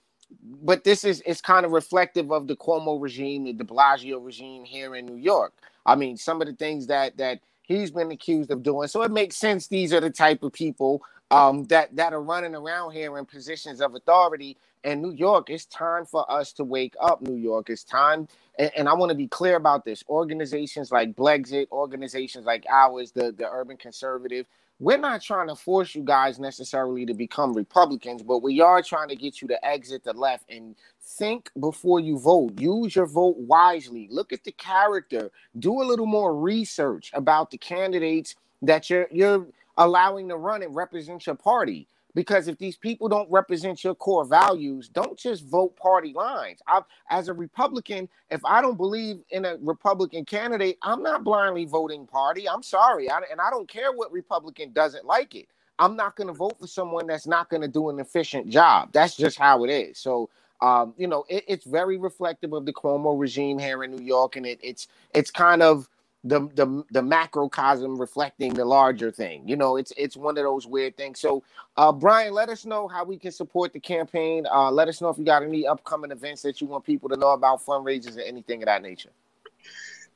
but 0.62 0.84
this 0.84 1.04
is 1.04 1.22
it's 1.26 1.40
kind 1.40 1.66
of 1.66 1.72
reflective 1.72 2.32
of 2.32 2.46
the 2.46 2.56
Cuomo 2.56 3.00
regime, 3.00 3.44
the 3.44 3.52
De 3.52 3.64
Blasio 3.64 4.24
regime 4.24 4.64
here 4.64 4.94
in 4.96 5.06
New 5.06 5.16
York. 5.16 5.52
I 5.86 5.94
mean, 5.94 6.16
some 6.16 6.40
of 6.40 6.46
the 6.48 6.54
things 6.54 6.86
that 6.88 7.16
that 7.18 7.40
he's 7.62 7.90
been 7.90 8.10
accused 8.10 8.50
of 8.50 8.62
doing. 8.62 8.88
So 8.88 9.02
it 9.02 9.10
makes 9.10 9.36
sense 9.36 9.68
these 9.68 9.92
are 9.92 10.00
the 10.00 10.10
type 10.10 10.42
of 10.42 10.52
people 10.52 11.02
um, 11.30 11.64
that 11.64 11.94
that 11.96 12.12
are 12.12 12.22
running 12.22 12.54
around 12.54 12.92
here 12.92 13.18
in 13.18 13.26
positions 13.26 13.80
of 13.80 13.94
authority 13.94 14.56
in 14.84 15.02
New 15.02 15.12
York. 15.12 15.50
It's 15.50 15.66
time 15.66 16.04
for 16.06 16.30
us 16.30 16.52
to 16.54 16.64
wake 16.64 16.94
up, 17.00 17.22
New 17.22 17.36
York. 17.36 17.70
It's 17.70 17.84
time, 17.84 18.28
and, 18.58 18.70
and 18.76 18.88
I 18.88 18.94
want 18.94 19.10
to 19.10 19.16
be 19.16 19.28
clear 19.28 19.56
about 19.56 19.84
this. 19.84 20.04
Organizations 20.08 20.92
like 20.92 21.14
Blexit, 21.14 21.68
organizations 21.72 22.46
like 22.46 22.66
ours, 22.70 23.12
the 23.12 23.32
the 23.32 23.48
Urban 23.50 23.76
Conservative, 23.76 24.46
we're 24.84 24.98
not 24.98 25.22
trying 25.22 25.48
to 25.48 25.56
force 25.56 25.94
you 25.94 26.02
guys 26.02 26.38
necessarily 26.38 27.06
to 27.06 27.14
become 27.14 27.54
Republicans, 27.54 28.22
but 28.22 28.42
we 28.42 28.60
are 28.60 28.82
trying 28.82 29.08
to 29.08 29.16
get 29.16 29.40
you 29.40 29.48
to 29.48 29.66
exit 29.66 30.04
the 30.04 30.12
left 30.12 30.44
and 30.50 30.76
think 31.02 31.50
before 31.58 32.00
you 32.00 32.18
vote. 32.18 32.60
Use 32.60 32.94
your 32.94 33.06
vote 33.06 33.38
wisely. 33.38 34.08
Look 34.10 34.30
at 34.30 34.44
the 34.44 34.52
character. 34.52 35.30
Do 35.58 35.80
a 35.80 35.84
little 35.84 36.04
more 36.04 36.36
research 36.36 37.10
about 37.14 37.50
the 37.50 37.56
candidates 37.56 38.34
that 38.60 38.90
you're 38.90 39.08
you're 39.10 39.46
allowing 39.78 40.28
to 40.28 40.36
run 40.36 40.62
and 40.62 40.76
represent 40.76 41.24
your 41.24 41.34
party. 41.34 41.88
Because 42.14 42.48
if 42.48 42.58
these 42.58 42.76
people 42.76 43.08
don't 43.08 43.30
represent 43.30 43.82
your 43.82 43.94
core 43.94 44.24
values, 44.24 44.88
don't 44.88 45.18
just 45.18 45.44
vote 45.46 45.76
party 45.76 46.12
lines. 46.14 46.60
I, 46.66 46.82
as 47.10 47.28
a 47.28 47.34
Republican, 47.34 48.08
if 48.30 48.44
I 48.44 48.62
don't 48.62 48.76
believe 48.76 49.18
in 49.30 49.44
a 49.44 49.56
Republican 49.60 50.24
candidate, 50.24 50.78
I'm 50.82 51.02
not 51.02 51.24
blindly 51.24 51.64
voting 51.64 52.06
party. 52.06 52.48
I'm 52.48 52.62
sorry. 52.62 53.10
I, 53.10 53.20
and 53.30 53.40
I 53.40 53.50
don't 53.50 53.68
care 53.68 53.92
what 53.92 54.12
Republican 54.12 54.72
doesn't 54.72 55.04
like 55.04 55.34
it. 55.34 55.48
I'm 55.78 55.96
not 55.96 56.14
going 56.16 56.28
to 56.28 56.32
vote 56.32 56.58
for 56.60 56.68
someone 56.68 57.06
that's 57.06 57.26
not 57.26 57.50
going 57.50 57.62
to 57.62 57.68
do 57.68 57.90
an 57.90 57.98
efficient 57.98 58.48
job. 58.48 58.90
That's 58.92 59.16
just 59.16 59.38
how 59.38 59.64
it 59.64 59.70
is. 59.70 59.98
So, 59.98 60.30
um, 60.60 60.94
you 60.96 61.08
know, 61.08 61.24
it, 61.28 61.44
it's 61.48 61.64
very 61.64 61.96
reflective 61.96 62.52
of 62.52 62.64
the 62.64 62.72
Cuomo 62.72 63.18
regime 63.18 63.58
here 63.58 63.82
in 63.82 63.90
New 63.90 64.04
York, 64.04 64.36
and 64.36 64.46
it, 64.46 64.60
it's 64.62 64.86
it's 65.12 65.30
kind 65.32 65.62
of 65.62 65.88
the 66.24 66.48
the 66.54 66.84
the 66.90 67.02
macrocosm 67.02 68.00
reflecting 68.00 68.54
the 68.54 68.64
larger 68.64 69.10
thing. 69.10 69.46
You 69.46 69.56
know, 69.56 69.76
it's 69.76 69.92
it's 69.96 70.16
one 70.16 70.36
of 70.38 70.44
those 70.44 70.66
weird 70.66 70.96
things. 70.96 71.20
So, 71.20 71.44
uh, 71.76 71.92
Brian, 71.92 72.32
let 72.32 72.48
us 72.48 72.64
know 72.64 72.88
how 72.88 73.04
we 73.04 73.18
can 73.18 73.30
support 73.30 73.72
the 73.72 73.80
campaign. 73.80 74.46
Uh, 74.50 74.70
let 74.70 74.88
us 74.88 75.00
know 75.00 75.10
if 75.10 75.18
you 75.18 75.24
got 75.24 75.42
any 75.42 75.66
upcoming 75.66 76.10
events 76.10 76.42
that 76.42 76.60
you 76.60 76.66
want 76.66 76.84
people 76.84 77.08
to 77.10 77.16
know 77.16 77.32
about, 77.32 77.64
fundraisers, 77.64 78.16
or 78.16 78.22
anything 78.22 78.62
of 78.62 78.66
that 78.66 78.82
nature. 78.82 79.10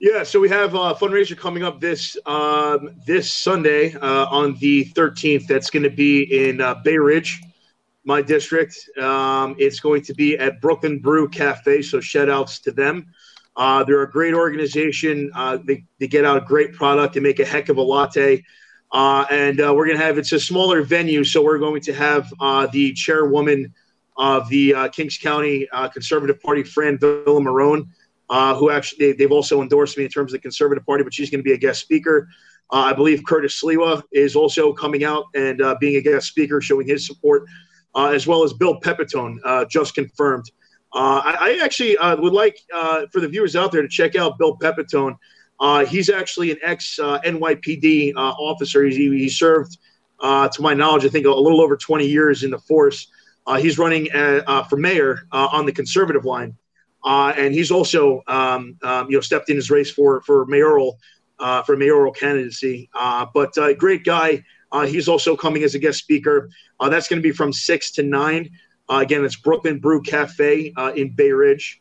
Yeah, 0.00 0.22
so 0.22 0.40
we 0.40 0.48
have 0.48 0.74
a 0.74 0.94
fundraiser 0.94 1.36
coming 1.36 1.62
up 1.62 1.80
this 1.80 2.16
um, 2.24 2.94
this 3.04 3.30
Sunday 3.32 3.94
uh, 3.94 4.26
on 4.26 4.54
the 4.60 4.86
13th. 4.86 5.46
That's 5.46 5.70
going 5.70 5.82
to 5.82 5.90
be 5.90 6.48
in 6.48 6.60
uh, 6.60 6.74
Bay 6.76 6.96
Ridge, 6.96 7.42
my 8.04 8.22
district. 8.22 8.78
Um, 8.98 9.56
it's 9.58 9.80
going 9.80 10.02
to 10.02 10.14
be 10.14 10.38
at 10.38 10.60
Brooklyn 10.62 11.00
Brew 11.00 11.28
Cafe. 11.28 11.82
So 11.82 12.00
shout 12.00 12.30
outs 12.30 12.60
to 12.60 12.70
them. 12.70 13.12
Uh, 13.58 13.82
they're 13.82 14.02
a 14.02 14.10
great 14.10 14.34
organization. 14.34 15.32
Uh, 15.34 15.58
they, 15.64 15.84
they 15.98 16.06
get 16.06 16.24
out 16.24 16.36
a 16.36 16.40
great 16.40 16.72
product. 16.72 17.14
They 17.14 17.20
make 17.20 17.40
a 17.40 17.44
heck 17.44 17.68
of 17.68 17.76
a 17.76 17.82
latte. 17.82 18.44
Uh, 18.92 19.26
and 19.32 19.60
uh, 19.60 19.74
we're 19.74 19.84
going 19.84 19.98
to 19.98 20.04
have, 20.04 20.16
it's 20.16 20.30
a 20.30 20.38
smaller 20.38 20.82
venue. 20.82 21.24
So 21.24 21.42
we're 21.42 21.58
going 21.58 21.82
to 21.82 21.92
have 21.92 22.32
uh, 22.40 22.68
the 22.68 22.92
chairwoman 22.92 23.74
of 24.16 24.48
the 24.48 24.74
uh, 24.74 24.88
Kings 24.88 25.18
County 25.18 25.66
Conservative 25.92 26.40
Party, 26.40 26.62
Fran 26.62 26.98
Vella-Marrone, 26.98 27.88
who 28.56 28.70
actually, 28.70 29.12
they, 29.12 29.24
have 29.24 29.32
also 29.32 29.60
endorsed 29.60 29.98
me 29.98 30.04
in 30.04 30.10
terms 30.10 30.32
of 30.32 30.38
the 30.38 30.42
Conservative 30.42 30.86
Party, 30.86 31.02
but 31.02 31.12
she's 31.12 31.28
going 31.28 31.40
to 31.40 31.44
be 31.44 31.52
a 31.52 31.58
guest 31.58 31.80
speaker. 31.80 32.28
I 32.70 32.92
believe 32.92 33.24
Curtis 33.24 33.60
Sliwa 33.60 34.02
is 34.12 34.36
also 34.36 34.72
coming 34.72 35.02
out 35.02 35.26
and 35.34 35.62
being 35.80 35.96
a 35.96 36.00
guest 36.00 36.28
speaker, 36.28 36.60
showing 36.60 36.86
his 36.86 37.06
support, 37.06 37.44
as 37.96 38.26
well 38.26 38.42
as 38.42 38.52
Bill 38.52 38.80
Pepitone, 38.80 39.38
just 39.68 39.94
confirmed. 39.94 40.50
Uh, 40.92 41.20
I, 41.22 41.36
I, 41.40 41.64
actually 41.64 41.98
uh, 41.98 42.16
would 42.16 42.32
like 42.32 42.58
uh, 42.74 43.06
for 43.12 43.20
the 43.20 43.28
viewers 43.28 43.54
out 43.54 43.72
there 43.72 43.82
to 43.82 43.88
check 43.88 44.16
out 44.16 44.38
Bill 44.38 44.56
Pepitone. 44.56 45.16
Uh, 45.60 45.84
he's 45.84 46.08
actually 46.08 46.50
an 46.50 46.58
ex 46.62 46.98
uh, 46.98 47.20
NYPD 47.20 48.14
uh, 48.16 48.18
officer. 48.18 48.84
He, 48.84 48.96
he 48.96 49.28
served, 49.28 49.76
to 50.20 50.50
my 50.60 50.72
knowledge, 50.72 51.04
I 51.04 51.08
think 51.08 51.26
a, 51.26 51.30
little 51.30 51.60
over 51.60 51.76
20 51.76 52.06
years 52.06 52.42
in 52.42 52.50
the 52.50 52.58
force. 52.58 53.08
he's 53.58 53.78
running 53.78 54.08
for 54.68 54.76
mayor 54.76 55.26
on 55.30 55.66
the 55.66 55.72
conservative 55.72 56.24
line, 56.24 56.56
and 57.04 57.54
he's 57.54 57.70
also, 57.70 58.22
um, 58.26 58.78
um, 58.82 59.10
you 59.10 59.16
know, 59.16 59.20
stepped 59.20 59.50
in 59.50 59.56
his 59.56 59.70
race 59.70 59.90
for 59.90 60.22
for 60.22 60.46
mayoral 60.46 60.98
for 61.66 61.76
mayoral 61.76 62.12
candidacy. 62.12 62.88
but 63.34 63.52
great 63.78 64.04
guy. 64.04 64.42
he's 64.86 65.06
also 65.06 65.36
coming 65.36 65.64
as 65.64 65.74
a 65.74 65.78
guest 65.78 65.98
speaker. 65.98 66.48
that's 66.80 67.08
going 67.08 67.20
to 67.20 67.28
be 67.28 67.32
from 67.32 67.52
six 67.52 67.90
to 67.92 68.02
nine. 68.02 68.50
Uh, 68.90 68.98
again, 68.98 69.24
it's 69.24 69.36
Brooklyn 69.36 69.78
Brew 69.78 70.02
Cafe 70.02 70.72
uh, 70.76 70.92
in 70.94 71.10
Bay 71.10 71.32
Ridge. 71.32 71.80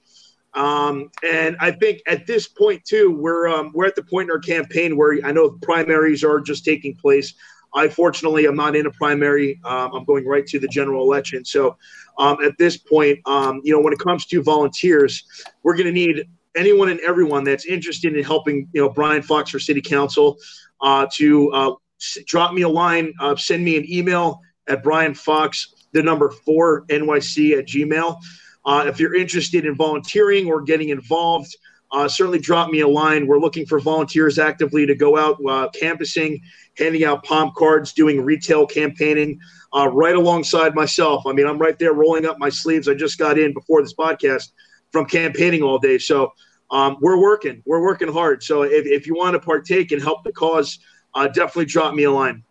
Um, 0.53 1.11
and 1.23 1.55
I 1.59 1.71
think 1.71 2.01
at 2.07 2.25
this 2.25 2.47
point 2.47 2.83
too, 2.83 3.11
we're 3.11 3.47
um, 3.47 3.71
we're 3.73 3.85
at 3.85 3.95
the 3.95 4.03
point 4.03 4.29
in 4.29 4.31
our 4.31 4.39
campaign 4.39 4.97
where 4.97 5.19
I 5.23 5.31
know 5.31 5.51
primaries 5.61 6.23
are 6.23 6.39
just 6.39 6.65
taking 6.65 6.95
place. 6.95 7.33
I 7.75 7.89
fortunately 7.89 8.47
am 8.47 8.55
not 8.55 8.75
in 8.75 8.87
a 8.87 8.91
primary. 8.91 9.59
Um, 9.63 9.93
I'm 9.93 10.05
going 10.05 10.25
right 10.25 10.47
to 10.47 10.59
the 10.59 10.67
general 10.67 11.03
election. 11.03 11.45
So 11.45 11.77
um, 12.17 12.37
at 12.43 12.57
this 12.57 12.77
point, 12.77 13.19
um, 13.27 13.61
you 13.63 13.71
know, 13.71 13.79
when 13.79 13.93
it 13.93 13.99
comes 13.99 14.25
to 14.27 14.41
volunteers, 14.41 15.23
we're 15.63 15.75
going 15.75 15.85
to 15.85 15.91
need 15.91 16.27
anyone 16.55 16.89
and 16.89 16.99
everyone 17.01 17.43
that's 17.43 17.65
interested 17.65 18.15
in 18.15 18.23
helping, 18.23 18.67
you 18.73 18.81
know, 18.81 18.89
Brian 18.89 19.21
Fox 19.21 19.51
for 19.51 19.59
City 19.59 19.81
Council 19.81 20.37
uh, 20.81 21.05
to 21.13 21.51
uh, 21.51 21.71
s- 22.01 22.17
drop 22.25 22.53
me 22.53 22.63
a 22.63 22.69
line, 22.69 23.13
uh, 23.19 23.35
send 23.35 23.63
me 23.63 23.77
an 23.77 23.85
email 23.91 24.41
at 24.67 24.81
Brian 24.81 25.13
Fox, 25.13 25.73
the 25.93 26.03
number 26.03 26.29
four 26.29 26.85
NYC 26.87 27.57
at 27.57 27.65
Gmail. 27.65 28.17
Uh, 28.65 28.85
if 28.87 28.99
you're 28.99 29.15
interested 29.15 29.65
in 29.65 29.75
volunteering 29.75 30.47
or 30.47 30.61
getting 30.61 30.89
involved, 30.89 31.55
uh, 31.91 32.07
certainly 32.07 32.39
drop 32.39 32.69
me 32.69 32.81
a 32.81 32.87
line. 32.87 33.27
We're 33.27 33.39
looking 33.39 33.65
for 33.65 33.79
volunteers 33.79 34.37
actively 34.37 34.85
to 34.85 34.95
go 34.95 35.17
out 35.17 35.37
uh, 35.47 35.69
canvassing, 35.69 36.41
handing 36.77 37.05
out 37.05 37.23
palm 37.23 37.51
cards, 37.55 37.93
doing 37.93 38.21
retail 38.21 38.67
campaigning, 38.67 39.39
uh, 39.73 39.87
right 39.87 40.15
alongside 40.15 40.75
myself. 40.75 41.25
I 41.25 41.31
mean, 41.31 41.47
I'm 41.47 41.57
right 41.57 41.79
there 41.79 41.93
rolling 41.93 42.25
up 42.25 42.37
my 42.39 42.49
sleeves. 42.49 42.89
I 42.89 42.93
just 42.93 43.17
got 43.17 43.39
in 43.39 43.53
before 43.53 43.81
this 43.81 43.93
podcast 43.93 44.51
from 44.91 45.05
campaigning 45.05 45.63
all 45.63 45.79
day. 45.79 45.97
So 45.97 46.33
um, 46.69 46.97
we're 46.99 47.19
working. 47.19 47.63
We're 47.65 47.81
working 47.81 48.11
hard. 48.11 48.43
So 48.43 48.63
if, 48.63 48.85
if 48.85 49.07
you 49.07 49.15
want 49.15 49.33
to 49.35 49.39
partake 49.39 49.91
and 49.93 50.01
help 50.01 50.25
the 50.25 50.33
cause, 50.33 50.79
uh, 51.13 51.27
definitely 51.27 51.65
drop 51.65 51.93
me 51.93 52.03
a 52.03 52.11
line. 52.11 52.43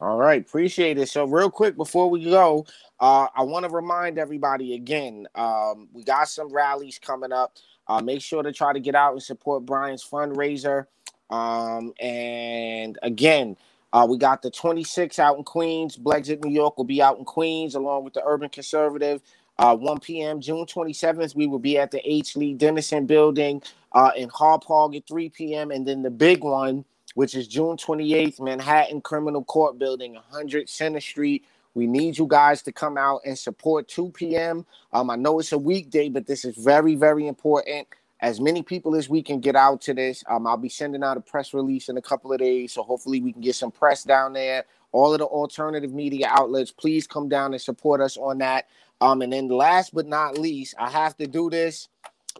All 0.00 0.16
right, 0.16 0.40
appreciate 0.40 0.98
it. 0.98 1.08
So, 1.08 1.24
real 1.24 1.50
quick 1.50 1.76
before 1.76 2.08
we 2.08 2.24
go, 2.24 2.66
uh, 3.00 3.26
I 3.34 3.42
want 3.42 3.66
to 3.66 3.70
remind 3.72 4.20
everybody 4.20 4.76
again 4.76 5.26
um, 5.34 5.88
we 5.92 6.04
got 6.04 6.28
some 6.28 6.54
rallies 6.54 7.00
coming 7.00 7.32
up. 7.32 7.56
Uh, 7.88 8.00
make 8.00 8.22
sure 8.22 8.44
to 8.44 8.52
try 8.52 8.72
to 8.72 8.80
get 8.80 8.94
out 8.94 9.14
and 9.14 9.22
support 9.22 9.66
Brian's 9.66 10.04
fundraiser. 10.04 10.86
Um, 11.30 11.94
and 12.00 12.96
again, 13.02 13.56
uh, 13.92 14.06
we 14.08 14.18
got 14.18 14.42
the 14.42 14.52
26 14.52 15.18
out 15.18 15.38
in 15.38 15.44
Queens. 15.44 15.96
Blexit 15.96 16.44
New 16.44 16.52
York 16.52 16.78
will 16.78 16.84
be 16.84 17.02
out 17.02 17.18
in 17.18 17.24
Queens 17.24 17.74
along 17.74 18.04
with 18.04 18.14
the 18.14 18.22
Urban 18.24 18.50
Conservative. 18.50 19.22
Uh, 19.58 19.76
1 19.76 20.00
p.m. 20.00 20.40
June 20.40 20.66
27th, 20.66 21.34
we 21.34 21.48
will 21.48 21.58
be 21.58 21.78
at 21.78 21.90
the 21.90 22.00
H. 22.08 22.36
Lee 22.36 22.54
Dennison 22.54 23.06
building 23.06 23.62
uh, 23.92 24.12
in 24.16 24.28
Park 24.28 24.94
at 24.94 25.08
3 25.08 25.30
p.m. 25.30 25.72
And 25.72 25.88
then 25.88 26.02
the 26.02 26.10
big 26.10 26.44
one, 26.44 26.84
which 27.14 27.34
is 27.34 27.48
June 27.48 27.76
28th, 27.76 28.40
Manhattan 28.40 29.00
Criminal 29.00 29.44
Court 29.44 29.78
Building, 29.78 30.14
100 30.14 30.68
Center 30.68 31.00
Street. 31.00 31.44
We 31.74 31.86
need 31.86 32.18
you 32.18 32.26
guys 32.28 32.62
to 32.62 32.72
come 32.72 32.96
out 32.96 33.22
and 33.24 33.36
support 33.36 33.88
2 33.88 34.10
p.m. 34.10 34.64
Um, 34.92 35.10
I 35.10 35.16
know 35.16 35.40
it's 35.40 35.52
a 35.52 35.58
weekday, 35.58 36.08
but 36.08 36.26
this 36.26 36.44
is 36.44 36.56
very, 36.56 36.94
very 36.94 37.26
important. 37.26 37.88
As 38.20 38.40
many 38.40 38.62
people 38.62 38.94
as 38.94 39.08
we 39.08 39.22
can 39.22 39.40
get 39.40 39.56
out 39.56 39.80
to 39.82 39.94
this, 39.94 40.22
um, 40.28 40.46
I'll 40.46 40.56
be 40.56 40.68
sending 40.68 41.02
out 41.02 41.16
a 41.16 41.20
press 41.20 41.52
release 41.52 41.88
in 41.88 41.96
a 41.96 42.02
couple 42.02 42.32
of 42.32 42.38
days. 42.38 42.72
So 42.72 42.82
hopefully 42.82 43.20
we 43.20 43.32
can 43.32 43.42
get 43.42 43.56
some 43.56 43.70
press 43.70 44.04
down 44.04 44.32
there. 44.32 44.64
All 44.92 45.12
of 45.12 45.18
the 45.18 45.26
alternative 45.26 45.92
media 45.92 46.28
outlets, 46.30 46.70
please 46.70 47.06
come 47.06 47.28
down 47.28 47.52
and 47.52 47.60
support 47.60 48.00
us 48.00 48.16
on 48.16 48.38
that. 48.38 48.66
Um, 49.00 49.22
and 49.22 49.32
then 49.32 49.48
last 49.48 49.92
but 49.92 50.06
not 50.06 50.38
least, 50.38 50.74
I 50.78 50.88
have 50.88 51.16
to 51.16 51.26
do 51.26 51.50
this 51.50 51.88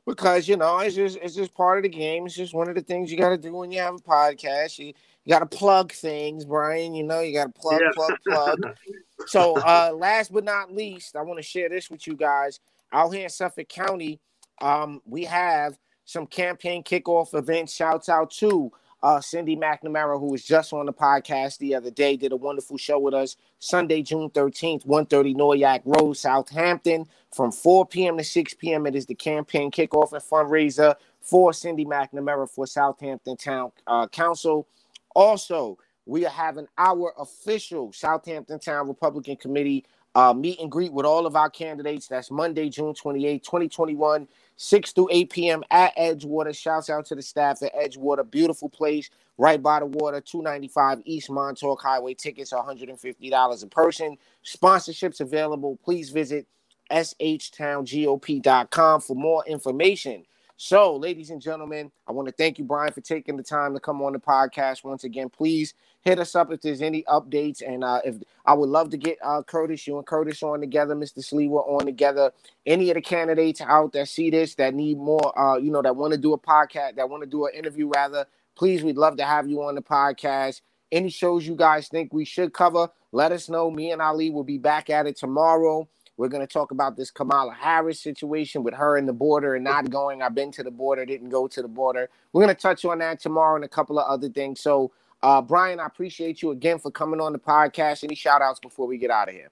because 0.07 0.49
you 0.49 0.57
know 0.57 0.78
it's 0.78 0.95
just 0.95 1.18
it's 1.22 1.34
just 1.34 1.55
part 1.55 1.78
of 1.78 1.82
the 1.84 1.88
game. 1.88 2.26
It's 2.26 2.34
just 2.34 2.55
one 2.55 2.68
of 2.68 2.74
the 2.74 2.82
things 2.82 3.11
you 3.11 3.18
got 3.18 3.30
to 3.30 3.38
do 3.38 3.55
when 3.55 3.72
you 3.72 3.80
have 3.80 3.95
a 3.95 3.99
podcast. 3.99 4.78
You 4.78 4.92
you 5.24 5.30
got 5.30 5.38
to 5.38 5.47
plug 5.47 5.92
things, 5.92 6.45
Brian. 6.45 6.95
You 6.95 7.05
know 7.05 7.20
you 7.20 7.32
got 7.32 7.55
to 7.55 7.61
plug, 7.61 7.80
Yeah. 7.80 7.90
plug, 7.95 8.12
plug. 8.28 8.76
so 9.26 9.55
uh, 9.57 9.92
last 9.95 10.32
but 10.32 10.45
not 10.45 10.72
least, 10.72 11.16
I 11.16 11.22
want 11.22 11.38
to 11.38 11.42
share 11.42 11.68
this 11.68 11.90
with 11.90 12.07
you 12.07 12.14
guys. 12.16 12.61
Out 12.92 13.12
here 13.12 13.24
in 13.24 13.30
Suffolk 13.30 13.68
County, 13.68 14.20
um, 14.61 15.01
we 15.07 15.24
have 15.24 15.78
some 16.05 16.26
campaign 16.26 16.84
kickoff 16.84 17.34
events. 17.34 17.74
Shouts 17.74 18.09
out 18.09 18.30
to 18.32 18.70
uh, 19.05 19.20
Cindy 19.20 19.55
McNamara, 19.55 20.18
who 20.18 20.30
was 20.30 20.42
just 20.42 20.72
on 20.72 20.86
the 20.86 20.92
podcast 20.92 21.59
the 21.59 21.74
other 21.74 21.90
day, 21.90 22.16
did 22.16 22.32
a 22.32 22.36
wonderful 22.36 22.78
show 22.78 22.98
with 22.98 23.12
us. 23.12 23.36
Sunday, 23.59 24.00
June 24.00 24.30
13th, 24.30 24.86
130 24.86 25.34
Noyack 25.34 25.82
Road, 25.84 26.14
Southampton, 26.14 27.05
from 27.36 27.52
4 27.52 27.86
p.m. 27.86 28.16
to 28.16 28.24
6 28.24 28.55
p.m. 28.55 28.86
It 28.86 28.94
is 28.94 29.05
the 29.05 29.14
campaign 29.14 29.70
kickoff 29.70 30.14
and 30.14 30.22
fundraiser 30.22 30.94
for 31.20 31.52
Cindy 31.52 31.84
McNamara 31.84 32.48
for 32.48 32.66
Southampton 32.66 33.36
Town 33.36 33.72
uh, 33.86 34.09
Council. 34.09 34.66
Also, 35.14 35.76
we 36.07 36.24
are 36.24 36.30
having 36.30 36.66
our 36.78 37.12
official 37.18 37.92
Southampton 37.92 38.59
Town 38.59 38.88
Republican 38.88 39.36
Committee 39.36 39.84
uh, 40.14 40.32
meet 40.32 40.61
and 40.61 40.70
greet 40.70 40.94
with 40.94 41.05
all 41.05 41.26
of 41.26 41.36
our 41.36 41.50
candidates. 41.50 42.09
That's 42.09 42.30
Monday, 42.30 42.70
June 42.70 42.94
28, 42.94 43.44
2021, 43.44 44.28
6 44.57 44.92
to 44.94 45.09
8 45.11 45.30
p.m. 45.30 45.62
at 45.70 45.96
Edgewater. 45.96 46.55
Shouts 46.57 46.90
out 46.90 47.07
to 47.07 47.14
the 47.14 47.22
staff 47.22 47.62
at 47.62 47.74
Edgewater. 47.74 48.28
Beautiful 48.30 48.68
place 48.68 49.09
right 49.38 49.62
by 49.62 49.80
the 49.80 49.86
water, 49.86 50.20
295 50.20 51.00
East 51.05 51.30
Montauk 51.30 51.80
Highway. 51.82 52.14
Tickets 52.14 52.52
are 52.52 52.64
$150 52.64 53.62
a 53.62 53.66
person. 53.68 54.16
Sponsorships 54.44 55.20
available. 55.20 55.78
Please 55.84 56.11
visit 56.11 56.46
shtowngop.com 56.90 59.00
for 59.00 59.16
more 59.16 59.44
information. 59.46 60.24
So, 60.57 60.96
ladies 60.96 61.30
and 61.30 61.42
gentlemen, 61.42 61.90
I 62.07 62.12
want 62.12 62.28
to 62.28 62.32
thank 62.32 62.59
you, 62.59 62.64
Brian, 62.64 62.92
for 62.92 63.00
taking 63.00 63.36
the 63.36 63.42
time 63.42 63.74
to 63.74 63.80
come 63.80 64.00
on 64.02 64.12
the 64.12 64.20
podcast 64.20 64.84
once 64.84 65.02
again. 65.02 65.28
Please 65.28 65.74
hit 66.02 66.20
us 66.20 66.36
up 66.36 66.52
if 66.52 66.61
there's 66.61 66.80
any 66.80 67.02
updates, 67.05 67.61
and 67.66 67.82
uh, 67.82 68.00
if 68.05 68.16
I 68.46 68.55
would 68.55 68.68
love 68.68 68.90
to 68.90 68.96
get 68.96 69.18
uh, 69.22 69.42
Curtis, 69.42 69.84
you 69.86 69.96
and 69.98 70.07
Curtis 70.07 70.44
on 70.44 70.61
together, 70.61 70.94
Mr. 70.94 71.18
Sliwa 71.18 71.66
on 71.68 71.86
together. 71.86 72.30
Any 72.66 72.88
of 72.90 72.94
the 72.94 73.00
candidates 73.00 73.61
out 73.61 73.92
that 73.94 74.09
see 74.09 74.30
this 74.30 74.55
that 74.55 74.74
need 74.74 74.96
more, 74.96 75.36
uh, 75.36 75.57
you 75.57 75.72
know, 75.72 75.82
that 75.82 75.96
want 75.96 76.12
to 76.12 76.18
do 76.18 76.34
a 76.34 76.38
podcast, 76.38 76.94
that 76.96 77.11
want 77.11 77.24
to 77.24 77.28
do 77.28 77.46
an 77.46 77.55
interview, 77.55 77.88
rather, 77.88 78.24
please, 78.55 78.84
we'd 78.84 78.96
love 78.96 79.16
to 79.16 79.24
have 79.24 79.48
you 79.48 79.61
on 79.64 79.74
the 79.74 79.82
podcast. 79.82 80.61
Any 80.92 81.11
shows 81.11 81.44
you 81.44 81.57
guys 81.57 81.88
think 81.88 82.12
we 82.12 82.24
should 82.24 82.52
cover, 82.52 82.88
let 83.11 83.32
us 83.32 83.48
know. 83.48 83.72
Me 83.72 83.90
and 83.90 84.00
Ali 84.00 84.30
will 84.30 84.44
be 84.44 84.59
back 84.59 84.88
at 84.88 85.09
it 85.09 85.16
tomorrow. 85.16 85.88
We're 86.16 86.28
going 86.28 86.46
to 86.46 86.52
talk 86.52 86.70
about 86.70 86.96
this 86.96 87.10
Kamala 87.10 87.52
Harris 87.52 88.00
situation 88.00 88.62
with 88.62 88.74
her 88.74 88.96
and 88.96 89.08
the 89.08 89.12
border 89.12 89.56
and 89.56 89.64
not 89.64 89.90
going. 89.90 90.22
I've 90.22 90.34
been 90.34 90.52
to 90.52 90.62
the 90.62 90.70
border, 90.70 91.04
didn't 91.04 91.30
go 91.30 91.48
to 91.48 91.60
the 91.60 91.68
border. 91.68 92.08
We're 92.32 92.42
going 92.42 92.54
to 92.54 92.60
touch 92.60 92.84
on 92.84 92.98
that 92.98 93.20
tomorrow 93.20 93.56
and 93.56 93.64
a 93.64 93.68
couple 93.68 93.98
of 93.98 94.06
other 94.06 94.28
things. 94.28 94.60
So, 94.60 94.92
uh, 95.22 95.42
Brian, 95.42 95.80
I 95.80 95.86
appreciate 95.86 96.40
you 96.40 96.52
again 96.52 96.78
for 96.78 96.90
coming 96.90 97.20
on 97.20 97.32
the 97.32 97.38
podcast. 97.38 98.04
Any 98.04 98.14
shout 98.14 98.42
outs 98.42 98.60
before 98.60 98.86
we 98.86 98.96
get 98.96 99.10
out 99.10 99.28
of 99.28 99.34
here? 99.34 99.50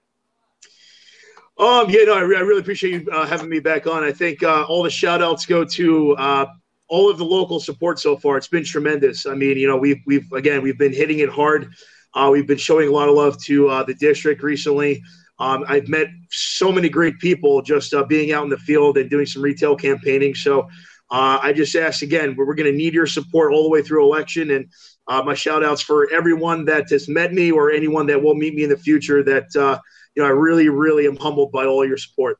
Um, 1.57 1.89
yeah, 1.89 2.03
no, 2.05 2.15
I, 2.15 2.21
re- 2.21 2.37
I 2.37 2.41
really 2.41 2.61
appreciate 2.61 3.03
you 3.03 3.11
uh, 3.11 3.25
having 3.25 3.49
me 3.49 3.59
back 3.59 3.85
on. 3.85 4.03
I 4.03 4.11
think 4.11 4.41
uh, 4.41 4.63
all 4.63 4.83
the 4.83 4.89
shout 4.89 5.21
outs 5.21 5.45
go 5.45 5.65
to 5.65 6.15
uh, 6.15 6.45
all 6.87 7.11
of 7.11 7.17
the 7.17 7.25
local 7.25 7.59
support 7.59 7.99
so 7.99 8.15
far. 8.15 8.37
It's 8.37 8.47
been 8.47 8.63
tremendous. 8.63 9.25
I 9.25 9.35
mean, 9.35 9.57
you 9.57 9.67
know, 9.67 9.77
we've, 9.77 10.01
we've, 10.05 10.31
again, 10.31 10.63
we've 10.63 10.77
been 10.77 10.93
hitting 10.93 11.19
it 11.19 11.29
hard. 11.29 11.73
Uh, 12.13 12.29
we've 12.31 12.47
been 12.47 12.57
showing 12.57 12.87
a 12.87 12.91
lot 12.91 13.09
of 13.09 13.15
love 13.15 13.41
to 13.43 13.69
uh, 13.69 13.83
the 13.83 13.93
district 13.95 14.41
recently. 14.41 15.03
Um, 15.39 15.65
I've 15.67 15.87
met 15.87 16.07
so 16.29 16.71
many 16.71 16.89
great 16.89 17.19
people 17.19 17.61
just 17.61 17.93
uh, 17.93 18.03
being 18.03 18.31
out 18.31 18.43
in 18.43 18.49
the 18.49 18.57
field 18.57 18.97
and 18.97 19.09
doing 19.09 19.25
some 19.25 19.41
retail 19.41 19.75
campaigning. 19.75 20.35
So 20.35 20.69
uh, 21.11 21.39
I 21.41 21.53
just 21.53 21.75
ask 21.75 22.01
again, 22.01 22.35
we're, 22.35 22.53
going 22.53 22.71
to 22.71 22.77
need 22.77 22.93
your 22.93 23.07
support 23.07 23.51
all 23.51 23.63
the 23.63 23.69
way 23.69 23.81
through 23.81 24.03
election. 24.03 24.51
And 24.51 24.69
uh, 25.07 25.21
my 25.23 25.33
shout 25.33 25.63
outs 25.63 25.81
for 25.81 26.09
everyone 26.11 26.65
that 26.65 26.89
has 26.89 27.07
met 27.07 27.33
me 27.33 27.51
or 27.51 27.71
anyone 27.71 28.07
that 28.07 28.21
will 28.21 28.35
meet 28.35 28.55
me 28.55 28.63
in 28.63 28.69
the 28.69 28.77
future 28.77 29.23
that, 29.23 29.55
uh, 29.55 29.79
you 30.15 30.23
know, 30.23 30.27
I 30.27 30.31
really, 30.31 30.69
really 30.69 31.07
am 31.07 31.17
humbled 31.17 31.51
by 31.51 31.65
all 31.65 31.85
your 31.85 31.97
support. 31.97 32.39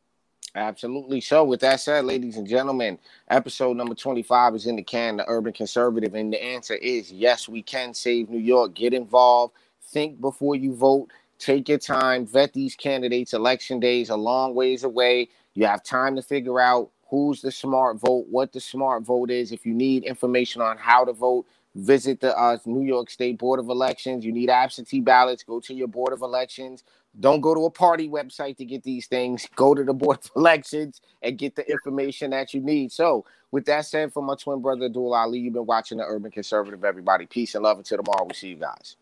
Absolutely. 0.55 1.19
So, 1.19 1.43
with 1.43 1.61
that 1.61 1.79
said, 1.79 2.05
ladies 2.05 2.37
and 2.37 2.47
gentlemen, 2.47 2.99
episode 3.27 3.75
number 3.75 3.95
25 3.95 4.53
is 4.53 4.67
in 4.67 4.75
the 4.75 4.83
can, 4.83 5.17
the 5.17 5.25
urban 5.27 5.51
conservative. 5.51 6.13
And 6.13 6.31
the 6.31 6.43
answer 6.43 6.75
is 6.75 7.11
yes, 7.11 7.49
we 7.49 7.63
can 7.63 7.93
save 7.93 8.29
New 8.29 8.39
York. 8.39 8.75
Get 8.75 8.93
involved, 8.93 9.55
think 9.81 10.21
before 10.21 10.55
you 10.55 10.75
vote, 10.75 11.09
take 11.43 11.69
your 11.69 11.77
time, 11.77 12.25
vet 12.25 12.53
these 12.53 12.75
candidates. 12.75 13.33
Election 13.33 13.79
days 13.79 14.09
a 14.09 14.15
long 14.15 14.55
ways 14.55 14.83
away. 14.83 15.29
You 15.53 15.65
have 15.65 15.83
time 15.83 16.15
to 16.15 16.21
figure 16.21 16.59
out 16.59 16.91
who's 17.09 17.41
the 17.41 17.51
smart 17.51 17.99
vote, 17.99 18.25
what 18.29 18.51
the 18.51 18.59
smart 18.59 19.03
vote 19.03 19.29
is. 19.29 19.51
If 19.51 19.65
you 19.65 19.73
need 19.73 20.03
information 20.03 20.61
on 20.61 20.77
how 20.77 21.05
to 21.05 21.13
vote, 21.13 21.45
visit 21.75 22.19
the 22.19 22.37
uh, 22.37 22.57
New 22.65 22.85
York 22.85 23.09
State 23.09 23.37
Board 23.37 23.59
of 23.59 23.69
Elections. 23.69 24.25
You 24.25 24.31
need 24.31 24.49
absentee 24.49 25.01
ballots, 25.01 25.43
go 25.43 25.59
to 25.59 25.73
your 25.73 25.87
Board 25.87 26.13
of 26.13 26.21
Elections. 26.21 26.83
Don't 27.19 27.41
go 27.41 27.53
to 27.53 27.65
a 27.65 27.69
party 27.69 28.09
website 28.09 28.57
to 28.57 28.65
get 28.65 28.81
these 28.81 29.05
things. 29.05 29.47
Go 29.55 29.75
to 29.75 29.83
the 29.83 29.93
Board 29.93 30.17
of 30.17 30.31
Elections 30.35 31.01
and 31.21 31.37
get 31.37 31.55
the 31.55 31.69
information 31.69 32.31
that 32.31 32.53
you 32.53 32.61
need. 32.61 32.91
So, 32.91 33.25
with 33.51 33.65
that 33.65 33.85
said, 33.85 34.11
for 34.11 34.23
my 34.23 34.33
twin 34.33 34.61
brother, 34.61 34.89
Dual 34.89 35.13
Ali, 35.13 35.37
you've 35.37 35.53
been 35.53 35.67
watching 35.67 35.99
the 35.99 36.05
Urban 36.05 36.31
Conservative, 36.31 36.83
everybody. 36.83 37.27
Peace 37.27 37.53
and 37.53 37.63
love 37.63 37.77
until 37.77 37.99
tomorrow. 37.99 38.25
We 38.25 38.33
see 38.33 38.49
you 38.49 38.55
guys. 38.55 38.95